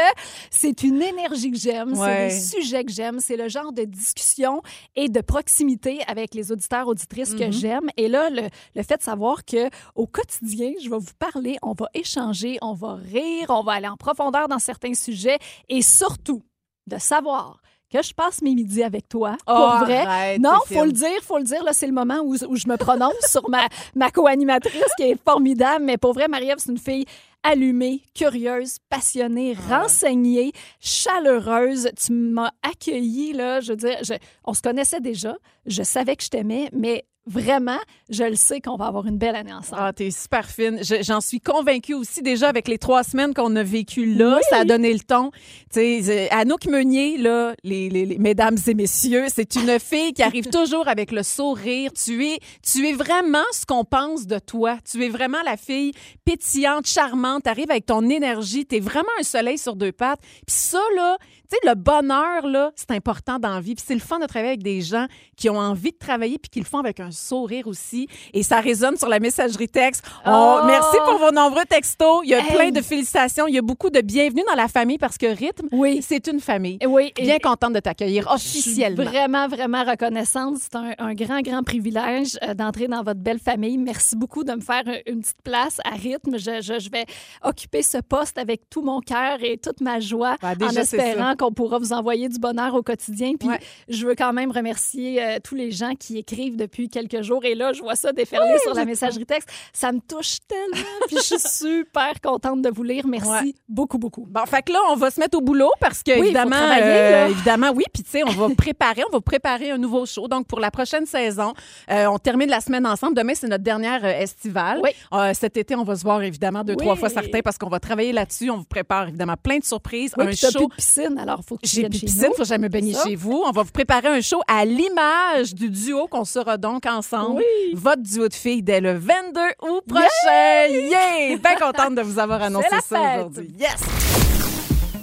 c'est 0.50 0.82
une 0.82 1.02
énergie 1.02 1.50
que 1.50 1.58
j'aime, 1.58 1.92
Ouais. 1.92 2.28
c'est 2.30 2.56
des 2.56 2.62
sujets 2.62 2.84
que 2.84 2.92
j'aime, 2.92 3.20
c'est 3.20 3.36
le 3.36 3.48
genre 3.48 3.72
de 3.72 3.84
discussion 3.84 4.62
et 4.96 5.08
de 5.08 5.20
proximité 5.20 6.00
avec 6.06 6.34
les 6.34 6.52
auditeurs, 6.52 6.86
auditrices 6.88 7.34
que 7.34 7.44
Mhm. 7.44 7.52
j'aime. 7.52 7.90
Et 7.96 8.08
là, 8.08 8.30
le, 8.30 8.48
le 8.74 8.82
fait 8.82 8.96
de 8.98 9.02
savoir 9.02 9.44
que 9.44 9.68
au 9.94 10.06
quotidien, 10.06 10.72
je 10.82 10.88
vais 10.88 10.98
vous 10.98 11.14
parler, 11.18 11.58
on 11.62 11.72
va 11.72 11.88
échanger, 11.94 12.58
on 12.62 12.72
va 12.74 12.94
rire, 12.94 13.46
on 13.50 13.62
va 13.62 13.72
aller 13.72 13.88
en 13.88 13.96
profondeur 13.96 14.48
dans 14.48 14.58
certains 14.58 14.94
sujets 14.94 15.38
et 15.68 15.82
surtout 15.82 16.42
de 16.86 16.98
savoir 16.98 17.58
que 17.92 18.02
je 18.02 18.14
passe 18.14 18.40
mes 18.40 18.54
midis 18.54 18.82
avec 18.82 19.06
toi, 19.06 19.36
pour 19.46 19.54
Oh, 19.54 19.84
vrai. 19.84 19.98
arrête, 19.98 20.40
Non, 20.40 20.54
faut 20.66 20.84
le 20.86 20.92
dire, 20.92 21.22
faut 21.22 21.36
le 21.36 21.44
dire. 21.44 21.62
Là, 21.62 21.74
c'est 21.74 21.86
le 21.86 21.92
moment 21.92 22.20
où, 22.24 22.34
où 22.48 22.56
je 22.56 22.66
me 22.66 22.76
prononce 22.78 23.12
sur 23.30 23.46
ma, 23.50 23.68
ma 23.94 24.10
co-animatrice 24.10 24.82
qui 24.96 25.02
est 25.02 25.22
formidable. 25.22 25.84
Mais 25.84 25.98
pour 25.98 26.14
vrai, 26.14 26.26
Marie-Ève, 26.26 26.56
c'est 26.58 26.70
une 26.72 26.78
fille 26.78 27.04
allumée, 27.42 28.02
curieuse, 28.14 28.76
passionnée, 28.88 29.56
Ah. 29.68 29.80
renseignée, 29.82 30.52
chaleureuse. 30.80 31.90
Tu 31.96 32.12
m'as 32.12 32.52
accueillie, 32.62 33.32
là. 33.32 33.60
Je 33.60 33.72
veux 33.72 33.76
dire, 33.76 33.98
je- 34.02 34.14
on 34.44 34.54
se 34.54 34.62
connaissait 34.62 35.00
déjà. 35.00 35.36
Je 35.66 35.82
savais 35.82 36.16
que 36.16 36.22
je 36.24 36.28
t'aimais, 36.28 36.68
mais 36.72 37.04
vraiment, 37.26 37.78
je 38.10 38.24
le 38.24 38.34
sais 38.34 38.60
qu'on 38.60 38.76
va 38.76 38.86
avoir 38.86 39.06
une 39.06 39.16
belle 39.18 39.36
année 39.36 39.52
ensemble. 39.52 39.80
Ah, 39.84 39.92
t'es 39.92 40.10
super 40.10 40.48
fine. 40.48 40.78
Je- 40.82 41.02
J'en 41.02 41.20
suis 41.20 41.40
convaincue 41.40 41.94
aussi 41.94 42.20
déjà 42.22 42.48
avec 42.48 42.66
les 42.68 42.78
trois 42.78 43.04
semaines 43.04 43.32
qu'on 43.34 43.54
a 43.56 43.62
vécues 43.62 44.14
là. 44.14 44.38
Ça 44.50 44.58
a 44.58 44.64
donné 44.64 44.92
le 44.92 45.00
ton. 45.00 45.30
Tu 45.72 46.02
sais, 46.02 46.02
euh, 46.10 46.26
Anouk 46.32 46.66
Meunier, 46.66 47.18
là, 47.18 47.54
les, 47.62 47.88
les- 47.88 48.06
les- 48.06 48.18
mesdames 48.18 48.56
et 48.66 48.74
messieurs, 48.74 49.26
c'est 49.28 49.54
une 49.54 49.78
fille 49.78 50.12
qui 50.12 50.22
arrive 50.22 50.48
toujours 50.48 50.88
avec 50.88 51.12
le 51.12 51.22
sourire. 51.22 51.92
Tu 51.92 52.26
es, 52.26 52.38
tu 52.62 52.88
es 52.88 52.92
vraiment 52.92 53.44
ce 53.52 53.64
qu'on 53.66 53.84
pense 53.84 54.26
de 54.26 54.38
toi. 54.38 54.78
Tu 54.90 55.04
es 55.04 55.08
vraiment 55.08 55.42
la 55.44 55.56
fille 55.56 55.92
pétillante, 56.24 56.86
charmante. 56.86 57.44
T'arrives 57.44 57.70
avec 57.70 57.86
ton 57.86 58.08
énergie. 58.08 58.66
T'es 58.66 58.80
vraiment 58.80 59.08
un 59.20 59.22
soleil 59.22 59.58
sur 59.58 59.76
deux 59.76 59.92
pattes. 59.92 60.20
Puis 60.46 60.56
ça, 60.56 60.80
là, 60.96 61.16
tu 61.20 61.26
sais, 61.50 61.68
le 61.68 61.74
bonheur, 61.76 62.46
là, 62.46 62.72
c'est 62.74 62.90
important 62.90 63.38
dans 63.38 63.54
la 63.54 63.60
vie. 63.60 63.74
Puis 63.74 63.84
c'est 63.86 63.94
le 63.94 64.00
fun 64.00 64.18
de 64.18 64.26
travailler 64.26 64.52
avec 64.52 64.62
des 64.62 64.80
gens 64.80 65.06
qui 65.36 65.48
ont 65.50 65.58
envie 65.58 65.92
de 65.92 65.98
travailler 65.98 66.38
puis 66.38 66.50
qui 66.50 66.58
le 66.58 66.64
font 66.66 66.78
avec 66.78 66.98
un 66.98 67.10
sourire 67.12 67.66
aussi. 67.68 68.08
Et 68.32 68.42
ça 68.42 68.60
résonne 68.60 68.96
sur 68.96 69.08
la 69.08 69.20
messagerie 69.20 69.68
texte. 69.68 70.04
Oh, 70.26 70.30
Oh! 70.62 70.66
Merci 70.66 70.96
pour 71.04 71.18
vos 71.18 71.30
nombreux 71.30 71.64
textos. 71.68 72.20
Il 72.24 72.30
y 72.30 72.34
a 72.34 72.38
Hey. 72.40 72.54
plein 72.54 72.70
de 72.70 72.80
félicitations. 72.80 73.46
Il 73.46 73.54
y 73.54 73.58
a 73.58 73.62
beaucoup 73.62 73.90
de 73.90 74.00
bienvenue 74.00 74.42
dans 74.48 74.54
la 74.56 74.68
famille 74.68 74.98
parce 74.98 75.16
que 75.18 75.26
Rythme, 75.26 75.68
Oui. 75.72 76.00
c'est 76.02 76.26
une 76.26 76.40
famille. 76.40 76.78
Oui, 76.86 77.12
et- 77.16 77.22
Bien 77.22 77.38
contente 77.38 77.72
de 77.74 77.80
t'accueillir 77.80 78.28
Je 78.34 78.38
suis 78.40 78.58
officiellement. 78.60 79.04
vraiment, 79.04 79.48
vraiment 79.48 79.84
reconnaissante. 79.84 80.56
C'est 80.60 80.74
un, 80.76 80.92
un 80.98 81.14
grand, 81.14 81.40
grand 81.42 81.62
privilège 81.62 82.38
euh, 82.42 82.54
d'entrer 82.54 82.88
dans 82.88 83.02
votre 83.02 83.20
belle 83.20 83.38
famille. 83.38 83.78
Merci 83.78 84.16
beaucoup 84.16 84.44
de 84.44 84.52
me 84.52 84.60
faire 84.60 84.82
une 85.06 85.20
petite 85.20 85.42
place 85.44 85.78
à 85.84 85.90
rythme. 85.90 86.38
Je, 86.38 86.60
je- 86.62 86.78
je 86.80 86.90
vais 86.90 87.04
occuper 87.42 87.82
ce 87.82 87.98
poste 87.98 88.38
avec 88.38 88.68
tout 88.70 88.82
mon 88.82 89.00
cœur 89.00 89.38
et 89.42 89.58
toute 89.58 89.80
ma 89.80 90.00
joie 90.00 90.36
déjà, 90.58 90.70
en 90.70 90.74
espérant 90.82 91.34
qu'on 91.36 91.52
pourra 91.52 91.78
vous 91.78 91.92
envoyer 91.92 92.28
du 92.28 92.38
bonheur 92.38 92.74
au 92.74 92.82
quotidien. 92.82 93.34
Puis 93.38 93.48
Ouais. 93.48 93.60
je 93.88 94.06
veux 94.06 94.14
quand 94.14 94.32
même 94.32 94.50
remercier 94.50 95.22
euh, 95.22 95.38
tous 95.42 95.54
les 95.54 95.70
gens 95.70 95.94
qui 95.94 96.18
écrivent 96.18 96.56
depuis 96.56 96.88
quelques 96.88 97.01
jours. 97.22 97.44
Et 97.44 97.54
là, 97.54 97.72
je 97.72 97.82
vois 97.82 97.96
ça 97.96 98.12
déferler 98.12 98.58
sur 98.62 98.74
la 98.74 98.84
messagerie 98.84 99.26
texte. 99.26 99.48
Ça 99.72 99.92
me 99.92 100.00
touche 100.00 100.38
tellement. 100.48 100.86
Puis 101.06 101.16
je 101.16 101.22
suis 101.22 101.38
super 101.88 102.20
contente 102.22 102.62
de 102.62 102.70
vous 102.70 102.82
lire. 102.82 103.06
Merci 103.06 103.28
Ouais. 103.28 103.54
beaucoup, 103.68 103.98
beaucoup. 103.98 104.26
Bon, 104.28 104.44
fait 104.46 104.62
que 104.62 104.72
là, 104.72 104.78
on 104.90 104.96
va 104.96 105.10
se 105.10 105.18
mettre 105.20 105.38
au 105.38 105.40
boulot 105.40 105.70
parce 105.80 106.02
que, 106.02 106.12
Oui, 106.12 106.26
évidemment, 106.26 106.56
euh, 106.56 107.28
évidemment, 107.28 107.70
oui. 107.74 107.84
Puis, 107.92 108.02
tu 108.02 108.10
sais, 108.10 108.22
on 108.24 108.30
va 108.30 108.48
préparer, 108.56 109.02
on 109.08 109.12
va 109.12 109.20
préparer 109.20 109.70
un 109.70 109.78
nouveau 109.78 110.06
show. 110.06 110.28
Donc, 110.28 110.46
pour 110.46 110.60
la 110.60 110.70
prochaine 110.70 111.06
saison, 111.06 111.52
euh, 111.90 112.06
on 112.06 112.18
termine 112.18 112.48
la 112.50 112.60
semaine 112.60 112.86
ensemble. 112.86 113.14
Demain, 113.16 113.32
c'est 113.34 113.48
notre 113.48 113.64
dernière 113.64 114.04
euh, 114.04 114.08
estivale. 114.20 114.80
Oui. 114.82 114.90
Euh, 115.12 115.32
cet 115.34 115.56
été, 115.56 115.74
on 115.76 115.84
va 115.84 115.96
se 115.96 116.02
voir, 116.02 116.22
évidemment, 116.22 116.62
deux, 116.64 116.74
Oui. 116.74 116.84
trois 116.84 116.96
fois 116.96 117.08
certains 117.08 117.40
parce 117.40 117.58
qu'on 117.58 117.68
va 117.68 117.80
travailler 117.80 118.12
là-dessus. 118.12 118.50
On 118.50 118.58
vous 118.58 118.64
prépare, 118.64 119.08
évidemment, 119.08 119.34
plein 119.42 119.58
de 119.58 119.64
surprises. 119.64 120.12
Oui, 120.16 120.26
un 120.26 120.32
show. 120.32 120.48
plus 120.58 120.66
de 120.68 120.74
piscine, 120.74 121.18
alors 121.18 121.40
faut 121.46 121.56
que 121.56 121.62
J'ai 121.66 121.82
plus 121.88 122.00
de 122.00 122.06
piscine, 122.06 122.28
faut 122.36 122.44
jamais 122.44 122.68
baigner 122.68 122.94
chez 123.04 123.14
vous. 123.16 123.42
On 123.46 123.50
va 123.52 123.62
vous 123.62 123.72
préparer 123.72 124.08
un 124.08 124.20
show 124.20 124.40
à 124.48 124.64
l'image 124.64 125.54
du 125.54 125.70
duo 125.70 126.06
qu'on 126.08 126.24
sera 126.24 126.56
donc 126.56 126.86
ensemble. 126.96 127.36
Oui. 127.38 127.74
Votre 127.74 128.02
duo 128.02 128.28
de 128.28 128.34
filles 128.34 128.62
dès 128.62 128.80
le 128.80 128.92
22 128.94 129.40
août 129.62 129.82
prochain. 129.86 130.66
Yeah! 130.68 131.36
Bien 131.36 131.56
contente 131.58 131.94
de 131.94 132.02
vous 132.02 132.18
avoir 132.18 132.42
annoncé 132.42 132.68
ça 132.86 133.16
aujourd'hui. 133.16 133.52
Yes! 133.58 133.80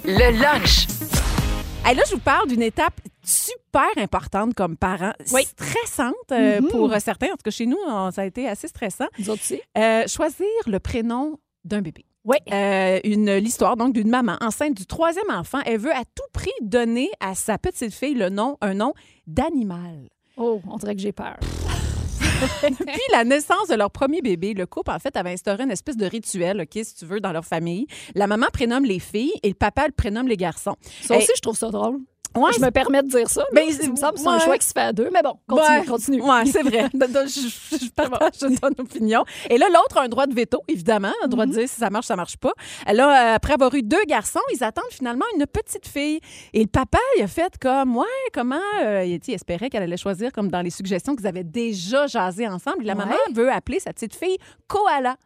Le 0.04 0.40
lunch. 0.40 0.86
Hey, 1.84 1.94
là, 1.96 2.02
je 2.08 2.14
vous 2.14 2.20
parle 2.20 2.48
d'une 2.48 2.62
étape 2.62 3.00
super 3.22 3.88
importante 3.96 4.54
comme 4.54 4.76
parent, 4.76 5.12
Oui. 5.32 5.42
stressante 5.44 6.14
euh, 6.32 6.60
Mhm. 6.60 6.68
pour 6.68 6.92
euh, 6.92 6.98
certains. 6.98 7.28
En 7.28 7.30
tout 7.32 7.42
cas, 7.44 7.50
chez 7.50 7.66
nous, 7.66 7.78
on- 7.86 8.10
ça 8.10 8.22
a 8.22 8.24
été 8.24 8.48
assez 8.48 8.68
stressant. 8.68 9.06
Nous 9.18 9.30
autres 9.30 9.42
aussi. 9.42 9.60
Euh, 9.78 10.04
choisir 10.06 10.46
le 10.66 10.78
prénom 10.78 11.38
d'un 11.64 11.80
bébé. 11.80 12.04
Oui. 12.24 12.36
Euh, 12.52 13.00
une 13.04 13.34
l'histoire 13.36 13.76
donc 13.78 13.94
d'une 13.94 14.10
maman 14.10 14.36
enceinte 14.42 14.74
du 14.74 14.84
troisième 14.84 15.30
enfant. 15.30 15.60
Elle 15.64 15.78
veut 15.78 15.92
à 15.92 16.02
tout 16.14 16.24
prix 16.34 16.50
donner 16.60 17.10
à 17.20 17.34
sa 17.34 17.56
petite 17.56 17.94
fille 17.94 18.14
le 18.14 18.28
nom, 18.28 18.58
un 18.60 18.74
nom 18.74 18.92
d'animal. 19.26 20.08
Oh, 20.36 20.60
on 20.70 20.76
dirait 20.76 20.94
que 20.96 21.00
j'ai 21.00 21.12
peur. 21.12 21.36
Depuis 22.62 23.00
la 23.12 23.24
naissance 23.24 23.68
de 23.68 23.74
leur 23.74 23.90
premier 23.90 24.22
bébé, 24.22 24.54
le 24.54 24.66
couple, 24.66 24.90
en 24.90 24.98
fait, 24.98 25.16
avait 25.16 25.32
instauré 25.32 25.64
une 25.64 25.70
espèce 25.70 25.96
de 25.96 26.06
rituel, 26.06 26.62
OK, 26.62 26.82
si 26.82 26.94
tu 26.94 27.04
veux, 27.04 27.20
dans 27.20 27.32
leur 27.32 27.44
famille. 27.44 27.86
La 28.14 28.26
maman 28.26 28.46
prénomme 28.52 28.84
les 28.84 28.98
filles 28.98 29.32
et 29.42 29.48
le 29.48 29.54
papa 29.54 29.86
le 29.86 29.92
prénomme 29.92 30.28
les 30.28 30.36
garçons. 30.36 30.76
Ça 31.02 31.16
aussi, 31.16 31.32
je 31.36 31.40
trouve 31.40 31.56
ça 31.56 31.70
drôle. 31.70 31.98
Ouais, 32.36 32.52
je 32.56 32.60
me 32.60 32.70
permets 32.70 33.02
de 33.02 33.08
dire 33.08 33.28
ça. 33.28 33.42
Ben, 33.52 33.64
Mais 33.66 33.72
c'est- 33.72 33.84
il 33.84 33.90
me 33.90 33.96
semble 33.96 34.14
que 34.14 34.20
c'est 34.20 34.26
un 34.28 34.34
ouais. 34.38 34.44
choix 34.44 34.56
qui 34.58 34.66
se 34.66 34.72
fait 34.72 34.80
à 34.80 34.92
deux. 34.92 35.10
Mais 35.12 35.20
bon, 35.22 35.34
continue, 35.48 35.78
Ouais. 35.80 35.84
continue. 35.84 36.22
Oui, 36.22 36.50
c'est 36.50 36.62
vrai. 36.62 36.88
Je, 37.26 37.40
je- 37.80 37.84
je 37.86 37.90
partage 37.90 38.38
ton 38.38 38.68
opinion. 38.78 39.24
Et 39.48 39.58
là, 39.58 39.66
l'autre 39.68 39.98
a 39.98 40.02
un 40.02 40.08
droit 40.08 40.26
de 40.26 40.34
veto, 40.34 40.62
évidemment, 40.68 41.12
un 41.24 41.28
droit 41.28 41.46
de 41.46 41.52
dire 41.52 41.68
si 41.68 41.74
ça 41.76 41.90
marche, 41.90 42.06
ça 42.06 42.16
marche 42.16 42.36
pas. 42.36 42.52
Là, 42.92 43.32
euh, 43.32 43.34
après 43.34 43.54
avoir 43.54 43.74
eu 43.74 43.82
deux 43.82 44.04
garçons, 44.06 44.40
ils 44.54 44.62
attendent 44.62 44.84
finalement 44.90 45.24
une 45.36 45.46
petite 45.46 45.86
fille. 45.88 46.20
Et 46.52 46.60
le 46.62 46.68
papa, 46.68 46.98
il 47.18 47.22
a 47.22 47.26
fait 47.26 47.52
comme, 47.60 47.96
ouais, 47.96 48.06
comment, 48.32 48.56
euh, 48.82 49.04
il, 49.04 49.20
il 49.26 49.34
espérait 49.34 49.68
qu'elle 49.70 49.82
allait 49.82 49.96
choisir 49.96 50.32
comme 50.32 50.50
dans 50.50 50.62
les 50.62 50.70
suggestions 50.70 51.16
qu'ils 51.16 51.26
avaient 51.26 51.44
déjà 51.44 52.06
jasé 52.06 52.46
ensemble. 52.46 52.82
Et 52.82 52.86
la 52.86 52.94
maman 52.94 53.14
veut 53.34 53.50
appeler 53.50 53.80
sa 53.80 53.92
petite 53.92 54.14
fille 54.14 54.38
Koala. 54.68 55.16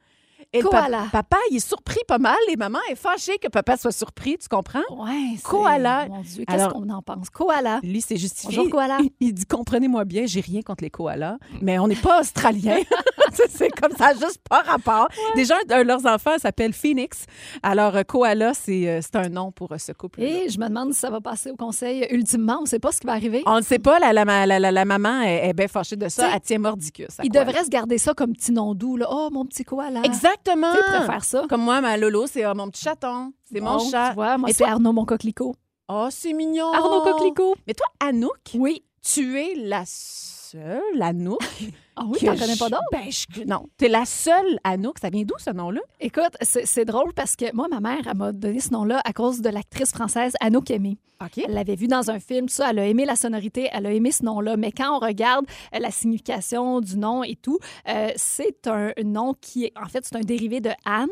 Et 0.55 0.63
pa- 0.63 0.69
Koala. 0.69 1.07
papa, 1.13 1.37
il 1.51 1.57
est 1.57 1.67
surpris 1.67 2.01
pas 2.07 2.19
mal. 2.19 2.37
Et 2.49 2.57
maman 2.57 2.79
est 2.91 2.95
fâchée 2.95 3.39
que 3.39 3.49
papa 3.49 3.77
soit 3.77 3.93
surpris, 3.93 4.37
tu 4.39 4.49
comprends? 4.49 4.81
Ouais, 4.91 5.37
Koala. 5.43 6.07
Mon 6.09 6.21
Dieu, 6.23 6.45
qu'est-ce 6.47 6.69
qu'on 6.69 6.89
en 6.91 7.03
pense? 7.03 7.29
Koala. 7.31 7.81
Lui, 7.83 8.01
c'est 8.01 8.17
justifié. 8.17 8.57
Bonjour, 8.57 8.71
koala. 8.71 8.99
Il, 9.03 9.11
il 9.21 9.35
dit 9.35 9.45
Comprenez-moi 9.47 10.05
bien, 10.05 10.27
j'ai 10.27 10.41
rien 10.41 10.63
contre 10.63 10.85
les 10.85 10.91
koalas, 10.91 11.37
mais 11.61 11.79
on 11.79 11.89
n'est 11.89 11.95
pas 11.97 12.21
australien. 12.21 12.77
c'est 13.51 13.71
comme 13.71 13.93
ça, 13.97 14.13
juste 14.15 14.41
pas 14.49 14.61
rapport. 14.63 15.09
Déjà, 15.35 15.57
un 15.71 15.79
de 15.83 15.83
leurs 15.87 16.07
enfants 16.07 16.39
s'appelle 16.39 16.73
Phoenix. 16.73 17.27
Alors, 17.63 17.97
euh, 17.97 18.03
koala, 18.03 18.55
c'est 18.55 18.89
euh, 18.89 19.01
c'est 19.03 19.17
un 19.17 19.29
nom 19.29 19.51
pour 19.53 19.73
euh, 19.73 19.79
ce 19.79 19.93
couple. 19.93 20.23
Et 20.23 20.49
je 20.49 20.59
me 20.59 20.69
demande 20.69 20.93
si 20.93 21.01
ça 21.01 21.11
va 21.11 21.21
passer 21.21 21.51
au 21.51 21.57
conseil 21.57 22.07
ultimement. 22.11 22.59
On 22.59 22.63
ne 22.63 22.67
sait 22.69 22.79
pas 22.79 22.93
ce 22.93 23.01
qui 23.01 23.07
va 23.07 23.13
arriver. 23.15 23.43
On 23.47 23.57
ne 23.57 23.63
sait 23.63 23.79
pas, 23.79 23.99
la, 23.99 24.13
la, 24.13 24.25
la, 24.47 24.59
la- 24.59 24.71
la 24.73 24.85
maman 24.85 25.23
est, 25.23 25.49
est 25.49 25.53
bien 25.53 25.69
fâchée 25.69 25.97
de 25.97 26.09
ça. 26.09 26.25
T'sais, 26.25 26.33
Elle 26.37 26.41
tient 26.41 26.59
mordicus. 26.59 27.09
Il 27.23 27.31
devrait 27.31 27.65
se 27.65 27.69
garder 27.71 27.99
ça 27.99 28.15
comme 28.15 28.33
petit 28.33 28.53
nom 28.53 28.75
doux. 28.75 28.97
Là. 28.97 29.07
Oh, 29.11 29.29
mon 29.33 29.45
petit 29.45 29.65
koala. 29.65 30.03
Exactement. 30.47 30.73
Tu 30.73 30.79
sais, 30.79 30.85
il 30.87 30.99
préfère 30.99 31.25
ça. 31.25 31.43
Comme 31.49 31.63
moi, 31.63 31.81
ma 31.81 31.97
Lolo, 31.97 32.27
c'est 32.27 32.45
euh, 32.45 32.55
mon 32.55 32.69
petit 32.71 32.83
chaton. 32.85 33.33
C'est 33.51 33.61
mon 33.61 33.79
chat. 33.79 34.11
Tu 34.11 34.15
vois, 34.17 34.39
moi, 34.39 34.51
Et 34.51 34.53
c'est 34.53 34.65
toi? 34.65 34.73
Arnaud, 34.73 34.93
mon 34.93 35.05
coquelicot. 35.05 35.55
Oh, 35.89 36.09
c'est 36.11 36.33
mignon. 36.33 36.73
Arnaud 36.73 37.03
Coquelicot. 37.03 37.57
Mais 37.67 37.75
toi, 37.75 37.87
Anouk, 38.01 38.33
Oui. 38.55 38.85
tu 39.03 39.39
es 39.39 39.55
la 39.55 39.83
seule 39.87 41.01
Anouk 41.03 41.41
Ah 41.97 42.05
oui, 42.09 42.19
t'en 42.21 42.37
connais 42.37 42.57
pas 42.57 42.69
d'autres? 42.69 42.83
Ben, 42.93 43.05
je- 43.11 43.45
non. 43.45 43.67
T'es 43.77 43.89
la 43.89 44.05
seule 44.05 44.59
Anouk. 44.65 44.99
Ça 44.99 45.11
vient 45.11 45.23
d'où, 45.25 45.35
ce 45.39 45.51
nom-là? 45.51 45.81
Écoute, 46.01 46.37
c'est 46.43 46.85
drôle 46.85 47.13
parce 47.15 47.37
que 47.37 47.55
moi, 47.55 47.69
ma 47.69 47.81
mère, 47.81 48.03
elle 48.11 48.17
m'a 48.17 48.33
donné 48.33 48.61
ce 48.61 48.73
nom-là 48.73 49.01
à 49.05 49.13
cause 49.13 49.41
de 49.41 49.49
l'actrice 49.49 49.93
française 49.93 50.33
Anouk 50.41 50.71
Aimé. 50.71 50.99
OK. 51.25 51.39
Elle 51.47 51.55
l'avait 51.55 51.77
vu 51.77 51.87
dans 51.87 52.11
un 52.11 52.19
film, 52.19 52.49
ça, 52.49 52.71
elle 52.71 52.79
a 52.81 52.87
aimé 52.89 53.05
la 53.05 53.15
sonorité, 53.15 53.69
elle 53.73 53.87
a 53.87 53.93
aimé 53.93 54.11
ce 54.11 54.25
nom-là. 54.25 54.57
Mais 54.57 54.73
quand 54.73 54.97
on 54.97 54.99
regarde 54.99 55.47
euh, 55.73 55.79
la 55.79 55.91
signification 55.93 56.81
du 56.81 56.99
nom 56.99 57.23
et 57.23 57.37
tout, 57.37 57.59
euh, 57.89 58.11
c'est 58.17 58.67
un 58.67 58.91
nom 59.05 59.33
qui 59.41 59.65
est, 59.67 59.73
en 59.81 59.87
fait, 59.87 60.05
c'est 60.05 60.17
un 60.17 60.21
dérivé 60.21 60.61
de 60.61 60.71
Anne 60.85 61.09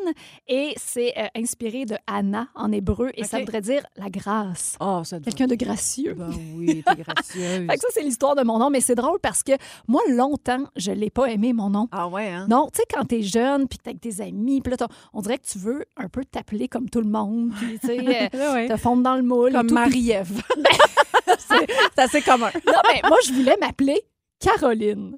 et 0.49 0.75
c'est 0.77 1.15
euh, 1.17 1.27
inspiré 1.37 1.85
de 1.87 1.97
Anna 2.09 2.49
en 2.57 2.73
hébreu 2.73 3.11
et 3.15 3.23
ça 3.25 3.39
voudrait 3.39 3.61
dire 3.61 3.87
la 3.97 4.11
grâce. 4.11 4.77
Oh, 4.81 5.03
ça 5.05 5.21
Quelqu'un 5.21 5.47
de 5.47 5.55
gracieux. 5.55 6.15
Ben 6.15 6.31
oui, 6.57 6.83
t'es 6.85 6.97
gracieuse. 6.97 7.67
Fait 7.71 7.75
que 7.77 7.81
ça, 7.81 7.89
c'est 7.93 8.03
l'histoire 8.03 8.35
de 8.35 8.43
mon 8.43 8.59
nom, 8.59 8.71
mais 8.71 8.81
c'est 8.81 8.97
drôle 8.97 9.21
parce 9.21 9.43
que 9.45 9.53
moi, 9.87 10.03
longtemps, 10.11 10.65
je 10.77 10.93
l'ai 10.93 11.11
pas 11.11 11.27
aimé, 11.27 11.53
mon 11.53 11.71
nom. 11.71 11.89
ah 11.93 12.09
ouais, 12.09 12.29
hein? 12.29 12.47
Non, 12.49 12.69
tu 12.73 12.79
sais, 12.79 12.85
quand 12.93 13.05
t'es 13.05 13.23
jeune, 13.23 13.69
puis 13.69 13.79
que 13.79 13.85
t'es 13.85 13.91
avec 13.91 14.01
tes 14.01 14.21
amis, 14.23 14.61
puis 14.61 14.75
là, 14.77 14.87
on 15.13 15.21
dirait 15.21 15.39
que 15.39 15.47
tu 15.47 15.59
veux 15.59 15.85
un 15.97 16.09
peu 16.09 16.25
t'appeler 16.25 16.69
comme 16.69 16.89
tout 16.89 17.01
le 17.01 17.09
monde, 17.09 17.53
puis 17.59 17.79
tu 17.79 17.87
sais, 17.87 17.99
euh, 18.35 18.39
Ah 18.51 18.53
ouais. 18.55 18.69
te 18.69 18.77
fondre 18.77 19.03
dans 19.03 19.17
le 19.17 19.23
moule. 19.23 19.53
Comme 19.53 19.71
Marie-Ève. 19.73 20.43
c'est 21.39 21.67
c'est 21.95 22.03
assez 22.03 22.23
commun. 22.23 22.51
Non, 22.67 22.81
mais 22.93 23.01
moi, 23.09 23.19
je 23.27 23.33
voulais 23.33 23.57
m'appeler 23.61 24.01
Caroline. 24.41 25.17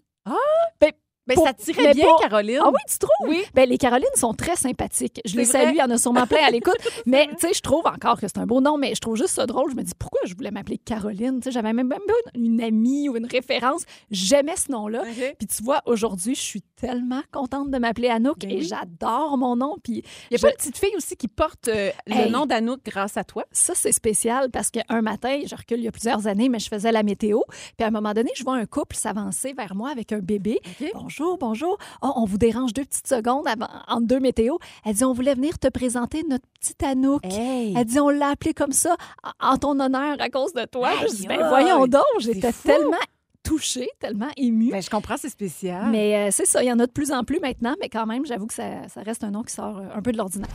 Ben, 0.80 0.90
Pour- 1.34 1.46
ça 1.46 1.54
tirait 1.54 1.94
bien, 1.94 2.06
pour- 2.06 2.20
Caroline. 2.20 2.60
Ah 2.62 2.68
oui, 2.68 2.80
tu 2.88 2.98
trouves? 2.98 3.28
Oui. 3.28 3.42
Ben, 3.54 3.68
les 3.68 3.78
Carolines 3.78 4.06
sont 4.14 4.34
très 4.34 4.56
sympathiques. 4.56 5.20
Je 5.24 5.36
les 5.36 5.44
salue, 5.46 5.70
il 5.74 5.78
y 5.78 5.82
en 5.82 5.90
a 5.90 5.96
sûrement 5.96 6.26
plein 6.26 6.44
à 6.46 6.50
l'écoute. 6.50 6.76
mais, 7.06 7.28
tu 7.38 7.46
sais, 7.46 7.54
je 7.54 7.60
trouve 7.60 7.86
encore 7.86 8.20
que 8.20 8.28
c'est 8.28 8.38
un 8.38 8.46
beau 8.46 8.60
nom, 8.60 8.76
mais 8.76 8.94
je 8.94 9.00
trouve 9.00 9.16
juste 9.16 9.30
ça 9.34 9.46
drôle. 9.46 9.70
Je 9.70 9.76
me 9.76 9.82
dis, 9.82 9.92
pourquoi 9.98 10.20
je 10.26 10.34
voulais 10.34 10.50
m'appeler 10.50 10.76
Caroline? 10.78 11.38
Tu 11.40 11.44
sais, 11.44 11.50
j'avais 11.50 11.72
même, 11.72 11.88
pas 11.88 11.96
une 12.34 12.60
amie 12.60 13.08
ou 13.08 13.16
une 13.16 13.26
référence. 13.26 13.84
J'aimais 14.10 14.56
ce 14.56 14.70
nom-là. 14.70 15.02
Puis 15.38 15.46
tu 15.46 15.62
vois, 15.62 15.80
aujourd'hui, 15.86 16.34
je 16.34 16.40
suis 16.40 16.62
tellement 16.76 17.22
contente 17.32 17.70
de 17.70 17.78
m'appeler 17.78 18.08
Anouk 18.08 18.40
Ben 18.40 18.50
et 18.50 18.54
oui. 18.56 18.62
j'adore 18.68 19.38
mon 19.38 19.56
nom. 19.56 19.76
Puis 19.82 20.02
Il 20.30 20.34
y 20.34 20.36
a 20.36 20.38
pas 20.40 20.50
une 20.50 20.56
petite 20.56 20.76
fille 20.76 20.94
aussi 20.96 21.16
qui 21.16 21.28
porte 21.28 21.68
euh, 21.68 21.90
le 22.06 22.28
nom 22.30 22.44
d'Anouk 22.46 22.80
grâce 22.84 23.16
à 23.16 23.24
toi? 23.24 23.44
Ça, 23.52 23.72
c'est 23.74 23.92
spécial 23.92 24.50
parce 24.50 24.70
qu'un 24.70 25.00
matin, 25.02 25.40
je 25.46 25.54
recule 25.54 25.78
il 25.78 25.84
y 25.84 25.88
a 25.88 25.92
plusieurs 25.92 26.26
années, 26.26 26.48
mais 26.48 26.58
je 26.58 26.68
faisais 26.68 26.92
la 26.92 27.02
météo. 27.02 27.40
Puis 27.76 27.84
à 27.84 27.86
un 27.86 27.90
moment 27.90 28.12
donné, 28.12 28.30
je 28.36 28.44
vois 28.44 28.56
un 28.56 28.66
couple 28.66 28.96
s'avancer 28.96 29.54
vers 29.54 29.74
moi 29.74 29.90
avec 29.90 30.12
un 30.12 30.18
bébé. 30.18 30.60
OK. 30.80 30.90
Bonjour, 31.16 31.38
bonjour. 31.38 31.78
Oh, 32.02 32.12
on 32.16 32.24
vous 32.24 32.38
dérange 32.38 32.72
deux 32.72 32.84
petites 32.84 33.06
secondes 33.06 33.46
avant, 33.46 33.68
entre 33.86 34.06
deux 34.06 34.18
météos. 34.18 34.58
Elle 34.84 34.94
dit, 34.94 35.04
on 35.04 35.12
voulait 35.12 35.34
venir 35.34 35.60
te 35.60 35.68
présenter 35.68 36.24
notre 36.28 36.44
petite 36.58 36.82
Anouk. 36.82 37.24
Hey. 37.24 37.72
Elle 37.76 37.84
dit, 37.84 38.00
on 38.00 38.08
l'a 38.08 38.30
appelée 38.30 38.52
comme 38.52 38.72
ça 38.72 38.96
en 39.38 39.56
ton 39.56 39.78
honneur 39.78 40.16
à 40.18 40.28
cause 40.28 40.52
de 40.54 40.64
toi. 40.64 40.88
Aïe, 40.88 41.06
je 41.08 41.14
dis, 41.14 41.26
ben 41.28 41.48
voyons 41.48 41.86
donc, 41.86 42.02
j'étais 42.18 42.52
tellement 42.52 42.96
touchée, 43.44 43.88
tellement 44.00 44.30
émue. 44.36 44.70
Ben, 44.72 44.82
je 44.82 44.90
comprends, 44.90 45.16
c'est 45.16 45.28
spécial. 45.28 45.88
Mais 45.90 46.16
euh, 46.16 46.28
c'est 46.32 46.46
ça, 46.46 46.64
il 46.64 46.66
y 46.66 46.72
en 46.72 46.80
a 46.80 46.86
de 46.86 46.92
plus 46.92 47.12
en 47.12 47.22
plus 47.22 47.38
maintenant, 47.38 47.76
mais 47.80 47.88
quand 47.88 48.06
même, 48.06 48.26
j'avoue 48.26 48.46
que 48.46 48.54
ça, 48.54 48.88
ça 48.88 49.02
reste 49.02 49.22
un 49.22 49.30
nom 49.30 49.44
qui 49.44 49.54
sort 49.54 49.78
euh, 49.78 49.94
un 49.94 50.02
peu 50.02 50.10
de 50.10 50.16
l'ordinaire. 50.16 50.50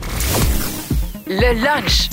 Le 1.26 1.64
lunch. 1.64 2.10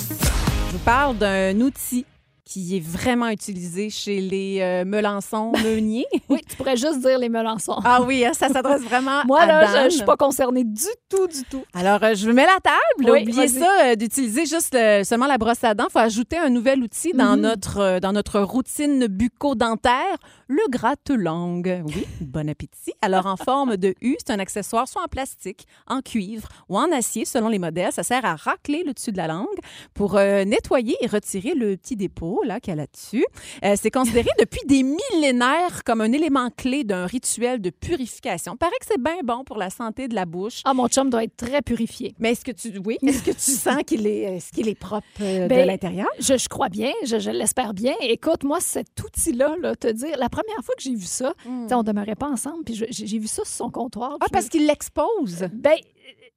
Je 0.67 0.71
vous 0.71 0.83
parle 0.85 1.17
d'un 1.17 1.59
outil 1.59 2.05
qui 2.47 2.77
est 2.77 2.79
vraiment 2.79 3.27
utilisé 3.27 3.89
chez 3.89 4.21
les 4.21 4.59
euh, 4.61 4.85
Melançons 4.85 5.51
meuniers. 5.63 6.05
Oui, 6.29 6.39
tu 6.49 6.55
pourrais 6.55 6.77
juste 6.77 6.99
dire 7.01 7.19
les 7.19 7.27
Melançons. 7.27 7.79
ah 7.83 8.01
oui, 8.01 8.23
hein, 8.25 8.31
ça 8.33 8.47
s'adresse 8.47 8.81
vraiment 8.83 9.23
Moi, 9.25 9.41
à 9.41 9.45
là, 9.45 9.83
je- 9.85 9.89
je 9.91 9.95
suis 9.97 10.05
pas 10.05 10.15
concernée 10.15 10.63
du 10.63 10.85
tout, 11.09 11.27
du 11.27 11.43
tout. 11.43 11.63
Alors, 11.73 12.01
euh, 12.03 12.15
je 12.15 12.25
vous 12.27 12.33
mets 12.33 12.45
la 12.45 12.57
table. 12.63 13.11
Oui, 13.11 13.21
Oubliez 13.23 13.49
ça 13.49 13.67
euh, 13.83 13.95
d'utiliser 13.95 14.45
juste 14.45 14.77
seulement 15.03 15.27
la 15.27 15.37
brosse 15.37 15.63
à 15.63 15.73
dents. 15.73 15.87
Il 15.89 15.91
faut 15.91 15.99
ajouter 15.99 16.37
un 16.37 16.49
nouvel 16.49 16.81
outil 16.81 17.11
dans, 17.13 17.35
Mhm. 17.35 17.41
notre, 17.41 17.79
euh, 17.79 17.99
dans 17.99 18.13
notre 18.13 18.39
routine 18.39 19.07
bucco-dentaire, 19.07 20.15
le 20.47 20.61
gratte-langue. 20.69 21.83
Oui, 21.85 22.05
bon 22.21 22.49
appétit. 22.49 22.93
Alors, 23.01 23.25
en 23.25 23.35
forme 23.37 23.75
de 23.77 23.93
U, 24.01 24.15
c'est 24.19 24.31
un 24.33 24.39
accessoire 24.39 24.87
soit 24.87 25.01
en 25.03 25.07
plastique, 25.07 25.65
en 25.87 26.01
cuivre 26.01 26.47
ou 26.69 26.77
en 26.77 26.91
acier, 26.91 27.25
selon 27.25 27.49
les 27.49 27.59
modèles. 27.59 27.91
Ça 27.91 28.03
sert 28.03 28.23
à 28.25 28.35
racler 28.35 28.83
le 28.85 28.93
dessus 28.93 29.11
de 29.11 29.17
la 29.17 29.27
langue 29.27 29.47
pour 29.93 30.13
nettoyer 30.15 30.95
et 31.01 31.07
retirer 31.07 31.53
le 31.53 31.75
petit 31.77 31.95
dépôt 31.95 32.36
Là 32.43 32.59
qu'elle 32.59 32.79
a 32.79 32.87
dessus. 32.87 33.25
Euh, 33.63 33.75
c'est 33.79 33.91
considéré 33.91 34.29
depuis 34.39 34.61
des 34.65 34.83
millénaires 34.83 35.83
comme 35.85 36.01
un 36.01 36.11
élément 36.11 36.49
clé 36.55 36.83
d'un 36.83 37.05
rituel 37.05 37.61
de 37.61 37.69
purification. 37.69 38.55
Paraît 38.57 38.77
que 38.79 38.85
c'est 38.87 39.01
bien 39.01 39.19
bon 39.23 39.43
pour 39.43 39.57
la 39.57 39.69
santé 39.69 40.07
de 40.07 40.15
la 40.15 40.25
bouche. 40.25 40.61
Ah, 40.65 40.73
mon 40.73 40.87
chum 40.87 41.09
doit 41.09 41.23
être 41.23 41.35
très 41.35 41.61
purifié. 41.61 42.15
Mais 42.19 42.31
est-ce 42.31 42.45
que 42.45 42.51
tu 42.51 42.77
oui, 42.85 42.97
est-ce 43.01 43.23
que 43.23 43.31
tu 43.31 43.51
sens 43.51 43.83
qu'il 43.85 44.05
est 44.07 44.21
est-ce 44.37 44.51
qu'il 44.51 44.67
est 44.67 44.75
propre 44.75 45.07
euh, 45.21 45.47
Ben, 45.47 45.63
de 45.63 45.67
l'intérieur? 45.67 46.07
Je, 46.19 46.37
je 46.37 46.47
crois 46.47 46.69
bien, 46.69 46.91
je, 47.05 47.19
je 47.19 47.31
l'espère 47.31 47.73
bien. 47.73 47.93
Écoute, 48.01 48.43
moi, 48.43 48.59
cet 48.59 48.99
outil-là, 49.03 49.55
là, 49.61 49.75
te 49.75 49.87
dire, 49.87 50.17
la 50.17 50.29
première 50.29 50.63
fois 50.63 50.75
que 50.75 50.83
j'ai 50.83 50.95
vu 50.95 51.05
ça, 51.05 51.33
sais, 51.67 51.73
on 51.73 51.83
demeurait 51.83 52.15
pas 52.15 52.29
ensemble, 52.29 52.63
puis 52.63 52.75
j'ai 52.89 53.19
vu 53.19 53.27
ça 53.27 53.43
sur 53.43 53.47
son 53.47 53.69
comptoir. 53.69 54.17
Ah 54.19 54.25
parce 54.31 54.49
qu'il 54.49 54.65
l'expose. 54.67 55.47
Ben, 55.53 55.77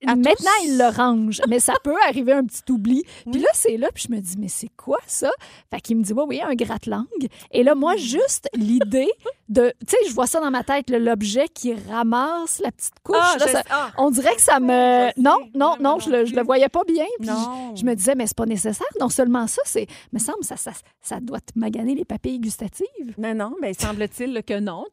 À 0.06 0.16
maintenant, 0.16 0.32
tous? 0.32 0.66
il 0.66 0.78
le 0.78 0.96
range, 0.96 1.40
mais 1.48 1.60
ça 1.60 1.74
peut 1.84 1.96
arriver 2.08 2.32
un 2.32 2.44
petit 2.44 2.62
oubli. 2.70 3.04
Puis 3.30 3.40
là, 3.40 3.48
c'est 3.52 3.76
là, 3.76 3.88
puis 3.94 4.04
je 4.08 4.14
me 4.14 4.20
dis, 4.20 4.36
mais 4.38 4.48
c'est 4.48 4.70
quoi 4.76 4.98
ça? 5.06 5.30
Fait 5.70 5.80
qu'il 5.80 5.96
me 5.96 6.02
dit, 6.02 6.12
oui, 6.12 6.24
oui, 6.26 6.40
un 6.40 6.54
gratte-langue. 6.54 7.28
Et 7.50 7.62
là, 7.62 7.74
moi, 7.74 7.96
juste 7.96 8.48
l'idée 8.54 9.10
de. 9.50 9.74
Tu 9.86 9.90
sais, 9.90 10.08
je 10.08 10.14
vois 10.14 10.26
ça 10.26 10.40
dans 10.40 10.50
ma 10.50 10.64
tête, 10.64 10.88
l'objet 10.90 11.46
qui 11.52 11.74
ramasse 11.74 12.60
la 12.60 12.70
petite 12.72 12.94
couche. 13.04 13.16
Ah, 13.20 13.36
là, 13.38 13.46
je 13.46 13.52
ça- 13.52 13.58
sais- 13.62 13.68
ah. 13.70 13.90
on 13.98 14.10
dirait 14.10 14.34
que 14.34 14.40
ça 14.42 14.58
me. 14.60 15.08
Non, 15.20 15.36
non, 15.54 15.76
non, 15.80 15.98
je 15.98 16.08
le, 16.08 16.24
je 16.24 16.34
le 16.34 16.42
voyais 16.42 16.68
pas 16.68 16.82
bien. 16.86 17.04
Puis 17.18 17.28
Non. 17.28 17.74
je, 17.74 17.80
je 17.80 17.84
me 17.86 17.94
disais, 17.94 18.14
mais 18.14 18.26
c'est 18.26 18.36
pas 18.36 18.46
nécessaire. 18.46 18.86
Non 19.00 19.08
seulement 19.10 19.46
ça, 19.46 19.60
c'est. 19.66 19.86
Me 20.12 20.18
semble, 20.18 20.42
ça, 20.44 20.56
ça, 20.56 20.72
ça 21.02 21.20
doit 21.20 21.40
te 21.40 21.52
maganer 21.58 21.94
les 21.94 22.04
papilles 22.04 22.38
gustatives. 22.38 22.86
Mais 23.18 23.34
non, 23.34 23.54
mais 23.60 23.74
semble-t-il 23.74 24.32
là, 24.32 24.42
que 24.42 24.58
non. 24.58 24.84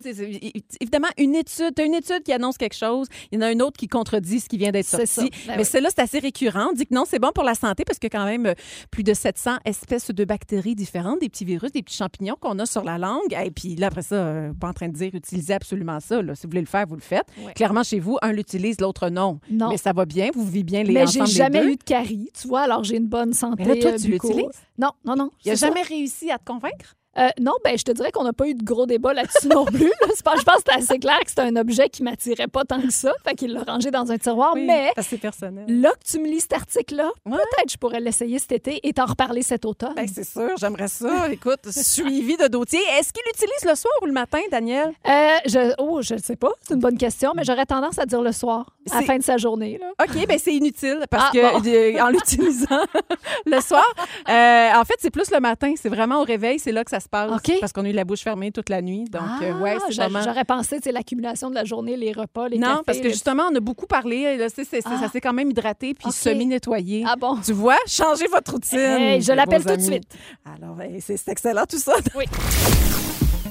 Évidemment, 0.82 1.08
une 1.18 1.36
étude, 1.36 1.74
tu 1.76 1.82
as 1.82 1.86
une 1.86 1.94
étude 1.94 2.24
qui 2.24 2.34
annonce 2.34 2.58
quelque 2.58 2.76
chose, 2.76 3.08
il 3.32 3.40
y 3.40 3.44
en 3.44 3.46
a 3.46 3.52
une 3.52 3.62
autre 3.62 3.78
qui 3.78 3.88
contredit 3.88 4.40
ce 4.40 4.50
qui 4.50 4.58
vient 4.58 4.72
d'être 4.72 4.86
sorti. 4.88 5.08
ça. 5.08 5.22
Ben 5.22 5.30
mais 5.50 5.58
oui. 5.60 5.66
celle-là, 5.66 5.90
c'est 5.96 6.02
assez 6.02 6.20
récurrent. 6.20 6.70
On 6.72 6.74
dit 6.74 6.86
que 6.86 6.94
non, 6.94 7.04
c'est 7.08 7.20
bon 7.20 7.32
pour 7.34 7.44
la 7.44 7.56
santé 7.56 7.84
parce 7.86 8.00
que 8.00 8.08
quand 8.08 8.26
même 8.26 8.48
euh, 8.48 8.54
plus 8.92 9.04
de 9.04 9.14
700 9.14 9.58
espèces 9.66 10.12
de 10.12 10.26
bactéries 10.26 10.76
différentes, 10.76 11.20
des 11.20 11.30
petits 11.30 11.46
virus, 11.46 11.72
des 11.72 11.84
petits 11.84 11.98
champignons 11.98 12.36
qu'on 12.40 12.58
a 12.60 12.66
sur 12.66 12.84
la 12.84 12.98
langue. 12.98 13.34
Et 13.34 13.52
puis 13.52 13.76
là, 13.76 13.88
après 13.88 14.02
ça, 14.02 14.16
euh, 14.48 14.54
pas 14.54 14.70
en 14.70 14.74
train 14.74 14.88
de 14.90 14.94
dire 14.94 15.14
utilisez 15.14 15.54
absolument 15.54 16.00
ça. 16.00 16.22
là. 16.22 16.36
Si 16.36 16.44
vous 16.44 16.50
voulez 16.52 16.62
le 16.62 16.68
faire, 16.68 16.86
vous 16.88 16.96
le 16.96 17.02
faites. 17.02 17.28
Ouais. 17.46 17.54
Clairement, 17.54 17.84
chez 17.84 18.00
vous, 18.00 18.18
un 18.22 18.32
l'utilise, 18.32 18.80
l'autre 18.80 19.10
non. 19.10 19.40
Non. 19.50 19.70
Mais 19.70 19.78
ça 19.78 19.94
va 19.94 20.06
bien, 20.06 20.30
vous 20.34 20.46
vivez 20.46 20.64
bien 20.64 20.84
les 20.84 20.94
mais 20.94 21.08
j'ai 21.08 21.26
jamais 21.26 21.64
eu 21.66 21.76
de 21.76 21.84
carie, 21.84 22.30
tu 22.40 22.48
vois, 22.48 22.62
alors 22.62 22.84
j'ai 22.84 22.98
une 22.98 23.08
bonne 23.08 23.34
santé. 23.34 23.64
Mais 23.66 23.76
là, 23.76 23.82
toi, 23.82 23.92
euh, 23.92 23.98
tu 23.98 24.08
l'utilises? 24.10 24.46
Non, 24.78 24.92
non, 25.06 25.16
non. 25.16 25.30
Il 25.46 25.52
a 25.52 25.56
c'est 25.56 25.62
ça. 25.62 25.68
jamais 25.68 25.82
réussi 25.82 26.32
à 26.32 26.38
te 26.38 26.46
convaincre? 26.46 26.96
Euh, 27.18 27.30
non, 27.40 27.54
ben, 27.64 27.78
je 27.78 27.84
te 27.84 27.92
dirais 27.92 28.12
qu'on 28.12 28.24
n'a 28.24 28.34
pas 28.34 28.48
eu 28.48 28.54
de 28.54 28.64
gros 28.64 28.86
débat 28.86 29.14
là-dessus 29.14 29.48
non 29.48 29.66
plus. 29.66 29.88
là. 29.88 30.08
C'est 30.10 30.18
Je 30.18 30.24
pense 30.24 30.36
que 30.36 30.52
c'était 30.58 30.72
assez 30.80 31.00
clair 31.00 31.20
que 31.20 31.30
c'était 31.30 31.42
un 31.42 31.56
objet 31.56 31.90
qui 31.90 32.04
m'attirait 32.04 32.48
pas 32.48 32.64
tant 32.66 32.82
que 32.82 32.92
ça. 32.92 33.12
Fait 33.28 33.34
qu'il 33.36 33.54
l'a 33.54 33.64
rangé 33.64 33.92
dans 33.92 34.12
un 34.12 34.18
tiroir. 34.18 34.54
Mais 34.56 34.92
c'est 35.02 35.18
personnel. 35.18 35.66
là 35.82 35.92
que 35.92 36.10
tu 36.10 36.20
me 36.20 36.28
lis 36.28 36.42
cet 36.42 36.54
article-là, 36.54 37.10
Ouais. 37.26 37.38
peut-être 37.38 37.72
je 37.72 37.78
pourrais 37.78 38.00
l'essayer 38.00 38.40
cet 38.40 38.52
été 38.52 38.80
et 38.88 38.94
t'en 38.94 39.06
reparler 39.06 39.42
cet 39.42 39.66
automne. 39.66 39.94
Ben, 39.96 40.08
c'est 40.08 40.24
sûr, 40.26 40.50
j'aimerais 40.60 40.88
ça. 40.88 41.30
Écoute, 41.32 41.70
suivi 41.72 42.38
de 42.38 42.48
dossier. 42.48 42.80
Est-ce 43.00 43.12
qu'il 43.14 43.24
l'utilise 43.26 43.66
le 43.66 43.76
soir 43.76 43.94
ou 44.02 44.06
le 44.06 44.12
matin, 44.14 44.40
Daniel? 44.52 44.92
Euh, 45.08 45.28
je, 45.46 45.74
oh, 45.80 46.02
je 46.02 46.16
ne 46.16 46.20
sais 46.20 46.36
pas. 46.36 46.52
C'est 46.62 46.74
une 46.76 46.80
bonne 46.80 46.98
question, 46.98 47.34
mais 47.36 47.44
j'aurais 47.44 47.66
tendance 47.66 47.98
à 48.00 48.06
dire 48.06 48.22
le 48.22 48.32
soir, 48.32 48.76
à 48.92 48.96
la 48.96 49.00
C'est- 49.02 49.06
fin 49.08 49.18
de 49.18 49.24
sa 49.24 49.38
journée. 49.38 49.80
Là. 49.80 49.92
OK, 50.04 50.28
ben 50.28 50.38
c'est 50.38 50.54
inutile 50.54 51.00
parce 51.10 51.26
Ah, 51.30 51.32
que 51.34 51.42
bon. 51.62 51.62
euh, 52.00 52.02
en 52.04 52.10
l'utilisant 52.10 52.68
le 53.46 53.60
soir, 53.62 53.86
euh, 54.30 54.70
en 54.76 54.84
fait, 54.86 54.96
c'est 55.00 55.10
plus 55.12 55.32
le 55.32 55.40
matin. 55.40 55.74
C'est 55.82 55.90
vraiment 55.90 56.22
au 56.22 56.24
réveil, 56.24 56.60
c'est 56.60 56.72
là 56.72 56.84
que 56.84 56.90
ça 56.92 57.00
se 57.00 57.07
passe. 57.08 57.32
Parce 57.60 57.72
qu'on 57.74 57.86
a 57.86 57.90
eu 57.90 57.94
la 57.94 58.04
bouche 58.06 58.22
fermée 58.22 58.52
toute 58.52 58.70
la 58.70 58.82
nuit. 58.82 59.06
Donc, 59.06 59.22
euh, 59.42 59.52
Ah, 59.56 59.62
ouais, 59.62 59.78
c'est 59.90 59.96
vraiment. 59.96 60.22
J'aurais 60.24 60.46
pensé, 60.46 60.78
tu 60.78 60.84
sais, 60.84 60.92
l'accumulation 60.92 61.50
de 61.50 61.56
la 61.56 61.64
journée, 61.66 61.98
les 61.98 62.12
repas, 62.12 62.48
les 62.50 62.58
Non, 62.58 62.68
cafés. 62.68 62.82
parce 62.86 62.98
que 63.00 63.04
le- 63.06 63.10
justement, 63.12 63.44
on 63.52 63.56
a 63.56 63.60
beaucoup 63.60 63.88
parlé. 63.88 64.38
Là, 64.38 64.48
c'est- 64.54 64.64
c'est- 64.64 64.82
Ah. 64.86 64.98
Ça 65.02 65.10
s'est 65.10 65.22
quand 65.22 65.34
même 65.34 65.50
hydraté 65.52 65.94
puis 65.94 66.12
semi-nettoyé. 66.12 67.04
Ah 67.08 67.16
bon? 67.20 67.38
Tu 67.44 67.54
vois, 67.54 67.78
changez 67.88 68.28
votre 68.28 68.52
routine. 68.52 68.78
Hey, 68.80 69.22
je 69.22 69.32
l'appelle 69.34 69.64
tout 69.66 69.76
de 69.76 69.82
suite. 69.82 70.04
Alors, 70.46 70.80
hey, 70.82 71.00
c'est 71.02 71.18
c'est 71.18 71.32
excellent 71.32 71.66
tout 71.70 71.78
ça. 71.80 71.94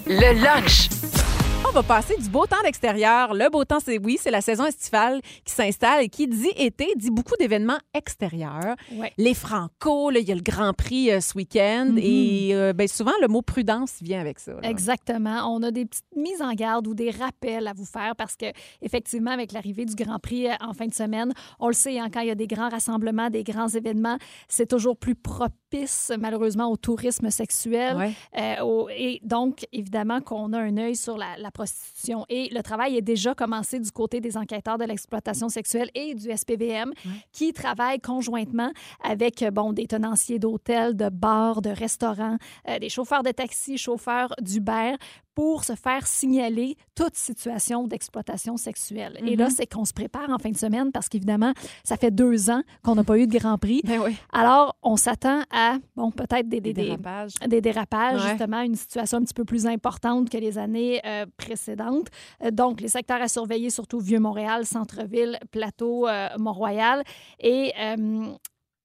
Le 0.06 0.40
lunch. 0.42 0.88
On 1.64 1.70
va 1.72 1.82
passer 1.82 2.16
du 2.16 2.28
beau 2.30 2.46
temps 2.46 2.56
à 2.60 2.64
l'extérieur. 2.64 3.34
Le 3.34 3.50
beau 3.50 3.64
temps, 3.64 3.80
c'est 3.84 3.98
oui, 3.98 4.16
c'est 4.20 4.30
la 4.30 4.40
saison 4.40 4.64
estivale 4.64 5.20
qui 5.44 5.52
s'installe 5.52 6.02
et 6.04 6.08
qui 6.08 6.26
dit 6.26 6.50
été 6.56 6.88
dit 6.96 7.10
beaucoup 7.10 7.34
d'événements 7.38 7.76
extérieurs. 7.92 8.76
Ouais. 8.94 9.12
Les 9.18 9.34
Franco, 9.34 10.10
il 10.10 10.26
y 10.26 10.32
a 10.32 10.34
le 10.34 10.40
Grand 10.40 10.72
Prix 10.72 11.10
euh, 11.10 11.20
ce 11.20 11.36
week-end 11.36 11.88
Mhm. 11.92 11.98
et 12.00 12.54
euh, 12.54 12.72
ben, 12.72 12.88
souvent 12.88 13.12
le 13.20 13.28
mot 13.28 13.42
prudence 13.42 13.96
vient 14.00 14.20
avec 14.20 14.38
ça. 14.38 14.52
là. 14.52 14.60
Exactement. 14.70 15.54
On 15.54 15.62
a 15.62 15.70
des 15.70 15.84
petites 15.84 16.04
mises 16.16 16.40
en 16.40 16.52
garde 16.54 16.86
ou 16.86 16.94
des 16.94 17.10
rappels 17.10 17.66
à 17.68 17.74
vous 17.74 17.84
faire 17.84 18.14
parce 18.16 18.36
que, 18.36 18.46
effectivement, 18.80 19.32
avec 19.32 19.52
l'arrivée 19.52 19.84
du 19.84 19.94
Grand 19.94 20.18
Prix 20.18 20.48
euh, 20.48 20.54
en 20.60 20.72
fin 20.72 20.86
de 20.86 20.94
semaine, 20.94 21.32
on 21.60 21.66
le 21.68 21.74
sait, 21.74 21.98
hein, 21.98 22.08
quand 22.12 22.20
il 22.20 22.28
y 22.28 22.30
a 22.30 22.34
des 22.36 22.46
grands 22.46 22.70
rassemblements, 22.70 23.28
des 23.28 23.44
grands 23.44 23.68
événements, 23.68 24.16
c'est 24.48 24.66
toujours 24.68 24.96
plus 24.96 25.14
propice, 25.14 26.10
malheureusement, 26.18 26.70
au 26.70 26.76
tourisme 26.78 27.28
sexuel. 27.30 27.96
Ouais. 27.96 28.12
Euh, 28.38 28.62
au- 28.64 28.88
et 28.88 29.20
donc, 29.24 29.66
évidemment, 29.72 30.20
qu'on 30.22 30.52
a 30.54 30.58
un 30.60 30.76
œil 30.78 30.96
sur 30.96 31.18
la, 31.18 31.36
la 31.38 31.45
prostitution. 31.50 32.24
Et 32.28 32.48
le 32.52 32.62
travail 32.62 32.96
est 32.96 33.02
déjà 33.02 33.34
commencé 33.34 33.78
du 33.80 33.90
côté 33.90 34.20
des 34.20 34.36
enquêteurs 34.36 34.78
de 34.78 34.84
l'exploitation 34.84 35.48
sexuelle 35.48 35.90
et 35.94 36.14
du 36.14 36.30
SPVM 36.34 36.92
qui 37.32 37.52
travaillent 37.52 38.00
conjointement 38.00 38.70
avec, 39.02 39.42
euh, 39.42 39.50
bon, 39.50 39.72
des 39.72 39.86
tenanciers 39.86 40.38
d'hôtels, 40.38 40.96
de 40.96 41.08
bars, 41.08 41.62
de 41.62 41.70
restaurants, 41.70 42.36
euh, 42.68 42.78
des 42.78 42.88
chauffeurs 42.88 43.22
de 43.22 43.30
taxi, 43.30 43.78
chauffeurs 43.78 44.34
d'Uber 44.40 44.96
pour 45.36 45.62
se 45.64 45.74
faire 45.74 46.06
signaler 46.06 46.76
toute 46.96 47.14
situation 47.14 47.86
d'exploitation 47.86 48.56
sexuelle. 48.56 49.18
Et 49.24 49.36
là, 49.36 49.50
c'est 49.50 49.66
qu'on 49.66 49.84
se 49.84 49.92
prépare 49.92 50.30
en 50.30 50.38
fin 50.38 50.50
de 50.50 50.56
semaine 50.56 50.90
parce 50.90 51.08
qu'évidemment, 51.10 51.52
ça 51.84 51.96
fait 51.96 52.10
deux 52.10 52.50
ans 52.50 52.62
qu'on 52.82 52.94
n'a 52.96 53.04
pas 53.04 53.18
eu 53.18 53.26
de 53.28 53.38
Grand 53.38 53.58
Prix. 53.58 53.82
Ben 53.84 54.00
oui. 54.02 54.16
Alors, 54.32 54.76
on 54.82 54.96
s'attend 54.96 55.42
à, 55.52 55.76
bon, 55.94 56.10
peut-être 56.10 56.48
des, 56.48 56.60
des, 56.60 56.72
Des 56.72 56.82
des- 56.82 56.82
dérapages. 56.88 57.34
des 57.46 57.60
dérapages, 57.60 58.22
Ouais. 58.24 58.30
justement, 58.30 58.62
une 58.62 58.74
situation 58.76 59.18
un 59.18 59.22
petit 59.22 59.34
peu 59.34 59.44
plus 59.44 59.66
importante 59.66 60.30
que 60.30 60.38
les 60.38 60.56
années 60.56 61.00
euh, 61.04 61.26
précédentes. 61.36 62.08
Euh, 62.42 62.50
donc, 62.50 62.80
les 62.80 62.88
secteurs 62.88 63.20
à 63.20 63.28
surveiller, 63.28 63.68
surtout 63.68 64.00
Vieux-Montréal, 64.00 64.64
Centre-Ville, 64.64 65.38
Plateau, 65.50 66.08
euh, 66.08 66.28
Mont-Royal. 66.38 67.02
Et 67.40 67.72
euh, 67.78 68.28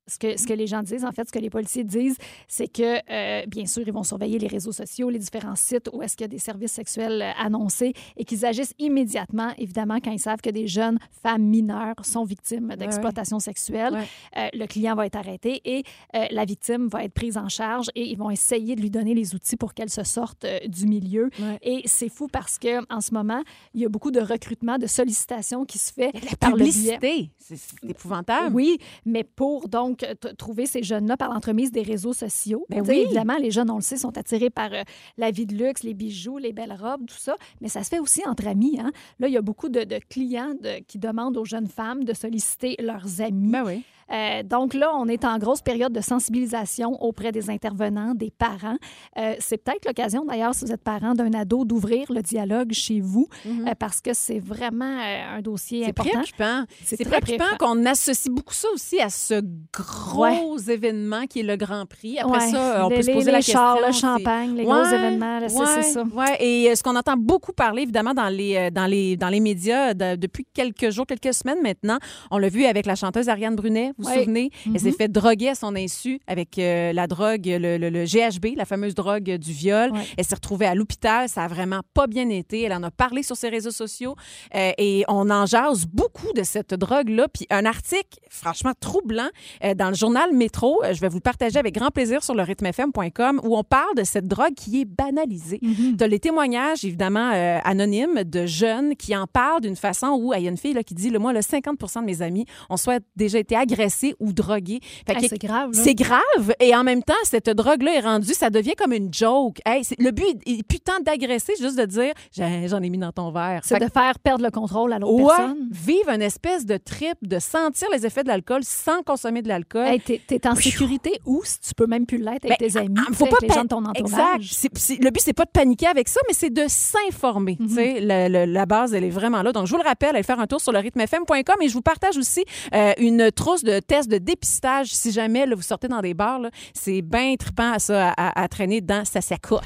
ce 0.08 0.18
que, 0.18 0.38
ce 0.38 0.46
que 0.48 0.54
les 0.54 0.68
gens 0.68 0.82
disent, 0.82 1.06
en 1.06 1.12
fait, 1.12 1.28
ce 1.28 1.32
que 1.32 1.40
les 1.40 1.50
policiers 1.50 1.84
disent, 1.84 2.18
c'est 2.48 2.68
que, 2.68 3.00
euh, 3.12 3.46
bien 3.48 3.66
sûr, 3.66 3.84
ils 3.86 3.94
vont 3.94 4.04
surveiller 4.04 4.40
les 4.40 4.48
réseaux 4.48 4.72
sociaux, 4.72 5.10
les 5.10 5.20
différents 5.20 5.56
sites 5.56 5.90
où 5.94 6.02
est-ce 6.02 6.16
qu'il 6.18 6.24
y 6.24 6.26
a 6.26 6.28
des 6.30 6.40
services 6.40 6.72
sexuels 6.72 7.22
euh, 7.22 7.32
annoncés 7.38 7.94
et 8.18 8.26
qu'ils 8.26 8.46
agissent 8.46 8.74
immédiatement, 8.80 9.52
évidemment, 9.58 10.00
quand 10.04 10.12
ils 10.12 10.20
savent 10.20 10.42
que 10.42 10.50
des 10.50 10.68
jeunes 10.68 10.98
femmes 11.24 11.44
mineures 11.44 11.96
sont 12.04 12.24
victimes 12.24 12.76
d'exploitation 12.78 13.40
sexuelle. 13.40 13.94
Ouais. 13.94 14.08
Euh, 14.38 14.48
le 14.54 14.66
client 14.66 14.96
va 14.96 15.06
être 15.06 15.16
arrêté 15.16 15.62
et 15.66 15.84
euh, 16.16 16.26
la 16.32 16.46
victime 16.46 16.88
va 16.88 17.04
être 17.04 17.14
prise 17.14 17.38
en 17.38 17.48
charge 17.50 17.88
et 17.96 18.04
ils 18.10 18.18
vont 18.18 18.32
essayer 18.32 18.76
de 18.76 18.82
lui 18.82 18.90
donner 18.90 19.14
les 19.14 19.36
outils 19.36 19.56
pour 19.56 19.74
qu'elle 19.74 19.90
se 19.90 20.04
sorte 20.04 20.46
du 20.68 20.88
milieu. 20.88 21.30
Ouais. 21.40 21.60
Et 21.62 21.82
c'est 21.86 22.10
fou 22.10 22.28
parce 22.28 22.58
que 22.58 22.82
en 22.94 23.02
ce 23.02 23.14
moment, 23.14 23.42
il 23.74 23.82
y 23.82 23.86
a 23.86 23.90
beaucoup 23.90 24.12
de 24.12 24.20
recrutement, 24.20 24.78
de 24.78 24.88
sollicitations 24.88 25.66
qui 25.66 25.78
se 25.78 25.94
fait 25.94 26.12
La 26.14 26.36
par 26.40 26.52
le 26.52 26.64
biais. 26.64 26.98
publicité, 26.98 27.30
c'est 27.38 27.60
épouvantable. 27.88 28.56
Oui, 28.56 28.78
mais 29.06 29.24
pour 29.24 29.68
donc 29.70 29.91
t- 29.96 30.36
trouver 30.38 30.66
ces 30.66 30.84
jeunes-là 30.84 31.18
par 31.18 31.34
l'entremise 31.34 31.72
des 31.72 31.82
réseaux 31.82 32.14
sociaux. 32.14 32.66
Ben 32.70 32.84
oui. 32.88 33.00
Évidemment, 33.06 33.38
les 33.38 33.52
jeunes, 33.52 33.70
on 33.70 33.76
le 33.76 33.82
sait, 33.82 33.98
sont 33.98 34.18
attirés 34.18 34.50
par 34.50 34.72
euh, 34.74 34.84
la 35.18 35.32
vie 35.32 35.46
de 35.46 35.56
luxe, 35.56 35.84
les 35.84 35.94
bijoux, 35.94 36.38
les 36.38 36.54
belles 36.54 36.76
robes, 36.80 37.06
tout 37.08 37.16
ça. 37.18 37.36
Mais 37.62 37.68
ça 37.70 37.84
se 37.84 37.90
fait 37.90 38.00
aussi 38.00 38.22
entre 38.28 38.48
amis. 38.48 38.78
Hein? 38.80 38.92
Là, 39.20 39.28
il 39.28 39.34
y 39.34 39.38
a 39.38 39.42
beaucoup 39.42 39.70
de, 39.70 39.84
de 39.84 40.00
clients 40.10 40.54
de- 40.62 40.80
qui 40.88 40.98
demandent 41.00 41.38
aux 41.38 41.46
jeunes 41.46 41.68
femmes 41.68 42.04
de 42.04 42.14
solliciter 42.14 42.76
leurs 42.80 43.22
amis. 43.22 43.52
Ben 43.52 43.64
oui. 43.66 43.84
Euh, 44.12 44.44
donc 44.44 44.74
là, 44.74 44.92
on 44.96 45.08
est 45.08 45.24
en 45.26 45.38
grosse 45.38 45.62
période 45.62 45.94
de 45.94 46.02
sensibilisation 46.02 47.02
auprès 47.02 47.32
des 47.32 47.50
intervenants, 47.50 48.14
des 48.14 48.32
parents. 48.32 48.78
Euh, 49.18 49.36
c'est 49.40 49.58
peut-être 49.58 49.86
l'occasion, 49.86 50.26
d'ailleurs, 50.26 50.54
si 50.54 50.66
vous 50.66 50.72
êtes 50.72 50.84
parent 50.84 51.14
d'un 51.14 51.34
ado, 51.34 51.66
d'ouvrir 51.66 52.12
le 52.12 52.22
dialogue 52.22 52.72
chez 52.74 53.00
vous 53.00 53.28
euh, 53.46 53.74
parce 53.80 54.02
que 54.02 54.14
c'est 54.14 54.40
vraiment 54.40 55.00
un 55.36 55.42
dossier 55.42 55.84
C'est 55.84 55.90
important. 55.90 56.10
préoccupant. 56.12 56.64
C'est 56.84 57.06
préoccupant 57.06 57.58
qu'on 57.60 57.86
associe 57.86 58.34
beaucoup 58.34 58.54
ça 58.54 58.68
aussi 58.74 59.00
à 59.00 59.10
ce 59.10 59.42
gros 59.74 60.58
événement 60.58 61.26
qui 61.28 61.40
est 61.40 61.44
le 61.44 61.56
Grand 61.56 61.86
Prix. 61.86 62.20
Après 62.20 62.32
Ouais. 62.46 62.52
ça, 62.52 62.86
on 62.86 62.90
les, 62.90 62.96
peut 62.98 63.02
se 63.04 63.12
poser 63.12 63.26
les 63.28 63.32
la 63.38 63.42
chars, 63.42 63.78
question. 63.84 63.88
le 63.88 63.94
champagne, 64.18 64.56
les 64.56 64.64
gros 64.64 64.74
Ouais, 64.74 64.94
événements, 64.94 65.40
là, 65.40 65.50
c'est- 65.50 65.82
ça. 65.84 66.04
ouais. 66.04 66.38
Et 66.40 66.76
ce 66.76 66.84
qu'on 66.84 66.96
entend 66.96 67.16
beaucoup 67.18 67.52
parler, 67.54 67.84
évidemment, 67.84 68.14
dans 68.14 68.30
les, 68.30 68.72
dans 68.72 68.86
les, 68.86 69.18
dans 69.18 69.30
les 69.30 69.40
médias 69.40 69.94
de- 69.94 70.16
depuis 70.16 70.46
quelques 70.54 70.90
jours, 70.90 71.06
quelques 71.06 71.34
semaines 71.34 71.62
maintenant, 71.62 71.98
on 72.32 72.38
l'a 72.38 72.50
vu 72.50 72.66
avec 72.66 72.86
la 72.86 72.96
chanteuse 72.96 73.30
Ariane 73.30 73.56
Brunet, 73.56 73.92
vous 74.02 74.10
vous 74.10 74.20
souvenez? 74.20 74.50
Elle 74.74 74.80
s'est 74.80 74.92
fait 74.92 75.08
droguer 75.08 75.50
à 75.50 75.56
son 75.56 75.76
insu 75.76 76.20
avec 76.28 76.58
euh, 76.60 76.94
la 76.94 77.08
drogue, 77.08 77.46
le, 77.46 77.78
le- 77.78 77.90
le 77.90 78.06
GHB, 78.06 78.58
la 78.58 78.66
fameuse 78.66 78.96
drogue 78.96 79.30
du 79.38 79.52
viol. 79.52 79.92
Elle 80.18 80.26
s'est 80.26 80.36
retrouvée 80.36 80.66
à 80.66 80.76
l'hôpital. 80.76 81.30
Ça 81.30 81.44
a 81.44 81.48
vraiment 81.48 81.82
pas 81.94 82.08
bien 82.08 82.30
été. 82.30 82.62
Elle 82.64 82.74
en 82.74 82.84
a 82.84 82.92
parlé 82.92 83.24
sur 83.24 83.36
ses 83.38 83.50
réseaux 83.50 83.72
sociaux 83.72 84.16
euh, 84.56 84.72
et 84.78 85.04
on 85.08 85.30
en 85.30 85.46
jase 85.46 85.86
beaucoup 85.86 86.32
de 86.36 86.44
cette 86.44 86.74
drogue-là. 86.74 87.28
Puis 87.34 87.48
un 87.50 87.66
article, 87.66 88.20
franchement, 88.30 88.72
troublant 88.80 89.30
euh, 89.64 89.74
dans 89.74 89.90
le 89.90 89.96
journal 89.96 90.34
Métro, 90.34 90.82
je 90.92 91.00
vais 91.00 91.10
vous 91.10 91.18
le 91.18 91.22
partager 91.22 91.60
avec 91.60 91.76
grand 91.76 91.90
plaisir 91.92 92.24
sur 92.24 92.34
le 92.36 92.44
rythmefm.com 92.44 93.42
où 93.44 93.58
on 93.58 93.64
parle 93.64 93.96
de 93.96 94.04
cette 94.04 94.28
drogue 94.28 94.54
qui 94.56 94.82
est 94.82 94.86
banalisée. 94.86 95.60
Mm-hmm. 95.62 95.98
Tu 95.98 96.04
as 96.04 96.08
les 96.08 96.20
témoignages, 96.20 96.84
évidemment, 96.86 97.32
euh, 97.34 97.60
anonymes 97.64 98.24
de 98.24 98.46
jeunes 98.46 98.96
qui 98.96 99.16
en 99.16 99.28
parlent 99.28 99.62
d'une 99.62 99.76
façon 99.76 100.18
où 100.20 100.34
il 100.34 100.42
y 100.44 100.48
a 100.48 100.50
une 100.50 100.58
fille 100.58 100.74
là, 100.74 100.84
qui 100.84 100.94
dit 100.96 101.10
le 101.10 101.20
Moi, 101.20 101.34
le 101.34 101.42
50 101.42 101.78
de 102.02 102.06
mes 102.06 102.22
amis 102.22 102.46
ont 102.70 102.78
soit 102.78 103.04
déjà 103.16 103.40
été 103.40 103.56
agressés 103.56 103.91
stressé 103.92 104.16
ou 104.20 104.34
drogué. 104.34 104.80
Hey, 105.08 105.16
que- 105.16 105.28
c'est 105.28 105.38
grave. 105.38 105.70
c'est 105.74 105.96
grave. 105.96 106.54
Et 106.60 106.76
en 106.76 106.84
même 106.84 107.04
temps, 107.04 107.14
cette 107.24 107.50
drogue-là 107.50 107.96
est 107.96 108.00
rendue, 108.00 108.34
ça 108.34 108.50
devient 108.50 108.74
comme 108.78 108.94
une 108.94 109.14
joke. 109.14 109.60
Hey, 109.66 109.84
le 110.00 110.12
but 110.12 110.26
est, 110.46 110.84
tant 110.84 111.00
d'agresser, 111.06 111.54
juste 111.60 111.78
de 111.78 111.86
dire 111.86 112.14
j'en 112.36 112.82
ai 112.82 112.90
mis 112.90 112.98
dans 112.98 113.12
ton 113.12 113.32
verre. 113.32 113.62
C'est 113.64 113.80
de 113.80 113.88
faire 113.92 114.18
perdre 114.20 114.44
le 114.44 114.52
contrôle 114.52 114.94
à 114.94 115.00
l'autre 115.00 115.14
Ouais, 115.24 115.34
personne. 115.38 115.68
vivre 115.72 116.10
une 116.10 116.22
espèce 116.22 116.66
de 116.66 116.78
trip, 116.78 117.16
de 117.22 117.40
sentir 117.40 117.88
les 117.92 118.06
effets 118.06 118.24
de 118.24 118.30
l'alcool 118.30 118.62
sans 118.64 119.04
consommer 119.04 119.42
de 119.42 119.48
l'alcool. 119.48 119.86
Hey, 119.88 120.00
t'es, 120.00 120.20
t'es 120.26 120.48
en 120.48 120.56
sécurité 120.56 121.20
ou 121.26 121.42
si 121.44 121.60
tu 121.60 121.74
peux 121.76 121.86
même 121.88 122.06
plus 122.06 122.18
l'être 122.18 122.46
avec 122.46 122.60
Ben, 122.60 122.68
tes 122.72 122.78
amis, 122.78 122.96
ah, 122.98 123.14
faut 123.14 123.26
pas 123.26 123.38
avec 123.40 123.42
les 123.42 123.48
gens 123.50 123.56
pa- 123.56 123.64
de 123.64 123.68
ton 123.68 123.92
Exact. 123.94 124.20
entourage. 124.22 124.50
C'est- 124.52 125.02
le 125.04 125.10
but, 125.12 125.22
c'est 125.24 125.34
pas 125.34 125.46
de 125.46 125.52
paniquer 125.52 125.88
avec 125.88 126.08
ça, 126.08 126.20
mais 126.28 126.34
c'est 126.34 126.50
de 126.50 126.64
s'informer. 126.68 127.58
Le- 127.60 128.28
le- 128.30 128.52
La 128.52 128.66
base, 128.66 128.94
elle 128.94 129.04
est 129.04 129.10
vraiment 129.10 129.42
là. 129.44 129.52
Donc, 129.52 129.66
je 129.68 129.72
vous 129.72 129.78
le 129.82 129.88
rappelle, 129.88 130.10
allez 130.16 130.24
faire 130.24 130.40
un 130.40 130.48
tour 130.48 130.60
sur 130.60 130.72
le 130.72 130.80
rythmefm.com 130.80 131.56
et 131.62 131.68
je 131.70 131.74
vous 131.74 131.82
partage 131.82 132.18
aussi 132.18 132.44
euh, 132.74 132.92
une 132.98 133.32
trousse 133.32 133.64
de 133.64 133.71
tests 133.80 134.10
de 134.10 134.18
dépistage 134.18 134.88
si 134.88 135.12
jamais 135.12 135.46
vous 135.54 135.62
sortez 135.62 135.88
dans 135.88 136.02
des 136.02 136.14
bars. 136.14 136.42
C'est 136.74 137.02
bien 137.02 137.36
trippant 137.38 137.74
à 137.74 137.80
ça, 137.80 138.10
à- 138.18 138.42
à 138.42 138.48
traîner 138.48 138.82
dans 138.82 139.06
sa 139.06 139.22
sacoche. 139.22 139.62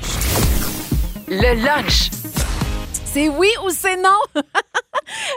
Le 1.28 1.64
lunch. 1.64 2.10
C'est 3.16 3.30
oui 3.30 3.48
ou 3.66 3.70
c'est 3.70 3.96
non? 3.96 4.20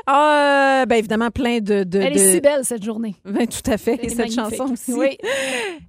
ah, 0.08 0.80
euh, 0.82 0.86
ben 0.86 0.96
évidemment, 0.96 1.30
plein 1.30 1.60
de... 1.60 1.84
de 1.84 2.00
Elle 2.00 2.12
de- 2.14 2.18
est 2.18 2.32
si 2.34 2.40
belle 2.40 2.64
cette 2.64 2.82
journée. 2.82 3.14
Ben, 3.24 3.46
tout 3.46 3.70
à 3.70 3.78
fait. 3.78 4.00
Et 4.04 4.08
cette 4.08 4.18
magnifique. 4.18 4.40
chanson 4.58 4.72
aussi. 4.72 4.92
Oui. 4.94 5.16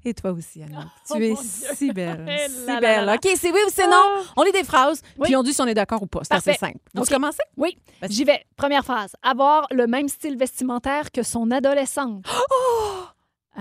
Et 0.05 0.13
toi 0.13 0.31
aussi, 0.33 0.61
Anna. 0.61 0.85
Oh, 1.09 1.15
tu 1.15 1.25
es 1.25 1.33
si 1.35 1.91
belle. 1.91 2.27
Eh 2.29 2.47
si 2.47 2.79
belle. 2.79 3.09
OK, 3.09 3.31
c'est 3.35 3.51
oui 3.51 3.59
ou 3.65 3.71
c'est 3.73 3.87
non? 3.87 4.03
On 4.37 4.43
lit 4.43 4.51
des 4.51 4.63
phrases, 4.63 5.01
Oui. 5.17 5.25
puis 5.25 5.35
on 5.35 5.41
dit 5.41 5.51
si 5.51 5.61
on 5.61 5.65
est 5.65 5.73
d'accord 5.73 6.03
ou 6.03 6.05
pas. 6.05 6.19
C'est 6.21 6.35
assez 6.35 6.53
simple. 6.53 6.77
Vous 6.93 7.01
OK. 7.01 7.09
commencez? 7.09 7.41
Oui, 7.57 7.75
j'y 8.07 8.23
vais. 8.23 8.45
Première 8.55 8.85
phrase. 8.85 9.13
Avoir 9.23 9.65
le 9.71 9.87
même 9.87 10.09
style 10.09 10.37
vestimentaire 10.37 11.11
que 11.11 11.23
son 11.23 11.49
adolescente. 11.49 12.23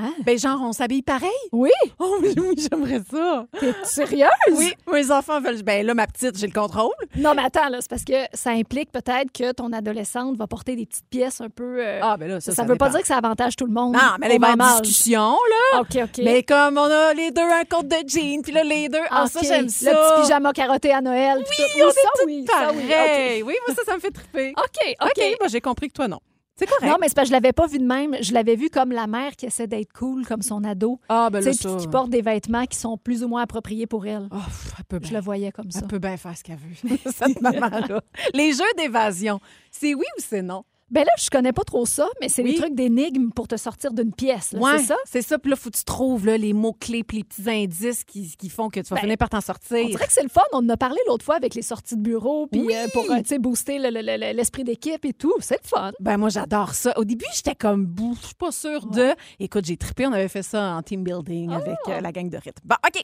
Hein? 0.01 0.14
Ben, 0.24 0.38
genre, 0.38 0.61
on 0.62 0.72
s'habille 0.72 1.03
pareil? 1.03 1.28
Oui? 1.51 1.70
Oh, 1.99 2.18
oui, 2.22 2.32
oui, 2.38 2.55
j'aimerais 2.57 3.01
ça. 3.11 3.46
T'es 3.59 3.74
sérieuse? 3.82 4.28
Oui, 4.53 4.72
mes 4.92 5.11
enfants 5.11 5.40
veulent. 5.40 5.62
Ben 5.64 5.84
là, 5.84 5.92
ma 5.94 6.07
petite, 6.07 6.38
j'ai 6.38 6.46
le 6.46 6.53
contrôle. 6.53 6.92
Non, 7.16 7.34
mais 7.34 7.42
attends, 7.42 7.68
là, 7.68 7.78
c'est 7.80 7.90
parce 7.90 8.05
que 8.05 8.12
ça 8.32 8.51
implique 8.51 8.92
peut-être 8.92 9.32
que 9.32 9.51
ton 9.53 9.72
adolescente 9.72 10.36
va 10.36 10.46
porter 10.46 10.76
des 10.76 10.86
petites 10.86 11.09
pièces 11.11 11.40
un 11.40 11.49
peu. 11.51 11.78
euh, 11.84 11.99
Ah, 12.03 12.16
ben 12.16 12.28
là, 12.28 12.40
ça 12.40 12.53
ça, 12.53 12.62
ne 12.62 12.68
veut 12.68 12.76
pas 12.76 12.90
dire 12.90 13.01
que 13.01 13.07
ça 13.09 13.16
avantage 13.16 13.57
tout 13.57 13.66
le 13.66 13.72
monde. 13.72 13.94
Non, 13.94 14.01
mais 14.20 14.28
les 14.28 14.38
même 14.38 14.61
en 14.61 14.64
âge. 14.64 14.82
discussion, 14.82 15.32
là. 15.72 15.80
OK, 15.80 15.96
OK. 16.05 16.20
Mais 16.24 16.44
comme 16.44 16.78
on 16.78 16.84
a 16.90 17.12
les 17.14 17.32
deux 17.32 17.42
un 17.42 17.64
compte 17.64 17.88
de 17.88 17.96
jeans, 18.07 18.42
puis 18.42 18.53
là, 18.53 18.62
les 18.62 18.88
deux. 18.88 18.99
Ah, 19.11 19.26
ça, 19.26 19.40
j'aime 19.42 19.64
Le 19.64 19.68
ça. 19.68 19.90
petit 19.92 20.22
pyjama 20.22 20.53
carotté 20.53 20.92
à 20.92 21.01
Noël. 21.01 21.38
tout. 21.38 21.62
on 21.82 21.86
Oui, 21.86 21.92
ça, 21.92 22.24
oui. 22.24 22.46
ça, 22.49 22.70
oui. 22.72 23.42
Oui, 23.44 23.55
moi, 23.66 23.74
ça, 23.76 23.82
ça 23.84 23.94
me 23.96 24.01
fait 24.01 24.11
triper. 24.12 24.53
OK, 24.57 24.94
OK. 25.03 25.09
OK, 25.18 25.36
moi, 25.40 25.49
j'ai 25.49 25.61
compris 25.61 25.88
que 25.88 25.94
toi, 25.94 26.07
non. 26.07 26.20
C'est 26.59 26.67
correct. 26.67 26.91
Non, 26.91 26.97
mais 27.01 27.09
c'est 27.09 27.15
parce 27.15 27.29
que 27.29 27.29
je 27.29 27.33
l'avais 27.41 27.53
pas 27.53 27.67
vu 27.67 27.79
de 27.79 27.85
même. 27.85 28.17
Je 28.21 28.33
l'avais 28.35 28.57
vu 28.57 28.69
comme 28.69 28.91
la 28.91 29.07
mère 29.07 29.37
qui 29.37 29.47
essaie 29.47 29.69
d'être 29.69 29.93
cool 29.93 30.27
comme 30.27 30.43
son 30.43 30.65
ado. 30.65 30.99
ah, 31.09 31.29
ben 31.31 31.41
là, 31.45 31.53
ça. 31.53 31.77
qui 31.77 31.87
porte 31.87 32.11
des 32.11 32.21
vêtements 32.23 32.67
qui 32.67 32.77
sont 32.77 32.99
plus 32.99 33.23
ou 33.23 33.29
moins 33.29 33.43
appropriés 33.43 33.87
pour 33.87 34.07
elle. 34.07 34.29
Oh, 34.33 34.37
pff, 34.37 34.73
elle 34.79 34.85
peut 34.85 35.01
Je 35.07 35.13
le 35.13 35.21
voyais 35.21 35.53
comme 35.53 35.71
ça. 35.71 35.81
Elle 35.83 35.87
peut 35.89 36.01
bien 36.01 36.17
faire 36.17 36.37
ce 36.37 36.43
qu'elle 36.43 36.59
veut, 36.59 36.97
cette 37.13 37.41
maman-là. 37.41 38.03
Les 38.35 38.53
jeux 38.53 38.65
d'évasion, 38.77 39.39
c'est 39.71 39.95
oui 39.95 40.05
ou 40.19 40.21
c'est 40.21 40.43
non? 40.43 40.65
Ben 40.91 41.05
là, 41.05 41.11
je 41.18 41.28
connais 41.28 41.53
pas 41.53 41.64
trop 41.64 41.84
ça, 41.84 42.09
mais 42.20 42.28
c'est 42.30 42.43
Oui. 42.43 42.53
des 42.55 42.61
trucs 42.61 42.74
d'énigmes 42.74 43.30
pour 43.30 43.47
te 43.47 43.57
sortir 43.59 43.93
d'une 43.93 44.12
pièce. 44.12 44.53
là, 44.53 44.61
Ouais, 44.61 44.78
C'est 44.78 44.84
ça? 44.86 44.97
C'est 45.05 45.22
ça. 45.22 45.39
Puis 45.39 45.51
là, 45.51 45.57
faut 45.57 45.68
que 45.70 45.76
tu 45.76 45.84
trouves 45.84 46.24
là, 46.24 46.39
les 46.39 46.55
mots-clés 46.55 47.05
puis 47.05 47.18
les 47.18 47.24
petits 47.24 47.49
indices 47.51 48.05
qui, 48.05 48.34
qui 48.36 48.49
font 48.49 48.70
que 48.70 48.80
tu 48.80 48.89
vas 48.89 48.97
Ben, 48.97 49.03
finir 49.03 49.18
par 49.18 49.28
t'en 49.28 49.41
sortir. 49.43 49.84
On 49.84 49.89
dirait 49.89 50.07
que 50.07 50.12
c'est 50.12 50.22
le 50.22 50.30
fun. 50.30 50.41
On 50.53 50.59
en 50.59 50.68
a 50.70 50.76
parlé 50.78 50.99
l'autre 51.07 51.24
fois 51.24 51.36
avec 51.36 51.55
les 51.55 51.61
sorties 51.62 51.97
de 51.97 52.01
bureau, 52.03 52.47
puis 52.47 52.62
Oui. 52.62 52.74
euh, 52.74 52.86
pour 52.95 53.05
euh, 53.11 53.39
booster 53.39 53.78
le- 53.78 53.91
le- 53.91 54.01
le- 54.01 54.32
l'esprit 54.34 54.64
d'équipe 54.64 55.05
et 55.05 55.12
tout. 55.12 55.34
C'est 55.41 55.61
le 55.62 55.68
fun. 55.68 55.93
Ben 56.01 56.16
moi, 56.16 56.30
j'adore 56.30 56.72
ça. 56.74 56.93
Au 56.99 57.05
début, 57.05 57.26
j'étais 57.34 57.55
comme, 57.55 57.95
je 58.20 58.26
suis 58.26 58.34
pas 58.34 58.51
sûre 58.53 58.86
de... 58.86 59.11
Écoute, 59.39 59.66
j'ai 59.66 59.76
trippé. 59.76 60.07
On 60.07 60.12
avait 60.12 60.28
fait 60.28 60.43
ça 60.43 60.74
en 60.74 60.82
team 60.82 61.05
building 61.05 61.51
avec 61.53 61.76
euh, 61.89 62.01
la 62.01 62.12
gang 62.12 62.30
de 62.30 62.36
rythme. 62.39 62.62
Bon, 62.64 62.76
OK. 62.86 63.03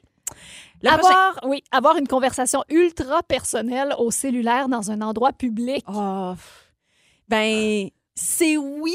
Le 0.82 0.88
prochain. 0.88 1.06
avoir, 1.08 1.40
oui, 1.46 1.62
avoir 1.70 1.96
une 1.98 2.08
conversation 2.08 2.64
ultra 2.70 3.22
personnelle 3.22 3.94
au 3.98 4.10
cellulaire 4.10 4.68
dans 4.68 4.90
un 4.90 5.02
endroit 5.02 5.32
public. 5.32 5.84
Oh. 5.86 6.32
Ben, 7.28 7.88
c'est 8.14 8.56
oui 8.56 8.94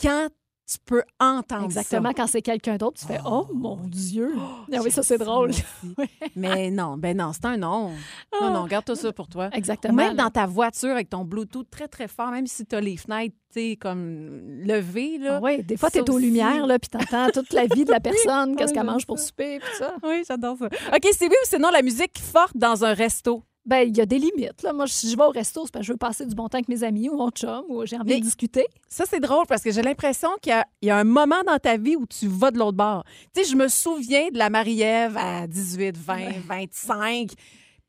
quand 0.00 0.28
tu 0.70 0.76
peux 0.84 1.02
entendre 1.18 1.64
Exactement, 1.64 2.10
ça. 2.10 2.14
quand 2.14 2.26
c'est 2.26 2.42
quelqu'un 2.42 2.76
d'autre, 2.76 3.00
tu 3.00 3.06
fais 3.06 3.18
Oh 3.24 3.46
mon 3.54 3.76
Dieu! 3.86 4.34
Ah 4.70 4.80
oui, 4.84 4.90
ça, 4.90 5.02
c'est 5.02 5.16
drôle. 5.16 5.50
Mais 6.36 6.70
non, 6.70 6.98
ben 6.98 7.16
non, 7.16 7.32
c'est 7.32 7.46
un 7.46 7.56
non. 7.56 7.92
Non, 8.38 8.52
non, 8.52 8.66
garde-toi 8.66 8.94
ça 8.94 9.12
pour 9.12 9.28
toi. 9.28 9.48
Ou 9.50 9.56
Exactement. 9.56 9.94
même 9.94 10.14
dans 10.16 10.28
ta 10.28 10.44
voiture 10.44 10.90
avec 10.90 11.08
ton 11.08 11.24
Bluetooth 11.24 11.70
très, 11.70 11.88
très 11.88 12.06
fort, 12.06 12.30
même 12.30 12.46
si 12.46 12.66
tu 12.66 12.76
as 12.76 12.82
les 12.82 12.98
fenêtres, 12.98 13.34
comme 13.80 14.60
levées, 14.62 15.18
là. 15.18 15.40
oui, 15.42 15.64
des 15.64 15.76
fois, 15.76 15.90
tu 15.90 15.98
es 15.98 16.10
aux 16.10 16.18
lumières, 16.18 16.66
là, 16.66 16.78
puis 16.78 16.90
t'entends 16.90 17.28
toute 17.32 17.52
la 17.52 17.66
vie 17.66 17.84
de 17.84 17.90
la 17.90 17.98
personne, 17.98 18.54
qu'est-ce 18.54 18.70
oui, 18.70 18.74
qu'elle 18.74 18.86
mange 18.86 19.06
pour 19.06 19.18
souper, 19.18 19.58
puis 19.58 19.68
ça. 19.78 19.96
Oui, 20.04 20.22
j'adore 20.28 20.56
ça. 20.58 20.66
OK, 20.66 21.08
c'est 21.12 21.24
oui 21.24 21.34
ou 21.42 21.46
c'est 21.46 21.58
non 21.58 21.70
la 21.70 21.82
musique 21.82 22.18
forte 22.18 22.56
dans 22.56 22.84
un 22.84 22.92
resto? 22.92 23.42
Ben, 23.68 23.86
il 23.86 23.94
y 23.96 24.00
a 24.00 24.06
des 24.06 24.18
limites. 24.18 24.62
Là. 24.62 24.72
Moi, 24.72 24.86
si 24.86 25.10
je 25.10 25.16
vais 25.16 25.24
au 25.24 25.28
resto, 25.30 25.62
c'est 25.66 25.72
parce 25.72 25.82
que 25.82 25.86
je 25.88 25.92
veux 25.92 25.98
passer 25.98 26.24
du 26.24 26.34
bon 26.34 26.48
temps 26.48 26.56
avec 26.56 26.68
mes 26.68 26.82
amis 26.82 27.10
ou 27.10 27.16
mon 27.18 27.28
chum, 27.30 27.64
ou 27.68 27.84
j'ai 27.84 27.96
envie 27.96 28.14
Mais- 28.14 28.18
de 28.18 28.24
discuter. 28.24 28.66
Ça, 28.88 29.04
c'est 29.06 29.20
drôle 29.20 29.44
parce 29.46 29.62
que 29.62 29.70
j'ai 29.70 29.82
l'impression 29.82 30.30
qu'il 30.40 30.50
y 30.50 30.54
a, 30.54 30.64
il 30.80 30.88
y 30.88 30.90
a 30.90 30.96
un 30.96 31.04
moment 31.04 31.42
dans 31.46 31.58
ta 31.58 31.76
vie 31.76 31.94
où 31.94 32.06
tu 32.06 32.26
vas 32.28 32.50
de 32.50 32.58
l'autre 32.58 32.78
bord. 32.78 33.04
Tu 33.34 33.44
sais, 33.44 33.50
je 33.50 33.54
me 33.56 33.68
souviens 33.68 34.28
de 34.32 34.38
la 34.38 34.48
Marie-Ève 34.48 35.16
à 35.18 35.46
18, 35.46 35.96
20, 35.98 36.18
25. 36.46 37.30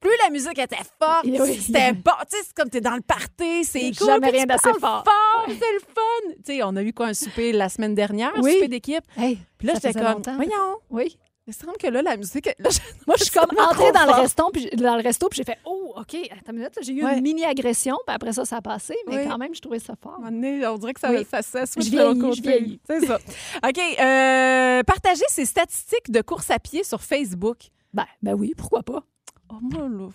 Plus 0.01 0.11
la 0.23 0.29
musique 0.31 0.57
était 0.59 0.75
forte, 1.01 1.25
oui. 1.25 1.57
c'était 1.61 1.91
bon. 1.93 2.11
Tu 2.29 2.37
sais, 2.37 2.43
c'est 2.47 2.53
comme 2.55 2.69
t'es 2.69 2.79
dans 2.81 2.95
le 2.95 3.01
party, 3.01 3.63
c'est 3.65 3.91
cool. 3.97 4.07
Jamais 4.07 4.29
rien 4.29 4.45
d'assez 4.45 4.71
parles 4.79 4.79
fort. 4.79 5.45
c'est 5.47 5.53
le 5.53 5.79
fun. 5.79 6.33
Tu 6.45 6.53
sais, 6.55 6.63
on 6.63 6.75
a 6.75 6.83
eu 6.83 6.93
quoi, 6.93 7.07
un 7.07 7.13
souper 7.13 7.51
la 7.51 7.67
semaine 7.69 7.95
dernière, 7.95 8.31
un 8.35 8.41
Oui. 8.41 8.53
souper 8.53 8.67
d'équipe? 8.69 9.03
Hey, 9.17 9.37
Puis 9.57 9.67
là, 9.67 9.73
j'étais 9.75 9.93
comme, 9.93 10.03
longtemps. 10.13 10.35
voyons, 10.35 10.77
Oui. 10.89 11.17
Il 11.49 11.53
semble 11.53 11.77
que 11.77 11.87
là, 11.87 12.01
la 12.01 12.17
musique... 12.17 12.45
là, 12.45 12.69
je- 12.69 12.79
Moi, 13.07 13.15
je 13.17 13.23
suis 13.25 13.31
comme 13.33 13.49
entrée 13.59 13.91
dans 13.91 14.05
le, 14.05 14.21
resto, 14.21 14.49
puis, 14.53 14.69
dans 14.73 14.95
le 14.95 15.01
resto, 15.03 15.27
puis 15.29 15.37
j'ai 15.37 15.43
fait 15.43 15.57
Oh, 15.65 15.93
OK, 15.97 16.15
attends 16.31 16.51
une 16.51 16.57
minute, 16.57 16.77
j'ai 16.81 16.93
eu 16.93 17.03
Ouais. 17.03 17.17
une 17.17 17.23
mini-agression, 17.23 17.97
puis 18.05 18.15
après 18.15 18.33
ça, 18.33 18.45
ça 18.45 18.57
a 18.57 18.61
passé, 18.61 18.95
mais 19.07 19.17
Oui. 19.17 19.27
quand 19.27 19.37
même, 19.37 19.53
je 19.55 19.61
trouvais 19.61 19.79
ça 19.79 19.93
fort. 20.01 20.19
On 20.23 20.29
dirait 20.77 20.93
que 20.93 20.99
ça, 20.99 21.11
Oui. 21.11 21.25
ça, 21.29 21.65
switch 21.65 21.87
Je 21.87 22.41
vieillis. 22.41 22.79
C'est 22.87 23.05
ça. 23.05 23.17
OK. 23.67 23.79
euh, 23.99 24.83
partager 24.83 25.25
ses 25.29 25.45
statistiques 25.45 26.09
de 26.11 26.21
course 26.21 26.49
à 26.51 26.59
pied 26.59 26.83
sur 26.83 27.01
Facebook. 27.01 27.57
Ben, 27.93 28.05
ben 28.21 28.33
oui, 28.35 28.53
pourquoi 28.55 28.83
pas? 28.83 29.03
Oh, 29.49 29.55
moi, 29.61 29.87
là, 29.89 30.07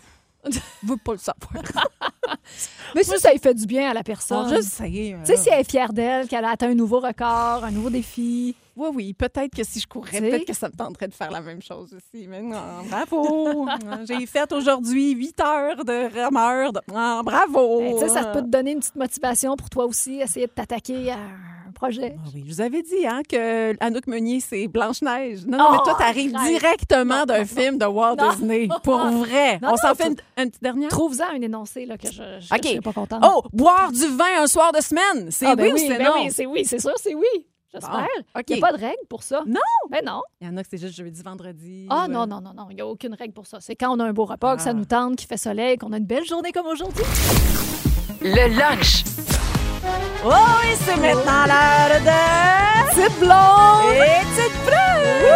je 0.51 0.59
veux 0.85 0.97
pas 0.97 1.13
le 1.13 1.19
savoir. 1.19 1.53
Mais 2.95 3.03
si 3.03 3.19
ça 3.19 3.33
lui 3.33 3.39
fait 3.39 3.55
du 3.55 3.67
bien 3.67 3.91
à 3.91 3.95
la 3.95 4.03
personne. 4.03 4.49
je 4.55 4.61
sais. 4.63 4.89
Tu 4.91 5.17
sais, 5.25 5.37
si 5.37 5.49
elle 5.49 5.61
est 5.61 5.71
fière 5.71 5.93
d'elle, 5.93 6.29
qu'elle 6.29 6.45
a 6.45 6.51
atteint 6.51 6.71
un 6.71 6.75
nouveau 6.75 7.01
record, 7.01 7.65
un 7.65 7.71
nouveau 7.71 7.91
défi. 7.91 8.55
Oui, 8.77 8.89
oui, 8.93 9.13
peut-être 9.15 9.55
que 9.55 9.63
si 9.63 9.79
je 9.81 9.87
courais, 9.87 10.21
peut-être 10.21 10.47
que 10.47 10.53
ça 10.53 10.69
me 10.69 10.75
tenterait 10.75 11.07
de 11.07 11.15
faire 11.15 11.31
la 11.31 11.41
même 11.41 11.63
chose 11.63 11.95
aussi. 11.95 12.27
Mais 12.27 12.43
non, 12.43 12.83
bravo! 12.91 13.69
J'ai 14.09 14.27
fait 14.27 14.53
aujourd'hui 14.53 15.13
8 15.13 15.41
heures 15.41 15.85
de 15.85 16.13
rameur. 16.21 16.73
De... 16.73 16.81
Ah, 16.93 17.21
bravo! 17.25 17.81
Ben, 17.81 17.93
tu 17.95 17.99
sais, 18.01 18.09
ça 18.09 18.25
peut 18.25 18.43
te 18.43 18.49
donner 18.49 18.73
une 18.73 18.81
petite 18.81 18.97
motivation 18.97 19.57
pour 19.57 19.71
toi 19.71 19.85
aussi, 19.85 20.21
essayer 20.21 20.47
de 20.47 20.53
t'attaquer 20.53 21.13
à 21.13 21.17
un 21.69 21.71
projet. 21.73 22.17
Ah 22.19 22.29
oui, 22.35 22.43
je 22.49 22.53
vous 22.55 22.61
avais 22.61 22.83
dit 22.83 23.07
hein, 23.07 23.23
que 23.29 23.77
Anouk 23.83 24.07
Meunier, 24.09 24.41
c'est 24.41 24.67
Blanche-Neige. 24.67 25.47
Non, 25.47 25.59
non, 25.59 25.71
mais 25.73 25.79
Oh, 25.81 25.85
toi, 25.85 25.95
t'arrives 25.99 26.35
directement 26.47 27.27
d'un 27.27 27.45
film 27.45 27.79
de 27.79 27.85
Walt. 27.87 28.17
Disney. 28.17 28.69
Pour 28.83 28.99
vrai. 29.07 29.59
Non, 29.61 29.71
On 29.73 29.77
s'en 29.77 29.95
fait 29.95 30.09
une, 30.09 30.17
une 30.43 30.51
petite 30.51 30.63
dernière? 30.63 30.89
Trouve-en 30.91 31.31
un 31.37 31.41
énoncé 31.43 31.87
là, 31.87 31.97
que 31.97 32.11
je 32.11 32.14
ne 32.23 32.37
OK. 32.39 32.65
serais 32.65 32.81
pas 32.81 32.93
contente. 32.93 33.23
Oh, 33.27 33.43
boire 33.53 33.91
du 33.93 34.07
vin 34.17 34.43
un 34.43 34.47
soir 34.47 34.73
de 34.73 34.81
semaine. 34.81 35.31
C'est 35.31 35.47
Ah, 35.47 35.57
ben 35.57 35.67
oui, 35.67 35.73
ou 35.73 35.77
c'est 35.79 35.99
ben 35.99 36.05
non? 36.05 36.13
oui, 36.25 36.29
c'est 36.31 36.47
oui, 36.47 36.65
c'est 36.65 36.79
sûr, 36.81 36.93
c'est 36.97 37.15
oui. 37.15 37.47
J'espère. 37.73 38.07
Bon, 38.35 38.41
OK. 38.41 38.45
Il 38.51 38.55
n'y 38.57 38.63
a 38.63 38.67
pas 38.69 38.73
de 38.73 38.81
règle 38.81 39.07
pour 39.09 39.25
ça? 39.25 39.43
Non? 39.47 39.61
Ben 39.91 40.01
non. 40.07 40.23
Il 40.41 40.47
y 40.47 40.51
en 40.51 40.57
a 40.57 40.63
que 40.63 40.69
c'est 40.71 40.79
juste 40.79 40.95
jeudi, 40.97 41.23
vendredi. 41.23 41.87
Ah 41.91 42.05
ou, 42.09 42.13
non, 42.13 42.23
euh, 42.23 42.27
non, 42.27 42.41
non, 42.41 42.53
non. 42.57 42.67
Il 42.71 42.77
n'y 42.77 42.81
a 42.83 42.87
aucune 42.87 43.15
règle 43.15 43.33
pour 43.33 43.47
ça. 43.49 43.59
C'est 43.61 43.75
quand 43.75 43.91
on 43.97 43.99
a 43.99 44.05
un 44.05 44.13
beau 44.13 44.27
repas, 44.27 44.55
que 44.57 44.63
ça 44.63 44.71
Ah. 44.71 44.75
nous 44.75 44.85
tente, 44.85 45.17
qu'il 45.17 45.27
fait 45.27 45.37
soleil, 45.37 45.77
qu'on 45.77 45.93
a 45.93 45.97
une 45.97 46.07
belle 46.07 46.25
journée 46.25 46.53
comme 46.53 46.67
aujourd'hui. 46.67 47.03
Le 48.23 48.57
lunch. 48.57 49.03
Oh 50.25 50.29
oui, 50.31 50.69
c'est 50.85 50.97
maintenant 50.97 51.47
l'heure 51.47 52.01
de... 52.01 52.95
Petite 52.95 53.19
blonde! 53.19 53.93
Et 53.93 54.25
petite 54.25 54.65
blonde! 54.65 55.35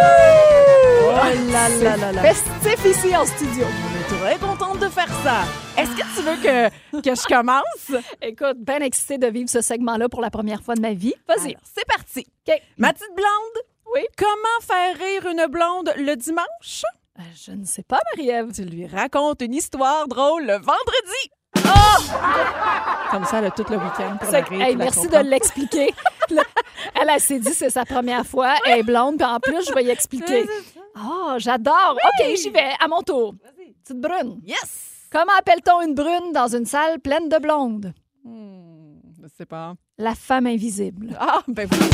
Oh 1.03 1.51
là 1.51 1.69
là 1.83 1.97
là 1.97 2.11
là! 2.13 2.21
Festif 2.33 2.85
ici 2.85 3.15
en 3.15 3.25
studio. 3.25 3.65
Très 4.09 4.37
contente 4.39 4.79
de 4.79 4.89
faire 4.89 5.07
ça. 5.23 5.43
Est-ce 5.77 5.91
que 5.91 6.15
tu 6.15 6.21
veux 6.23 6.35
que, 6.41 6.69
que 7.01 7.15
je 7.15 7.27
commence? 7.27 8.03
Écoute, 8.21 8.57
bien 8.57 8.79
excitée 8.79 9.17
de 9.17 9.27
vivre 9.27 9.49
ce 9.49 9.61
segment-là 9.61 10.09
pour 10.09 10.21
la 10.21 10.29
première 10.29 10.61
fois 10.61 10.75
de 10.75 10.81
ma 10.81 10.93
vie. 10.93 11.13
Vas-y. 11.27 11.55
C'est 11.75 11.85
parti. 11.85 12.25
Ma 12.77 12.91
petite 12.93 13.13
blonde, 13.15 13.63
Oui. 13.95 14.01
comment 14.17 14.59
faire 14.61 14.95
rire 14.97 15.27
une 15.31 15.45
blonde 15.51 15.93
le 15.97 16.15
dimanche? 16.15 16.83
Euh, 17.19 17.23
Je 17.45 17.51
ne 17.51 17.65
sais 17.65 17.83
pas, 17.83 17.99
Marie-Ève. 18.15 18.51
Tu 18.53 18.63
lui 18.63 18.87
racontes 18.87 19.41
une 19.41 19.53
histoire 19.53 20.07
drôle 20.07 20.43
le 20.45 20.53
vendredi. 20.53 21.31
Oh! 21.65 22.11
Comme 23.11 23.25
ça, 23.25 23.39
elle 23.39 23.45
a 23.45 23.51
tout 23.51 23.65
le 23.69 23.77
week-end 23.77 24.17
pour 24.19 24.31
la 24.31 24.41
rire, 24.41 24.61
hey, 24.61 24.67
puis 24.69 24.77
la 24.77 24.83
merci 24.85 25.07
de 25.07 25.17
l'expliquer. 25.17 25.93
Le- 26.29 26.41
elle, 27.01 27.09
elle 27.11 27.19
s'est 27.19 27.39
dit 27.39 27.53
c'est 27.53 27.71
sa 27.71 27.85
première 27.85 28.23
fois, 28.25 28.53
elle 28.65 28.79
est 28.79 28.83
blonde, 28.83 29.17
puis 29.17 29.25
en 29.25 29.39
plus, 29.39 29.67
je 29.67 29.73
vais 29.73 29.83
y 29.83 29.89
expliquer. 29.89 30.47
Oh, 31.01 31.35
j'adore. 31.37 31.95
OK, 31.95 32.25
j'y 32.35 32.49
vais, 32.49 32.71
à 32.77 32.87
mon 32.89 33.01
tour. 33.01 33.33
Petite 33.89 34.01
brune. 34.01 34.39
Yes! 34.45 35.07
Comment 35.11 35.31
appelle-t-on 35.39 35.81
une 35.81 35.95
brune 35.95 36.31
dans 36.31 36.47
une 36.55 36.65
salle 36.67 36.99
pleine 36.99 37.27
de 37.27 37.39
blondes? 37.39 37.91
Hmm, 38.23 38.99
je 39.19 39.27
sais 39.35 39.47
pas. 39.47 39.73
La 39.97 40.13
femme 40.13 40.45
invisible. 40.45 41.17
Ah, 41.19 41.39
ben 41.47 41.67
oui. 41.71 41.77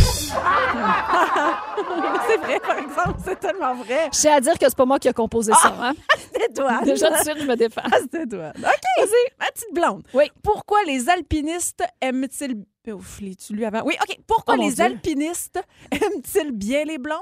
c'est 2.27 2.37
vrai, 2.37 2.59
par 2.59 2.77
exemple, 2.79 3.13
c'est 3.23 3.39
tellement 3.39 3.75
vrai. 3.75 4.09
Je 4.13 4.19
tiens 4.19 4.35
à 4.35 4.41
dire 4.41 4.59
que 4.59 4.65
c'est 4.67 4.75
pas 4.75 4.83
moi 4.85 4.99
qui 4.99 5.07
ai 5.07 5.13
composé 5.13 5.53
ça. 5.53 5.73
Hein? 5.79 5.93
C'était 6.33 6.51
toi. 6.53 6.81
Déjà 6.83 7.09
de 7.11 7.15
suite, 7.23 7.37
je 7.39 7.45
me 7.45 7.55
défends. 7.55 7.81
Ah, 7.85 7.97
c'était 8.01 8.25
toi. 8.27 8.49
OK, 8.49 8.63
vas-y. 8.99 9.31
Ma 9.39 9.45
petite 9.53 9.73
blonde. 9.73 10.03
Oui. 10.13 10.25
Pourquoi 10.43 10.83
les 10.85 11.09
alpinistes 11.09 11.81
aiment-ils... 12.01 12.65
Ouf, 12.93 13.21
l'ai-tu 13.21 13.53
lu 13.53 13.63
avant? 13.63 13.83
Oui, 13.85 13.95
OK. 14.01 14.19
Pourquoi 14.27 14.55
Oh, 14.57 14.61
les 14.61 14.73
Dieu. 14.73 14.83
alpinistes 14.83 15.61
aiment-ils 15.91 16.51
bien 16.51 16.83
les 16.83 16.97
blondes? 16.97 17.19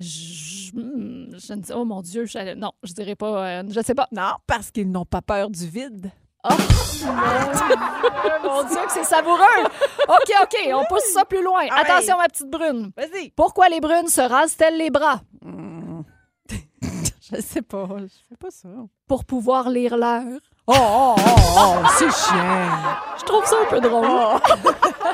Je, 0.00 0.70
je 0.74 1.52
ne 1.54 1.62
sais, 1.62 1.74
oh 1.74 1.84
mon 1.84 2.02
Dieu, 2.02 2.24
je, 2.24 2.54
non, 2.54 2.70
je 2.84 2.92
dirais 2.92 3.16
pas, 3.16 3.48
euh, 3.48 3.62
je 3.68 3.80
sais 3.80 3.94
pas. 3.94 4.06
Non, 4.12 4.34
parce 4.46 4.70
qu'ils 4.70 4.90
n'ont 4.90 5.04
pas 5.04 5.22
peur 5.22 5.50
du 5.50 5.66
vide. 5.66 6.12
Oh 6.44 6.50
mon 8.44 8.62
Dieu, 8.62 8.78
que 8.86 8.92
c'est 8.92 9.04
savoureux! 9.04 9.64
OK, 10.08 10.32
OK, 10.42 10.56
on 10.72 10.84
pousse 10.84 11.12
ça 11.12 11.24
plus 11.24 11.42
loin. 11.42 11.66
Attention, 11.70 12.16
ma 12.16 12.28
petite 12.28 12.48
brune. 12.48 12.92
Vas-y. 12.96 13.30
Pourquoi 13.30 13.68
les 13.68 13.80
brunes 13.80 14.08
se 14.08 14.20
rasent-elles 14.20 14.78
les 14.78 14.90
bras? 14.90 15.20
Je 17.30 17.40
sais 17.42 17.62
pas. 17.62 17.88
Je 17.98 18.06
fais 18.28 18.36
pas 18.36 18.50
ça. 18.50 18.68
Pour 19.06 19.24
pouvoir 19.24 19.68
lire 19.68 19.96
l'heure. 19.96 20.38
Oh, 20.66 20.74
oh, 20.76 21.14
oh, 21.18 21.36
oh 21.56 21.86
c'est 21.98 22.10
chiant. 22.10 22.68
Je 23.18 23.24
trouve 23.24 23.44
ça 23.44 23.56
un 23.62 23.66
peu 23.66 23.80
drôle. 23.80 24.06
Oh, 24.08 24.38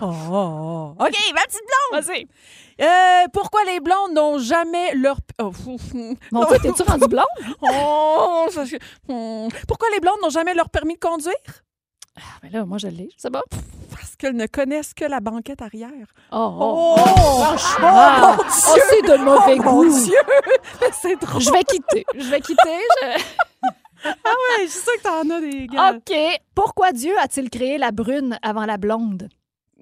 oh, 0.00 0.12
oh. 0.30 0.94
OK, 0.98 1.16
ma 1.34 1.42
petite 1.42 1.62
blonde. 1.90 2.04
Vas-y. 2.04 2.26
Euh, 2.80 3.28
pourquoi 3.32 3.64
les 3.64 3.80
blondes 3.80 4.12
n'ont 4.14 4.38
jamais 4.38 4.94
leur... 4.94 5.18
Oh, 5.40 5.52
Mon 6.32 6.44
Dieu, 6.46 6.58
t'es-tu 6.62 6.82
rendu 6.82 7.06
blonde? 7.06 7.24
Oh, 7.62 8.46
ça- 8.50 8.64
Hmm. 9.08 9.48
Pourquoi 9.68 9.88
les 9.92 10.00
blondes 10.00 10.18
n'ont 10.22 10.30
jamais 10.30 10.54
leur 10.54 10.68
permis 10.70 10.94
de 10.94 10.98
conduire? 11.00 11.34
Ah, 12.16 12.20
mais 12.42 12.50
là, 12.50 12.64
moi, 12.64 12.78
je 12.78 12.88
l'ai, 12.88 13.08
je 13.16 13.20
sais 13.22 13.30
pas. 13.30 13.42
Parce 13.90 14.16
qu'elles 14.16 14.36
ne 14.36 14.46
connaissent 14.46 14.92
que 14.94 15.04
la 15.04 15.20
banquette 15.20 15.62
arrière. 15.62 16.06
Oh, 16.30 16.56
Oh, 16.60 16.96
franchement. 16.96 17.88
Oh, 17.92 18.20
mon 18.20 18.36
Oh, 18.38 18.74
Dieu! 18.74 18.82
c'est 18.90 19.02
de 19.02 19.16
mauvais 19.22 19.56
Oh, 19.58 19.62
mon 19.62 19.82
goût. 19.84 20.04
Dieu! 20.04 20.18
Mais 20.80 20.88
c'est 21.00 21.16
drôle. 21.16 21.40
Je 21.40 21.50
vais 21.50 21.64
quitter. 21.64 22.04
Je 22.14 22.28
vais 22.28 22.40
quitter. 22.40 22.80
je- 23.02 23.22
Ah 24.04 24.10
ouais, 24.58 24.66
je 24.66 24.70
suis 24.72 24.80
sûre 24.80 24.92
que 24.96 25.02
t'en 25.04 25.30
as 25.30 25.40
des 25.40 25.66
gars. 25.68 25.92
OK. 25.94 26.12
Pourquoi 26.56 26.90
Dieu 26.90 27.14
a-t-il 27.20 27.48
créé 27.50 27.78
la 27.78 27.92
brune 27.92 28.36
avant 28.42 28.66
la 28.66 28.76
blonde? 28.76 29.28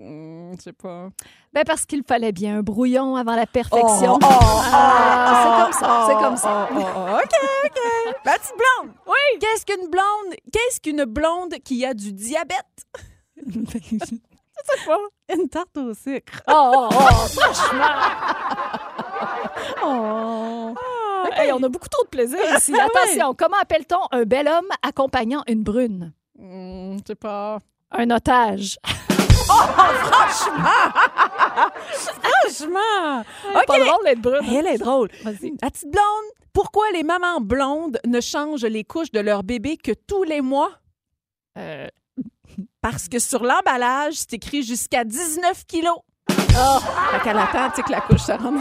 Hmm, 0.02 0.54
je 0.56 0.62
sais 0.62 0.72
pas. 0.72 1.10
Ben 1.52 1.62
parce 1.66 1.84
qu'il 1.84 2.02
fallait 2.02 2.32
bien 2.32 2.58
un 2.58 2.62
brouillon 2.62 3.16
avant 3.16 3.36
la 3.36 3.44
perfection. 3.46 4.14
Oh, 4.14 4.18
oh, 4.22 4.26
Ah, 4.72 5.42
c'est 5.42 5.62
comme 5.64 5.72
ça, 5.80 5.88
oh, 5.90 6.06
c'est 6.08 6.24
comme 6.24 6.36
ça. 6.38 6.68
oh, 6.72 6.76
oh, 6.78 6.86
oh, 6.96 7.16
OK, 7.18 7.34
OK. 7.66 8.14
Ma 8.24 8.32
petite 8.38 8.54
blonde. 8.56 8.94
Oui. 9.06 9.38
Qu'est-ce 9.40 9.66
qu'une 9.66 9.90
blonde? 9.90 10.34
Qu'est-ce 10.50 10.80
qu'une 10.80 11.04
blonde 11.04 11.54
qui 11.62 11.84
a 11.84 11.92
du 11.92 12.14
diabète? 12.14 12.86
Je 13.36 13.60
sais 13.98 14.86
pas. 14.86 15.34
Une 15.34 15.48
tarte 15.50 15.76
au 15.76 15.92
sucre. 15.92 16.40
Oh, 16.48 16.72
oh, 16.74 16.88
oh, 16.90 16.96
franchement. 17.28 17.84
Oh. 19.82 20.74
Hey, 21.32 21.52
on 21.52 21.62
a 21.62 21.68
beaucoup 21.68 21.88
trop 21.88 22.04
de 22.04 22.08
plaisir 22.08 22.38
ici. 22.56 22.72
Attention, 22.78 23.34
comment 23.34 23.56
appelle-t-on 23.60 24.16
un 24.16 24.24
bel 24.24 24.48
homme 24.48 24.68
accompagnant 24.82 25.42
une 25.46 25.62
brune? 25.62 26.12
Hmm, 26.38 26.96
je 26.98 27.02
sais 27.08 27.14
pas. 27.14 27.58
Un 27.90 28.10
otage. 28.10 28.78
Franchement. 32.50 33.24
Pas 33.66 33.78
drôle 33.78 34.04
d'être 34.04 34.20
brune. 34.20 34.54
Elle 34.54 34.66
est 34.66 34.78
drôle. 34.78 35.08
Vas-y. 35.24 35.52
La 35.62 35.70
petite 35.70 35.90
blonde, 35.90 36.30
pourquoi 36.52 36.84
les 36.92 37.02
mamans 37.02 37.40
blondes 37.40 37.98
ne 38.06 38.20
changent 38.20 38.64
les 38.64 38.84
couches 38.84 39.12
de 39.12 39.20
leur 39.20 39.42
bébé 39.42 39.76
que 39.76 39.92
tous 39.92 40.22
les 40.24 40.40
mois? 40.40 40.70
Euh, 41.58 41.86
Parce 42.80 43.08
que 43.08 43.18
sur 43.18 43.42
l'emballage, 43.44 44.14
c'est 44.14 44.34
écrit 44.34 44.62
jusqu'à 44.62 45.04
19 45.04 45.64
kilos. 45.66 45.98
Oh, 46.30 46.78
Fait 47.12 47.20
qu'elle 47.22 47.38
attend 47.38 47.70
tu 47.70 47.76
sais, 47.76 47.82
que 47.82 47.90
la 47.92 48.00
couche 48.00 48.22
se 48.22 48.32
rende 48.32 48.58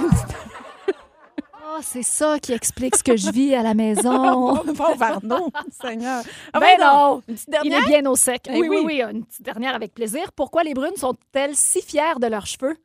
oh, 1.70 1.80
c'est 1.82 2.04
ça 2.04 2.40
qui 2.40 2.54
explique 2.54 2.96
ce 2.96 3.04
que 3.04 3.16
je 3.18 3.32
vis 3.32 3.54
à 3.56 3.64
la 3.64 3.74
maison. 3.74 4.56
Pauvre 4.76 5.02
Arnaud, 5.04 5.52
Seigneur. 5.82 6.24
Ah, 6.54 6.60
ben 6.60 6.78
ben 6.78 6.86
non. 6.86 7.22
Une 7.28 7.36
petite 7.36 7.48
Il 7.64 7.70
dernière? 7.70 7.80
est 7.84 8.02
bien 8.02 8.10
au 8.10 8.16
sec. 8.16 8.48
Eh 8.50 8.60
oui, 8.60 8.68
oui, 8.70 8.78
oui. 8.84 8.84
oui, 8.86 9.12
Une 9.12 9.26
petite 9.26 9.42
dernière 9.44 9.76
avec 9.76 9.94
plaisir. 9.94 10.32
Pourquoi 10.34 10.64
les 10.64 10.74
brunes 10.74 10.96
sont-elles 10.98 11.56
si 11.56 11.82
fières 11.82 12.20
de 12.20 12.28
leurs 12.28 12.46
cheveux? 12.46 12.76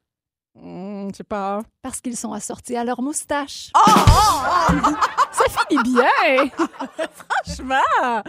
Hmm, 0.55 1.09
je 1.11 1.17
sais 1.17 1.25
pas. 1.25 1.63
Parce 1.83 2.01
qu'ils 2.01 2.17
sont 2.17 2.33
assortis 2.33 2.77
à 2.77 2.85
leur 2.85 3.03
moustache. 3.03 3.71
Oh, 3.77 3.81
oh, 3.87 4.73
Ça 5.33 5.45
finit 5.69 5.83
bien! 5.83 6.49
franchement! 7.45 8.23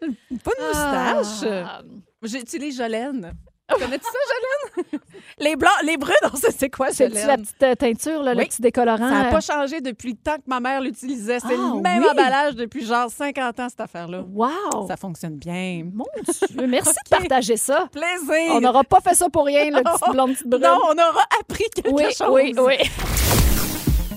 Pas 0.00 0.50
de 0.58 0.68
moustache. 0.68 1.50
Ah. 1.66 1.82
J'utilise 2.22 2.76
Jolène. 2.76 3.32
Connais-tu 3.78 4.04
ça, 4.04 4.82
Jolène? 4.84 5.00
les 5.38 5.56
blancs, 5.56 5.72
les 5.84 5.96
brunes, 5.96 6.14
on 6.32 6.36
sait 6.36 6.50
c'est 6.56 6.70
quoi, 6.70 6.88
C'est-tu 6.90 7.12
Jolène? 7.14 7.26
la 7.26 7.36
petite 7.38 7.62
euh, 7.62 7.74
teinture, 7.74 8.22
là, 8.22 8.34
le 8.34 8.40
Oui. 8.40 8.46
petit 8.46 8.62
décolorant? 8.62 8.96
Ça 9.08 9.10
n'a 9.10 9.28
euh, 9.28 9.30
pas 9.30 9.40
changé 9.40 9.80
depuis 9.80 10.10
le 10.10 10.16
temps 10.16 10.36
que 10.36 10.42
ma 10.46 10.60
mère 10.60 10.80
l'utilisait. 10.80 11.40
C'est 11.40 11.54
Ah, 11.54 11.72
le 11.76 11.80
même 11.80 12.02
oui? 12.02 12.08
emballage 12.10 12.54
depuis 12.54 12.84
genre 12.84 13.10
50 13.10 13.60
ans, 13.60 13.68
cette 13.68 13.80
affaire-là. 13.80 14.22
Wow! 14.32 14.86
Ça 14.88 14.96
fonctionne 14.96 15.36
bien. 15.36 15.84
Mon 15.92 16.04
Dieu! 16.50 16.66
Merci 16.66 16.90
OK. 16.90 16.94
de 17.04 17.16
partager 17.18 17.56
ça. 17.56 17.88
Plaisir! 17.92 18.52
On 18.54 18.60
n'aura 18.60 18.84
pas 18.84 19.00
fait 19.00 19.14
ça 19.14 19.28
pour 19.28 19.46
rien, 19.46 19.66
le 19.70 19.82
petit 19.82 20.10
blond, 20.12 20.26
petite 20.28 20.46
brune. 20.48 20.62
Non, 20.62 20.78
on 20.88 20.92
aura 20.94 21.24
appris 21.40 21.64
quelque 21.74 21.90
oui, 21.92 22.04
chose. 22.16 22.28
oui, 22.30 22.54
oui. 22.58 22.76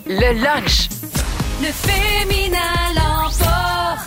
Le 0.07 0.33
lunch. 0.43 0.89
Le 1.61 1.67
féminin. 1.71 2.59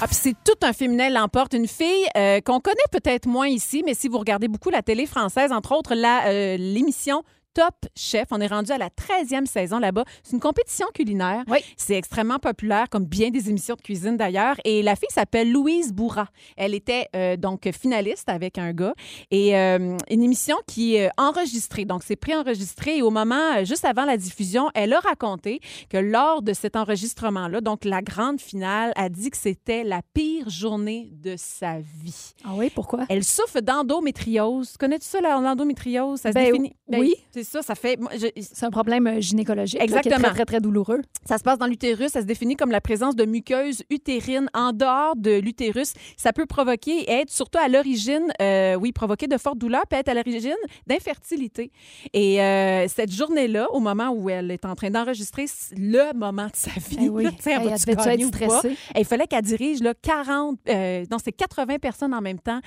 Ah, 0.00 0.06
puis 0.06 0.16
c'est 0.16 0.36
tout 0.44 0.58
un 0.62 0.72
féminin 0.72 1.08
l'emporte. 1.10 1.54
Une 1.54 1.66
fille 1.66 2.06
euh, 2.16 2.40
qu'on 2.40 2.60
connaît 2.60 2.76
peut-être 2.92 3.26
moins 3.26 3.48
ici, 3.48 3.82
mais 3.84 3.94
si 3.94 4.08
vous 4.08 4.18
regardez 4.18 4.48
beaucoup 4.48 4.70
la 4.70 4.82
télé 4.82 5.06
française, 5.06 5.50
entre 5.52 5.72
autres 5.76 5.94
euh, 5.94 6.56
l'émission 6.56 7.22
Top 7.58 7.74
Chef. 7.96 8.28
On 8.30 8.40
est 8.40 8.46
rendu 8.46 8.70
à 8.70 8.78
la 8.78 8.88
13e 8.88 9.44
saison 9.44 9.80
là-bas. 9.80 10.04
C'est 10.22 10.34
une 10.34 10.38
compétition 10.38 10.86
culinaire. 10.94 11.42
Oui. 11.48 11.58
C'est 11.76 11.96
extrêmement 11.96 12.38
populaire, 12.38 12.88
comme 12.88 13.04
bien 13.04 13.30
des 13.30 13.50
émissions 13.50 13.74
de 13.74 13.80
cuisine 13.82 14.16
d'ailleurs. 14.16 14.54
Et 14.64 14.80
la 14.80 14.94
fille 14.94 15.08
s'appelle 15.10 15.50
Louise 15.50 15.92
Bourra. 15.92 16.28
Elle 16.56 16.72
était 16.72 17.08
euh, 17.16 17.36
donc 17.36 17.68
finaliste 17.72 18.28
avec 18.28 18.58
un 18.58 18.72
gars. 18.72 18.94
Et 19.32 19.56
euh, 19.56 19.96
une 20.08 20.22
émission 20.22 20.54
qui 20.68 20.94
est 20.94 21.10
enregistrée. 21.18 21.84
Donc, 21.84 22.04
c'est 22.04 22.14
préenregistré. 22.14 22.98
Et 22.98 23.02
au 23.02 23.10
moment, 23.10 23.56
euh, 23.56 23.64
juste 23.64 23.84
avant 23.84 24.04
la 24.04 24.16
diffusion, 24.16 24.70
elle 24.76 24.92
a 24.92 25.00
raconté 25.00 25.58
que 25.90 25.96
lors 25.96 26.42
de 26.42 26.52
cet 26.52 26.76
enregistrement-là, 26.76 27.60
donc 27.60 27.84
la 27.84 28.02
grande 28.02 28.40
finale, 28.40 28.92
a 28.94 29.08
dit 29.08 29.30
que 29.30 29.36
c'était 29.36 29.82
la 29.82 30.02
pire 30.14 30.48
journée 30.48 31.10
de 31.12 31.34
sa 31.36 31.80
vie. 31.80 32.34
Ah 32.44 32.50
oui, 32.54 32.70
pourquoi? 32.72 33.06
Elle 33.08 33.24
souffre 33.24 33.58
d'endométriose. 33.58 34.76
Connais-tu 34.78 35.06
ça, 35.08 35.20
l'endométriose? 35.20 36.20
Ça 36.20 36.28
se 36.28 36.34
Ben, 36.34 36.44
définit? 36.44 36.76
oui. 36.86 37.16
C'est 37.32 37.47
ça, 37.48 37.62
ça 37.62 37.74
fait. 37.74 37.98
moi, 37.98 38.10
je- 38.14 38.26
C'est 38.40 38.64
un 38.66 38.70
problème 38.70 39.06
euh, 39.06 39.20
gynécologique 39.20 39.78
là, 39.80 39.86
qui 39.86 39.92
est 39.92 39.96
Exactement. 39.98 40.28
très, 40.28 40.34
très, 40.34 40.44
très 40.44 40.60
douloureux. 40.60 41.00
ça 41.26 41.38
se 41.38 41.42
passe 41.42 41.58
dans 41.58 41.66
l'utérus. 41.66 42.12
Ça 42.12 42.20
se 42.20 42.26
définit 42.26 42.56
comme 42.56 42.70
la 42.70 42.80
présence 42.80 43.16
de 43.16 43.24
muqueuses 43.24 43.82
utérines 43.90 44.48
en 44.54 44.72
dehors 44.72 45.16
de 45.16 45.38
l'utérus. 45.40 45.92
Ça 46.16 46.32
peut 46.32 46.46
provoquer 46.46 46.98
et 47.02 47.12
être 47.12 47.30
surtout 47.30 47.58
à 47.58 47.68
l'origine, 47.68 48.26
euh, 48.40 48.74
oui, 48.76 48.92
provoquer 48.92 49.26
de 49.26 49.36
fortes 49.38 49.58
douleurs, 49.58 49.86
peut 49.88 49.96
être 49.96 50.08
à 50.08 50.14
l'origine 50.14 50.54
d'infertilité. 50.86 51.70
Et 52.12 52.40
euh, 52.42 52.86
cette 52.88 53.12
journée-là, 53.12 53.68
au 53.72 53.80
moment 53.80 54.10
où 54.10 54.28
elle 54.30 54.50
est 54.50 54.64
en 54.64 54.74
train 54.74 54.90
d'enregistrer 54.90 55.46
le 55.76 56.12
moment 56.16 56.46
de 56.46 56.56
sa 56.56 56.70
vie, 56.70 56.96
Eh 57.02 57.08
oui. 57.08 57.24
là, 57.24 57.30
tu 57.32 57.42
sais, 57.42 57.52
elle 57.52 57.58
gagner 57.96 58.24
être 58.24 58.26
ou 58.26 58.30
pas? 58.30 58.60
stressée? 58.60 58.76
Il 58.96 59.04
fallait 59.04 59.26
qu'elle 59.26 59.42
dirige 59.42 59.80
là, 59.80 59.94
40, 60.00 60.58
euh, 60.68 61.04
non, 61.10 61.18
c'est 61.22 61.32
80 61.32 61.78
personnes 61.78 62.14
en 62.14 62.20
même 62.20 62.38
temps 62.40 62.60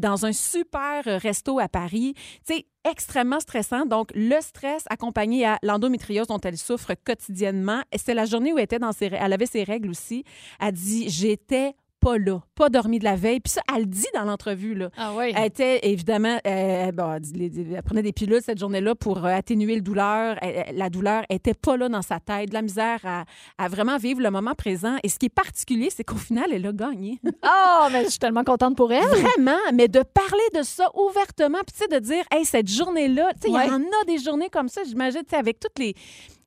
dans 0.00 0.26
un 0.26 0.32
super 0.32 1.04
resto 1.04 1.58
à 1.58 1.68
Paris. 1.68 2.14
Tu 2.46 2.54
sais, 2.56 2.66
extrêmement 2.90 3.40
stressant. 3.40 3.86
Donc, 3.86 4.10
le 4.14 4.40
stress 4.40 4.84
accompagné 4.88 5.46
à 5.46 5.58
l'endométriose 5.62 6.26
dont 6.26 6.40
elle 6.40 6.56
souffre 6.56 6.94
quotidiennement. 6.94 7.82
C'est 7.96 8.14
la 8.14 8.24
journée 8.24 8.52
où 8.52 8.58
elle, 8.58 8.64
était 8.64 8.78
dans 8.78 8.92
ses, 8.92 9.06
elle 9.12 9.32
avait 9.32 9.46
ses 9.46 9.64
règles 9.64 9.90
aussi. 9.90 10.24
Elle 10.60 10.72
dit 10.72 11.08
J'étais 11.08 11.74
pas 12.06 12.18
là, 12.18 12.40
pas 12.54 12.68
dormi 12.68 13.00
de 13.00 13.04
la 13.04 13.16
veille. 13.16 13.40
Puis 13.40 13.54
ça, 13.54 13.62
elle 13.74 13.80
le 13.80 13.86
dit 13.86 14.06
dans 14.14 14.22
l'entrevue. 14.22 14.74
là. 14.74 14.90
Ah 14.96 15.12
oui. 15.16 15.32
Elle 15.36 15.46
était 15.46 15.80
évidemment, 15.90 16.38
euh, 16.46 16.92
bon, 16.92 17.12
elle, 17.14 17.82
prenait 17.82 18.02
des 18.02 18.12
pilules 18.12 18.40
cette 18.44 18.60
journée-là 18.60 18.94
pour 18.94 19.24
euh, 19.24 19.28
atténuer 19.28 19.74
le 19.74 19.80
douleur. 19.80 20.36
Elle- 20.40 20.76
la 20.76 20.88
douleur 20.88 21.24
était 21.30 21.54
pas 21.54 21.76
là 21.76 21.88
dans 21.88 22.02
sa 22.02 22.20
tête, 22.20 22.50
de 22.50 22.54
la 22.54 22.62
misère 22.62 23.00
à, 23.04 23.24
à 23.58 23.66
vraiment 23.68 23.96
vivre 23.96 24.20
le 24.22 24.30
moment 24.30 24.54
présent. 24.54 24.96
Et 25.02 25.08
ce 25.08 25.18
qui 25.18 25.26
est 25.26 25.34
particulier, 25.34 25.88
c'est 25.90 26.04
qu'au 26.04 26.14
final, 26.16 26.46
elle 26.52 26.66
a 26.66 26.72
gagné. 26.72 27.18
Oh, 27.44 27.88
mais 27.92 28.04
je 28.04 28.10
suis 28.10 28.18
tellement 28.18 28.44
contente 28.44 28.76
pour 28.76 28.92
elle. 28.92 29.02
Vraiment, 29.04 29.58
mais 29.74 29.88
de 29.88 30.02
parler 30.02 30.48
de 30.54 30.62
ça 30.62 30.88
ouvertement, 30.94 31.58
puis 31.66 31.74
tu 31.76 31.82
sais, 31.84 31.88
de 31.88 32.04
dire, 32.04 32.24
hey, 32.32 32.44
cette 32.44 32.68
journée-là, 32.68 33.32
tu 33.34 33.40
sais, 33.42 33.48
il 33.48 33.54
Ouais. 33.54 33.66
y 33.66 33.70
en 33.70 33.80
a 33.80 34.04
des 34.06 34.18
journées 34.18 34.48
comme 34.50 34.68
ça, 34.68 34.82
j'imagine, 34.86 35.20
tu 35.22 35.30
sais, 35.30 35.36
avec 35.36 35.58
toutes 35.60 35.78
les. 35.78 35.94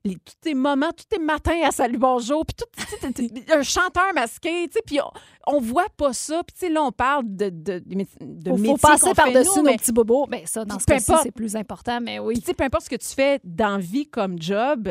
Les- 0.04 0.14
tous 0.16 0.34
tes 0.40 0.54
moments, 0.54 0.90
tous 0.96 1.04
tes 1.04 1.18
matins 1.22 1.60
à 1.64 1.70
Salut 1.70 1.98
Bonjour, 1.98 2.44
puis 2.46 2.56
tout, 2.56 3.52
un 3.52 3.62
chanteur 3.62 4.12
masqué, 4.14 4.66
tu 4.68 4.74
sais, 4.74 4.82
puis 4.84 4.98
on, 5.00 5.56
on 5.56 5.60
voit 5.60 5.88
pas 5.96 6.12
ça. 6.12 6.42
Puis 6.44 6.54
tu 6.54 6.66
sais, 6.66 6.72
là, 6.72 6.82
on 6.82 6.92
parle 6.92 7.24
de, 7.26 7.50
de, 7.50 7.82
de, 7.84 8.04
de 8.20 8.50
Faut, 8.50 8.56
faut 8.64 8.76
passer 8.76 9.12
par-dessus 9.14 9.58
nos 9.58 9.64
mais- 9.64 9.76
petits 9.76 9.92
bobos. 9.92 10.26
Ben 10.26 10.42
ça, 10.46 10.64
dans 10.64 10.78
ce 10.78 10.86
cas-ci, 10.86 11.12
c'est 11.22 11.32
plus 11.32 11.54
important, 11.56 12.00
mais 12.00 12.16
puis, 12.18 12.26
oui. 12.26 12.38
tu 12.40 12.46
sais, 12.46 12.54
peu 12.54 12.64
importe 12.64 12.84
ce 12.84 12.90
que 12.90 12.96
tu 12.96 13.08
fais 13.08 13.40
dans 13.44 13.78
vie 13.78 14.06
comme 14.08 14.40
job, 14.40 14.88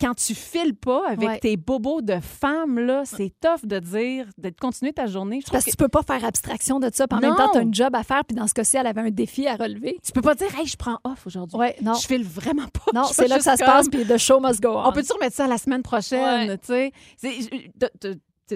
quand 0.00 0.14
tu 0.14 0.34
files 0.34 0.74
pas 0.74 1.08
avec 1.08 1.28
Ouais. 1.28 1.38
tes 1.38 1.56
bobos 1.56 2.02
de 2.02 2.18
femme, 2.20 2.78
là, 2.78 3.02
c'est 3.04 3.32
tough 3.40 3.64
de 3.66 3.78
dire, 3.78 4.26
de 4.38 4.50
continuer 4.50 4.92
ta 4.92 5.06
journée. 5.06 5.40
Je 5.44 5.50
Parce 5.50 5.64
que 5.64 5.70
tu 5.70 5.76
peux 5.76 5.88
pas 5.88 6.02
faire 6.02 6.24
abstraction 6.24 6.80
de 6.80 6.90
ça. 6.92 7.06
En 7.10 7.18
même 7.20 7.30
Non. 7.30 7.36
temps, 7.36 7.48
tu 7.52 7.58
as 7.58 7.62
un 7.62 7.72
job 7.72 7.94
à 7.94 8.02
faire. 8.02 8.24
Puis 8.24 8.34
dans 8.36 8.46
ce 8.46 8.54
cas-ci, 8.54 8.76
elle 8.76 8.86
avait 8.86 9.00
un 9.02 9.10
défi 9.10 9.46
à 9.46 9.56
relever. 9.56 9.98
tu 10.02 10.12
peux 10.12 10.22
pas 10.22 10.34
dire, 10.34 10.48
hey, 10.58 10.66
je 10.66 10.76
prends 10.76 10.98
off 11.04 11.26
aujourd'hui. 11.26 11.58
Ouais, 11.58 11.76
non. 11.82 11.94
Je 11.94 12.06
file 12.06 12.24
vraiment 12.24 12.66
pas. 12.68 12.90
Non, 12.94 13.04
c'est 13.12 13.28
là 13.28 13.38
que 13.38 13.44
ça 13.44 13.56
se 13.56 13.64
passe. 13.64 13.88
Puis 13.88 14.04
the 14.04 14.18
show 14.18 14.40
must 14.40 14.60
go 14.60 14.70
on. 14.70 14.88
On 14.88 14.92
peut-tu 14.92 15.12
remettre 15.12 15.36
ça 15.36 15.46
la 15.46 15.58
semaine 15.58 15.82
prochaine, 15.82 16.58
tu 16.58 16.66
sais? 16.66 16.92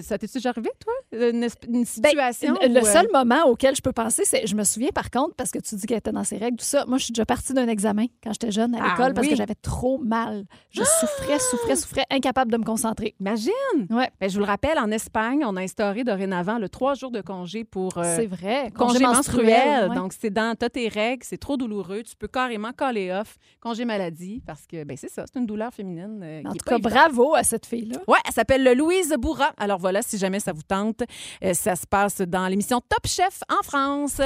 Ça 0.03 0.19
t'est 0.19 0.33
déjà 0.33 0.51
arrivé, 0.51 0.71
toi? 0.79 0.93
Une, 1.13 1.49
une 1.69 1.85
Ben, 1.85 1.85
situation? 1.87 2.55
le 2.61 2.69
le 2.69 2.81
euh, 2.81 2.83
seul 2.83 3.07
moment 3.13 3.45
auquel 3.47 3.75
je 3.75 3.81
peux 3.81 3.93
penser, 3.93 4.25
c'est. 4.27 4.47
Je 4.47 4.55
me 4.55 4.63
souviens 4.65 4.91
par 4.95 5.11
contre, 5.11 5.35
parce 5.37 5.51
que 5.51 5.59
tu 5.59 5.75
dis 5.75 5.87
qu'elle 5.87 5.99
était 5.99 6.13
dans 6.13 6.25
ses 6.25 6.37
règles, 6.37 6.59
tout 6.59 6.65
ça. 6.67 6.85
Moi, 6.87 6.99
je 6.99 7.05
suis 7.05 7.13
déjà 7.13 7.25
partie 7.25 7.55
d'un 7.55 7.67
examen 7.69 8.07
quand 8.23 8.33
j'étais 8.33 8.51
jeune 8.51 8.75
à 8.75 8.79
Ah 8.83 8.89
l'école 8.91 9.15
parce 9.15 9.27
que 9.27 9.35
j'avais 9.37 9.55
trop 9.55 9.99
mal. 9.99 10.45
Je 10.71 10.83
souffrais, 10.83 11.39
souffrais, 11.39 11.77
souffrais, 11.77 12.05
incapable 12.11 12.53
de 12.53 12.59
me 12.59 12.65
concentrer. 12.65 13.15
Imagine! 13.21 13.53
Ouais, 13.91 14.11
Ben, 14.21 14.29
je 14.29 14.35
vous 14.35 14.41
le 14.41 14.47
rappelle, 14.47 14.79
en 14.79 14.91
Espagne, 14.91 15.45
on 15.47 15.57
a 15.57 15.63
instauré 15.63 16.05
dorénavant 16.05 16.59
le 16.59 16.69
trois 16.69 16.93
jours 16.95 17.11
de 17.11 17.21
congé 17.23 17.65
pour 17.65 17.97
euh, 17.97 18.17
c'est 18.17 18.27
vrai. 18.27 18.71
congé 18.77 18.99
menstruel. 18.99 19.89
ouais. 19.89 19.97
Donc, 19.97 20.13
c'est 20.19 20.31
dans 20.31 20.55
t'as 20.57 20.69
tes 20.69 20.89
règles, 20.89 21.25
c'est 21.25 21.39
trop 21.39 21.57
douloureux. 21.57 22.03
Tu 22.03 22.17
peux 22.17 22.29
carrément 22.29 22.73
caller 22.73 23.11
off 23.13 23.37
congé 23.61 23.85
maladie 23.85 24.43
parce 24.47 24.67
que, 24.67 24.85
ben 24.85 24.97
c'est 24.97 25.11
ça, 25.11 25.25
c'est 25.33 25.39
une 25.39 25.47
douleur 25.47 25.73
féminine. 25.73 26.21
euh, 26.23 26.43
en 26.45 26.53
qui 26.53 26.59
tout 26.59 26.65
cas, 26.69 26.79
bravo 26.79 27.35
à 27.35 27.43
cette 27.45 27.65
fille-là. 27.67 27.99
Ouais, 28.07 28.19
elle 28.27 28.33
s'appelle 28.35 28.63
Louise 28.77 29.15
Bourra. 29.19 29.53
Alors 29.57 29.79
voilà, 29.79 30.03
si 30.03 30.19
jamais 30.19 30.41
ça 30.41 30.53
vous 30.53 30.63
tente, 30.63 30.98
euh, 31.45 31.55
ça 31.55 31.77
se 31.77 31.87
passe 31.87 32.21
dans 32.21 32.47
l'émission 32.47 32.81
Top 32.81 33.07
Chef 33.07 33.41
en 33.49 33.63
France. 33.63 34.21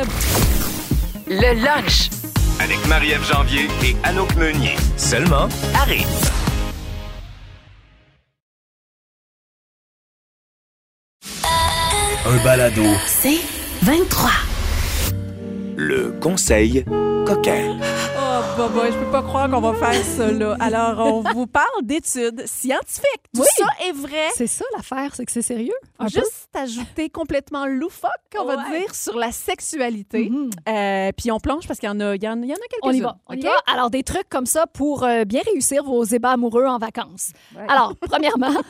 Le 1.27 1.65
lunch 1.65 2.11
Avec 2.61 2.85
Marie-Ève 2.87 3.25
Janvier 3.25 3.69
et 3.83 3.97
Anouk 4.05 4.35
Meunier. 4.37 4.77
Seulement 4.97 5.49
Rythme. 5.87 6.33
Un 12.25 12.45
balado. 12.45 12.85
C'est 13.07 13.41
23. 13.83 14.31
Le 15.77 16.13
conseil 16.21 16.85
coquin. 17.27 17.77
Bah, 18.57 18.71
bah, 18.75 18.91
je 18.91 18.97
peux 18.99 19.11
pas 19.11 19.23
croire 19.23 19.51
qu'on 19.51 19.61
va 19.61 19.75
faire 19.75 20.03
ça, 20.05 20.33
là. 20.33 20.57
Alors, 20.59 20.99
on 21.01 21.21
vous 21.35 21.47
parle 21.47 21.67
d'études 21.83 22.43
scientifiques. 22.47 23.05
Tout 23.35 23.43
Oui. 23.43 23.47
ça 23.59 23.67
est 23.87 23.93
vrai. 23.93 24.29
C'est 24.35 24.47
ça 24.47 24.65
l'affaire, 24.75 25.15
c'est 25.15 25.27
que 25.27 25.33
c'est 25.33 25.43
sérieux. 25.43 25.75
Un 25.99 26.05
peu. 26.07 26.13
Juste 26.13 26.49
ajouter 26.55 27.11
complètement 27.11 27.67
loufoque, 27.67 28.11
on 28.39 28.45
va 28.47 28.57
Ouais. 28.57 28.81
dire, 28.81 28.95
sur 28.95 29.19
la 29.19 29.33
sexualité. 29.33 30.31
Mhm. 30.31 30.49
Euh, 30.67 31.11
puis 31.15 31.31
on 31.31 31.41
plonge 31.41 31.67
parce 31.69 31.79
qu'il 31.79 31.89
y 31.89 31.93
en 31.93 32.01
a, 32.01 32.15
il 32.15 32.23
y 32.23 32.29
en, 32.29 32.41
il 32.41 32.49
y 32.49 32.53
en 32.53 32.57
a 32.57 32.59
quelques-uns. 32.71 32.89
On 32.89 32.93
y 32.93 33.01
va. 33.01 33.17
On 33.29 33.35
y 33.35 33.41
va. 33.43 33.53
Alors, 33.71 33.91
des 33.91 34.03
trucs 34.03 34.29
comme 34.31 34.47
ça 34.47 34.67
pour 34.67 35.05
euh, 35.05 35.25
bien 35.27 35.43
réussir 35.53 35.85
vos 35.85 36.03
ébats 36.05 36.31
amoureux 36.33 36.65
en 36.65 36.79
vacances. 36.79 37.33
Ouais. 37.55 37.67
Alors, 37.69 37.95
premièrement, 38.01 38.63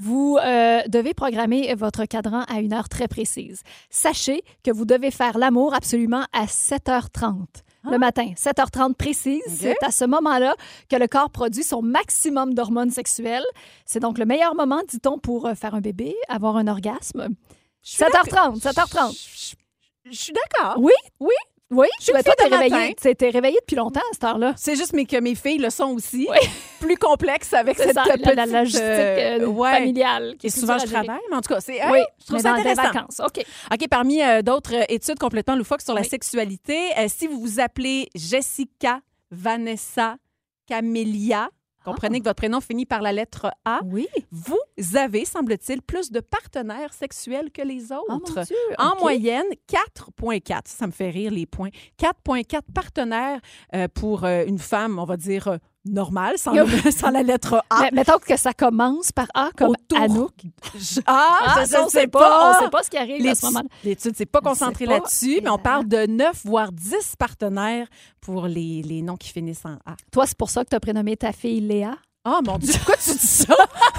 vous 0.00 0.38
euh, 0.40 0.82
devez 0.86 1.14
programmer 1.14 1.74
votre 1.74 2.04
cadran 2.04 2.42
à 2.48 2.60
une 2.60 2.72
heure 2.72 2.88
très 2.88 3.08
précise. 3.08 3.62
Sachez 3.90 4.42
que 4.62 4.70
vous 4.70 4.84
devez 4.84 5.10
faire 5.10 5.36
l'amour 5.36 5.74
absolument 5.74 6.26
à 6.32 6.44
7h30. 6.46 7.46
Le 7.90 7.98
matin, 7.98 8.32
7h30 8.36 8.94
précise, 8.94 9.42
c'est 9.48 9.82
à 9.84 9.90
ce 9.90 10.04
moment-là 10.06 10.54
que 10.88 10.96
le 10.96 11.06
corps 11.06 11.30
produit 11.30 11.62
son 11.62 11.82
maximum 11.82 12.54
d'hormones 12.54 12.90
sexuelles. 12.90 13.44
C'est 13.84 14.00
donc 14.00 14.18
le 14.18 14.24
meilleur 14.24 14.54
moment, 14.54 14.80
dit-on, 14.88 15.18
pour 15.18 15.46
euh, 15.46 15.54
faire 15.54 15.74
un 15.74 15.80
bébé, 15.80 16.14
avoir 16.28 16.56
un 16.56 16.66
orgasme. 16.66 17.28
Je 17.82 17.90
suis 17.90 17.98
7h30, 18.02 18.60
7h30. 18.62 19.12
Je, 19.12 19.50
je- 19.50 20.10
je 20.10 20.16
suis 20.18 20.32
d'accord. 20.32 20.76
Oui, 20.78 20.92
oui, 21.20 21.34
oui. 21.74 21.86
Je 21.98 22.04
suis 22.04 22.12
une 22.16 22.22
toi, 22.22 22.34
t'es 22.36 22.46
réveillée, 22.46 22.94
t'es- 22.94 23.30
réveillée 23.30 23.58
depuis 23.60 23.76
longtemps 23.76 24.00
à 24.00 24.12
cette 24.12 24.24
heure-là. 24.24 24.54
C'est 24.56 24.76
juste 24.76 24.92
mais 24.92 25.04
que 25.04 25.18
mes 25.20 25.34
filles 25.34 25.58
le 25.58 25.70
sont 25.70 25.90
aussi. 25.92 26.26
Oui. 26.30 26.38
Plus 26.80 26.96
complexe 26.96 27.52
avec 27.52 27.76
cette 27.78 27.94
ça, 27.94 28.02
petite 28.04 28.26
la, 28.26 28.46
la 28.46 28.60
logistique 28.60 28.82
euh, 28.82 29.38
euh, 29.40 29.46
ouais. 29.46 29.72
familiale. 29.72 30.36
qui 30.38 30.48
est 30.48 30.50
souvent, 30.50 30.78
je 30.78 30.86
travaille, 30.86 31.20
mais 31.30 31.36
en 31.36 31.40
tout 31.40 31.52
cas, 31.54 31.60
c'est 31.60 31.80
Oui, 31.90 31.98
hey, 31.98 32.04
je 32.20 32.26
trouve 32.26 32.38
ça 32.40 32.50
dans 32.50 32.54
des 32.62 32.68
intéressant. 32.68 32.92
vacances. 32.92 33.20
OK. 33.24 33.44
OK, 33.72 33.88
parmi 33.88 34.22
euh, 34.22 34.42
d'autres 34.42 34.74
études 34.90 35.18
complètement 35.18 35.56
loufoques 35.56 35.80
sur 35.82 35.94
la 35.94 36.04
sexualité, 36.04 36.78
euh, 36.98 37.06
si 37.08 37.26
vous 37.26 37.40
vous 37.40 37.58
appelez 37.60 38.08
Jessica, 38.14 39.00
Vanessa, 39.30 40.16
Camélia, 40.66 41.48
comprenez 41.84 42.18
que 42.20 42.24
votre 42.24 42.36
prénom 42.36 42.60
finit 42.60 42.86
par 42.86 43.02
la 43.02 43.12
lettre 43.12 43.50
A, 43.64 43.80
Oui. 43.84 44.08
vous 44.30 44.58
avez, 44.96 45.24
semble-t-il, 45.24 45.82
plus 45.82 46.10
de 46.10 46.20
partenaires 46.20 46.92
sexuels 46.92 47.50
que 47.52 47.62
les 47.62 47.92
Oh 47.92 48.04
mon 48.08 48.16
autres. 48.16 48.42
Dieu. 48.44 48.56
En 48.78 48.96
moyenne, 48.98 49.44
4,4. 49.68 50.62
Ça 50.66 50.86
me 50.86 50.92
fait 50.92 51.10
rire 51.10 51.30
les 51.30 51.46
points. 51.46 51.70
4,4 51.98 52.60
partenaires 52.74 53.40
euh, 53.74 53.88
pour 53.92 54.24
euh, 54.24 54.44
une 54.46 54.58
femme, 54.58 54.98
on 54.98 55.04
va 55.04 55.16
dire, 55.16 55.58
normale, 55.84 56.38
sans, 56.38 56.52
le- 56.52 56.90
sans 56.90 57.10
la 57.10 57.22
lettre 57.22 57.62
A. 57.70 57.82
Mais 57.82 57.90
mettons 57.92 58.18
que 58.18 58.36
ça 58.36 58.52
commence 58.52 59.12
par 59.12 59.26
A 59.34 59.50
comme 59.56 59.70
Autour. 59.70 59.98
Anouk. 60.00 60.32
Je- 60.76 61.00
Ah, 61.06 61.38
Ah, 61.40 61.64
je- 61.70 61.76
on 61.76 61.88
sais 61.88 62.00
sait 62.00 62.06
pas. 62.06 62.56
On 62.58 62.64
sait 62.64 62.70
pas 62.70 62.82
ce 62.82 62.90
qui 62.90 62.96
arrive 62.96 63.26
à 63.26 63.34
ce 63.34 63.46
moment-là. 63.46 63.68
L'étude 63.84 64.16
s'est 64.16 64.26
pas 64.26 64.40
On 64.42 64.48
concentrée 64.48 64.86
là-dessus, 64.86 65.40
mais 65.42 65.50
on 65.50 65.58
parle 65.58 65.86
de 65.86 66.06
9 66.06 66.42
voire 66.44 66.72
10 66.72 67.14
partenaires 67.18 67.86
pour 68.20 68.46
les, 68.46 68.82
les 68.82 69.02
noms 69.02 69.16
qui 69.16 69.28
finissent 69.30 69.64
en 69.66 69.74
A. 69.86 69.96
Toi, 70.12 70.26
c'est 70.26 70.38
pour 70.38 70.50
ça 70.50 70.64
que 70.64 70.70
tu 70.70 70.76
as 70.76 70.80
prénommé 70.80 71.16
ta 71.16 71.32
fille 71.32 71.60
Léa? 71.60 71.96
Oh 72.26 72.40
mon 72.42 72.56
Dieu, 72.56 72.72
pourquoi 72.76 72.96
tu 72.96 73.10
dis 73.10 73.18
ça? 73.18 73.54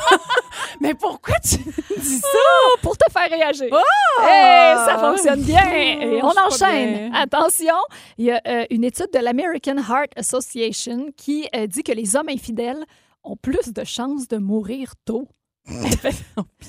mais 0.82 0.94
pourquoi 0.94 1.36
tu 1.40 1.58
dis 2.00 2.18
ça? 2.20 2.28
Oh, 2.38 2.78
pour 2.82 2.98
te 2.98 3.12
faire 3.12 3.30
réagir. 3.30 3.68
Oh! 3.72 4.22
Hey, 4.24 4.76
ça 4.86 4.98
fonctionne 5.00 5.42
bien. 5.42 5.72
Et 5.72 6.22
on 6.24 6.30
Je 6.32 6.40
enchaîne. 6.46 7.14
Attention, 7.16 7.76
il 8.18 8.26
y 8.26 8.32
a 8.32 8.42
euh, 8.48 8.66
une 8.70 8.84
étude 8.84 9.10
de 9.14 9.20
l'American 9.20 9.78
Heart 9.78 10.12
Association 10.16 11.08
qui 11.18 11.48
euh, 11.56 11.68
dit 11.68 11.84
que 11.84 11.92
les 11.92 12.16
hommes 12.16 12.30
infidèles 12.30 12.84
ont 13.24 13.36
plus 13.36 13.74
de 13.74 13.84
chances 13.84 14.28
de 14.28 14.38
mourir 14.38 14.94
tôt. 15.06 15.28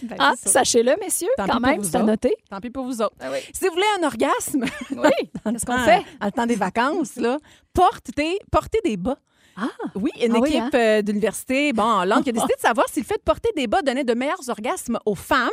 Ben, 0.02 0.16
Ah, 0.18 0.32
sachez-le, 0.42 0.94
messieurs, 1.00 1.28
Tant 1.36 1.46
quand 1.46 1.60
même, 1.60 1.82
c'est 1.84 1.96
à 1.96 2.02
noter. 2.02 2.34
Tant 2.50 2.60
pis 2.60 2.70
pour 2.70 2.84
vous 2.84 3.02
autres. 3.02 3.14
Ah 3.20 3.28
oui. 3.30 3.38
Si 3.52 3.66
vous 3.66 3.72
voulez 3.74 3.84
un 4.00 4.06
orgasme, 4.06 4.64
Oui, 4.92 5.10
qu'est-ce 5.52 5.66
qu'on 5.66 5.78
fait? 5.78 6.02
le 6.22 6.30
temps 6.30 6.46
des 6.46 6.54
vacances, 6.54 7.16
là, 7.16 7.36
portez, 7.74 8.38
portez 8.50 8.78
des 8.84 8.96
bas. 8.96 9.18
Ah, 9.56 9.68
Oui, 9.94 10.10
une 10.22 10.34
Ah 10.36 10.38
oui, 10.40 10.50
équipe 10.50 10.62
hein? 10.62 10.70
euh, 10.74 11.02
d'université, 11.02 11.72
bon, 11.72 11.82
en 11.82 12.04
langue, 12.04 12.22
qui 12.24 12.30
a 12.30 12.32
décidé 12.38 12.54
de 12.54 12.60
savoir 12.60 12.86
si 12.88 13.00
le 13.00 13.06
fait 13.06 13.16
de 13.16 13.22
porter 13.22 13.48
des 13.56 13.66
bas 13.66 13.80
donnait 13.82 14.04
de 14.04 14.14
meilleurs 14.14 14.48
orgasmes 14.48 14.98
aux 15.06 15.14
femmes. 15.14 15.48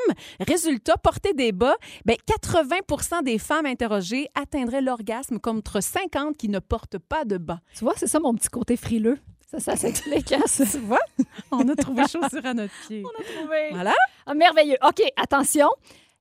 Résultat, 0.45 0.97
porter 0.97 1.33
des 1.33 1.51
bas, 1.51 1.75
ben, 2.05 2.17
80% 2.27 3.23
des 3.23 3.37
femmes 3.37 3.65
interrogées 3.65 4.27
atteindraient 4.35 4.81
l'orgasme 4.81 5.39
contre 5.39 5.81
50 5.81 6.35
qui 6.37 6.49
ne 6.49 6.59
portent 6.59 6.97
pas 6.97 7.25
de 7.25 7.37
bas. 7.37 7.59
tu 7.77 7.83
vois, 7.83 7.93
c'est 7.95 8.07
ça 8.07 8.19
mon 8.19 8.33
petit 8.35 8.49
côté 8.49 8.75
frileux. 8.77 9.19
Ça, 9.49 9.59
ça 9.59 9.75
s'explique. 9.75 10.31
hein, 10.31 10.41
ça. 10.47 10.65
Tu 10.71 10.79
vois? 10.79 10.99
On 11.51 11.67
a 11.69 11.75
trouvé 11.75 12.01
chaussure 12.03 12.43
à 12.43 12.53
notre 12.55 12.73
pied. 12.87 13.03
trouvé. 13.03 13.69
Voilà. 13.71 13.93
Ah, 14.25 14.33
merveilleux. 14.33 14.77
OK, 14.87 15.01
attention. 15.15 15.69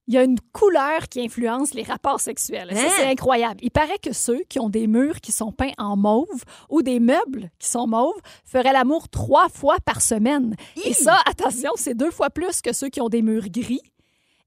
Il 0.08 0.14
y 0.14 0.18
a 0.18 0.24
une 0.24 0.38
couleur 0.52 1.08
qui 1.08 1.20
influence 1.20 1.74
les 1.74 1.84
rapports 1.84 2.18
sexuels. 2.20 2.70
Ça, 2.74 2.82
Hein? 2.84 2.88
c'est 2.96 3.06
incroyable. 3.10 3.60
Il 3.62 3.70
paraît 3.70 3.98
que 4.02 4.12
ceux 4.12 4.42
qui 4.48 4.58
ont 4.58 4.68
des 4.68 4.86
murs 4.88 5.20
qui 5.20 5.30
sont 5.30 5.52
peints 5.52 5.70
en 5.78 5.96
mauve 5.96 6.42
ou 6.68 6.82
des 6.82 6.98
meubles 6.98 7.50
qui 7.60 7.68
sont 7.68 7.86
mauves 7.86 8.20
feraient 8.44 8.72
l'amour 8.72 9.08
trois 9.08 9.48
fois 9.48 9.76
par 9.84 10.00
semaine. 10.02 10.56
Et 10.84 10.92
ça, 10.92 11.18
attention, 11.26 11.70
c'est 11.76 11.94
deux 11.94 12.10
fois 12.10 12.30
plus 12.30 12.60
que 12.62 12.72
ceux 12.72 12.88
qui 12.88 13.00
ont 13.00 13.08
des 13.08 13.22
murs 13.22 13.48
gris. 13.48 13.80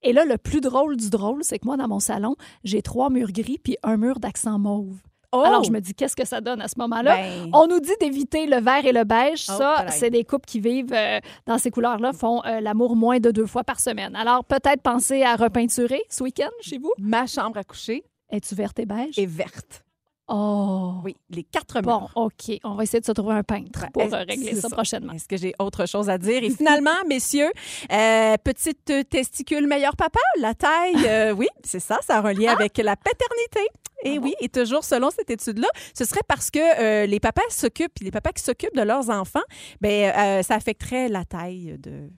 Et 0.04 0.12
là, 0.14 0.26
le 0.26 0.38
plus 0.38 0.60
drôle 0.62 0.98
du 0.98 1.10
drôle, 1.10 1.44
c'est 1.44 1.58
que 1.58 1.66
moi, 1.66 1.78
dans 1.78 1.88
mon 1.88 2.00
salon, 2.02 2.36
j'ai 2.64 2.82
trois 2.82 3.10
murs 3.10 3.32
gris 3.32 3.58
puis 3.58 3.78
un 3.82 3.98
mur 3.98 4.20
d'accent 4.20 4.60
mauve. 4.60 4.98
Oh! 5.38 5.44
Alors, 5.46 5.64
je 5.64 5.72
me 5.72 5.80
dis, 5.80 5.94
qu'est-ce 5.94 6.16
que 6.16 6.26
ça 6.26 6.42
donne 6.42 6.62
à 6.62 6.68
ce 6.68 6.76
moment-là? 6.80 7.16
Ben, 7.16 7.50
On 7.54 7.68
nous 7.68 7.80
dit 7.80 7.92
d'éviter 8.00 8.46
le 8.48 8.58
vert 8.62 8.86
et 8.86 8.92
le 8.94 9.04
beige. 9.04 9.46
Oh, 9.50 9.54
ça, 9.58 9.86
c'est 9.90 10.10
des 10.10 10.24
couples 10.24 10.46
qui 10.46 10.60
vivent 10.60 10.94
euh, 10.94 11.20
dans 11.46 11.58
ces 11.58 11.72
couleurs-là, 11.72 12.14
font 12.14 12.42
euh, 12.46 12.60
l'amour 12.62 12.96
moins 12.96 13.20
de 13.20 13.32
deux 13.32 13.46
fois 13.46 13.64
par 13.64 13.80
semaine. 13.80 14.16
Alors, 14.16 14.44
peut-être 14.46 14.82
penser 14.82 15.24
à 15.24 15.36
repeinturer 15.36 16.02
ce 16.10 16.24
week-end 16.24 16.50
chez 16.62 16.78
vous? 16.78 16.94
ma 16.98 17.28
chambre 17.28 17.58
à 17.58 17.64
coucher 17.64 18.04
Es-tu 18.32 18.56
verte 18.56 18.80
et 18.80 18.86
beige? 18.86 19.18
est 19.20 19.26
verte. 19.26 19.85
Oh! 20.28 20.96
Oui, 21.04 21.16
les 21.30 21.44
quatre 21.44 21.82
Bon, 21.82 22.00
murs. 22.02 22.12
OK. 22.16 22.58
On 22.64 22.76
va 22.76 22.84
essayer 22.84 23.00
de 23.00 23.06
se 23.06 23.12
trouver 23.12 23.36
un 23.36 23.44
peintre 23.44 23.86
pour 23.92 24.02
euh, 24.02 24.24
régler 24.28 24.56
ça, 24.56 24.70
ça? 24.70 24.76
prochainement. 24.76 25.14
Est-ce 25.14 25.28
que 25.28 25.38
j'ai 25.38 25.54
autre 25.60 25.86
chose 25.88 26.10
à 26.10 26.18
dire? 26.18 26.44
Et 26.44 26.50
finalement, 26.50 26.96
messieurs, 27.08 27.52
euh, 27.92 28.36
petite 28.44 28.92
testicule 29.10 29.68
meilleur 29.68 29.96
papa, 29.96 30.20
la 30.40 30.54
taille, 30.56 30.96
euh, 31.06 31.32
oui, 31.38 31.48
c'est 31.64 31.80
ça, 31.80 32.00
ça 32.02 32.18
a 32.20 32.28
un 32.28 32.34
lien 32.34 32.54
avec 32.54 32.78
la 32.78 32.96
paternité. 32.96 33.70
Et 34.04 34.16
Ah 34.18 34.22
oui, 34.22 34.34
et 34.40 34.50
toujours 34.50 34.84
selon 34.84 35.10
cette 35.10 35.30
étude-là, 35.30 35.68
ce 35.98 36.06
serait 36.06 36.22
parce 36.28 36.50
que 36.52 36.60
euh, 36.60 37.06
les 37.06 37.20
papas 37.20 37.42
s'occupent, 37.50 38.00
les 38.02 38.12
papas 38.12 38.32
qui 38.34 38.44
s'occupent 38.44 38.76
de 38.76 38.82
leurs 38.82 39.10
enfants, 39.10 39.44
ben 39.82 40.12
euh, 40.16 40.44
ça 40.44 40.56
affecterait 40.56 41.08
la 41.08 41.24
taille 41.24 41.78
de, 41.80 42.10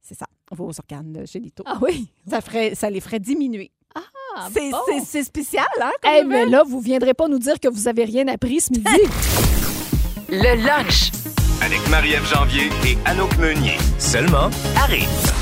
c'est 0.00 0.14
ça, 0.14 0.26
vos 0.52 0.70
organes 0.78 1.26
génitaux. 1.26 1.64
Ah 1.66 1.78
oui? 1.82 2.10
Ça 2.28 2.40
ferait, 2.40 2.74
ça 2.74 2.88
les 2.88 3.00
ferait 3.00 3.20
diminuer. 3.20 3.72
Ah, 3.94 4.00
c'est, 4.52 4.70
bon. 4.70 4.78
c'est- 4.86 5.04
c'est 5.06 5.24
spécial, 5.24 5.66
hein? 5.80 5.90
comme 6.02 6.12
Eh, 6.12 6.24
mais 6.24 6.34
nouvelle? 6.44 6.50
là, 6.50 6.62
vous 6.68 6.80
viendrez 6.80 7.14
pas 7.14 7.28
nous 7.28 7.38
dire 7.38 7.58
que 7.60 7.68
vous 7.68 7.88
avez 7.88 8.04
rien 8.04 8.26
appris 8.28 8.60
ce 8.60 8.70
midi. 8.72 8.84
Le 10.30 10.56
lunch 10.66 11.10
Avec 11.62 11.88
Marie-Ève 11.88 12.26
Janvier 12.26 12.68
et 12.86 12.98
Anouk 13.06 13.36
Meunier. 13.38 13.76
Seulement 13.98 14.50
à 14.76 14.84
Rythme. 14.86 15.32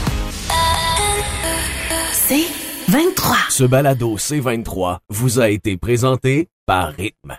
C'est 2.13 2.47
23. 2.89 3.37
Ce 3.51 3.65
balado 3.65 4.17
C23 4.17 4.99
vous 5.09 5.41
a 5.41 5.49
été 5.51 5.77
présenté 5.77 6.49
par 6.67 6.89
Rythme. 6.93 7.37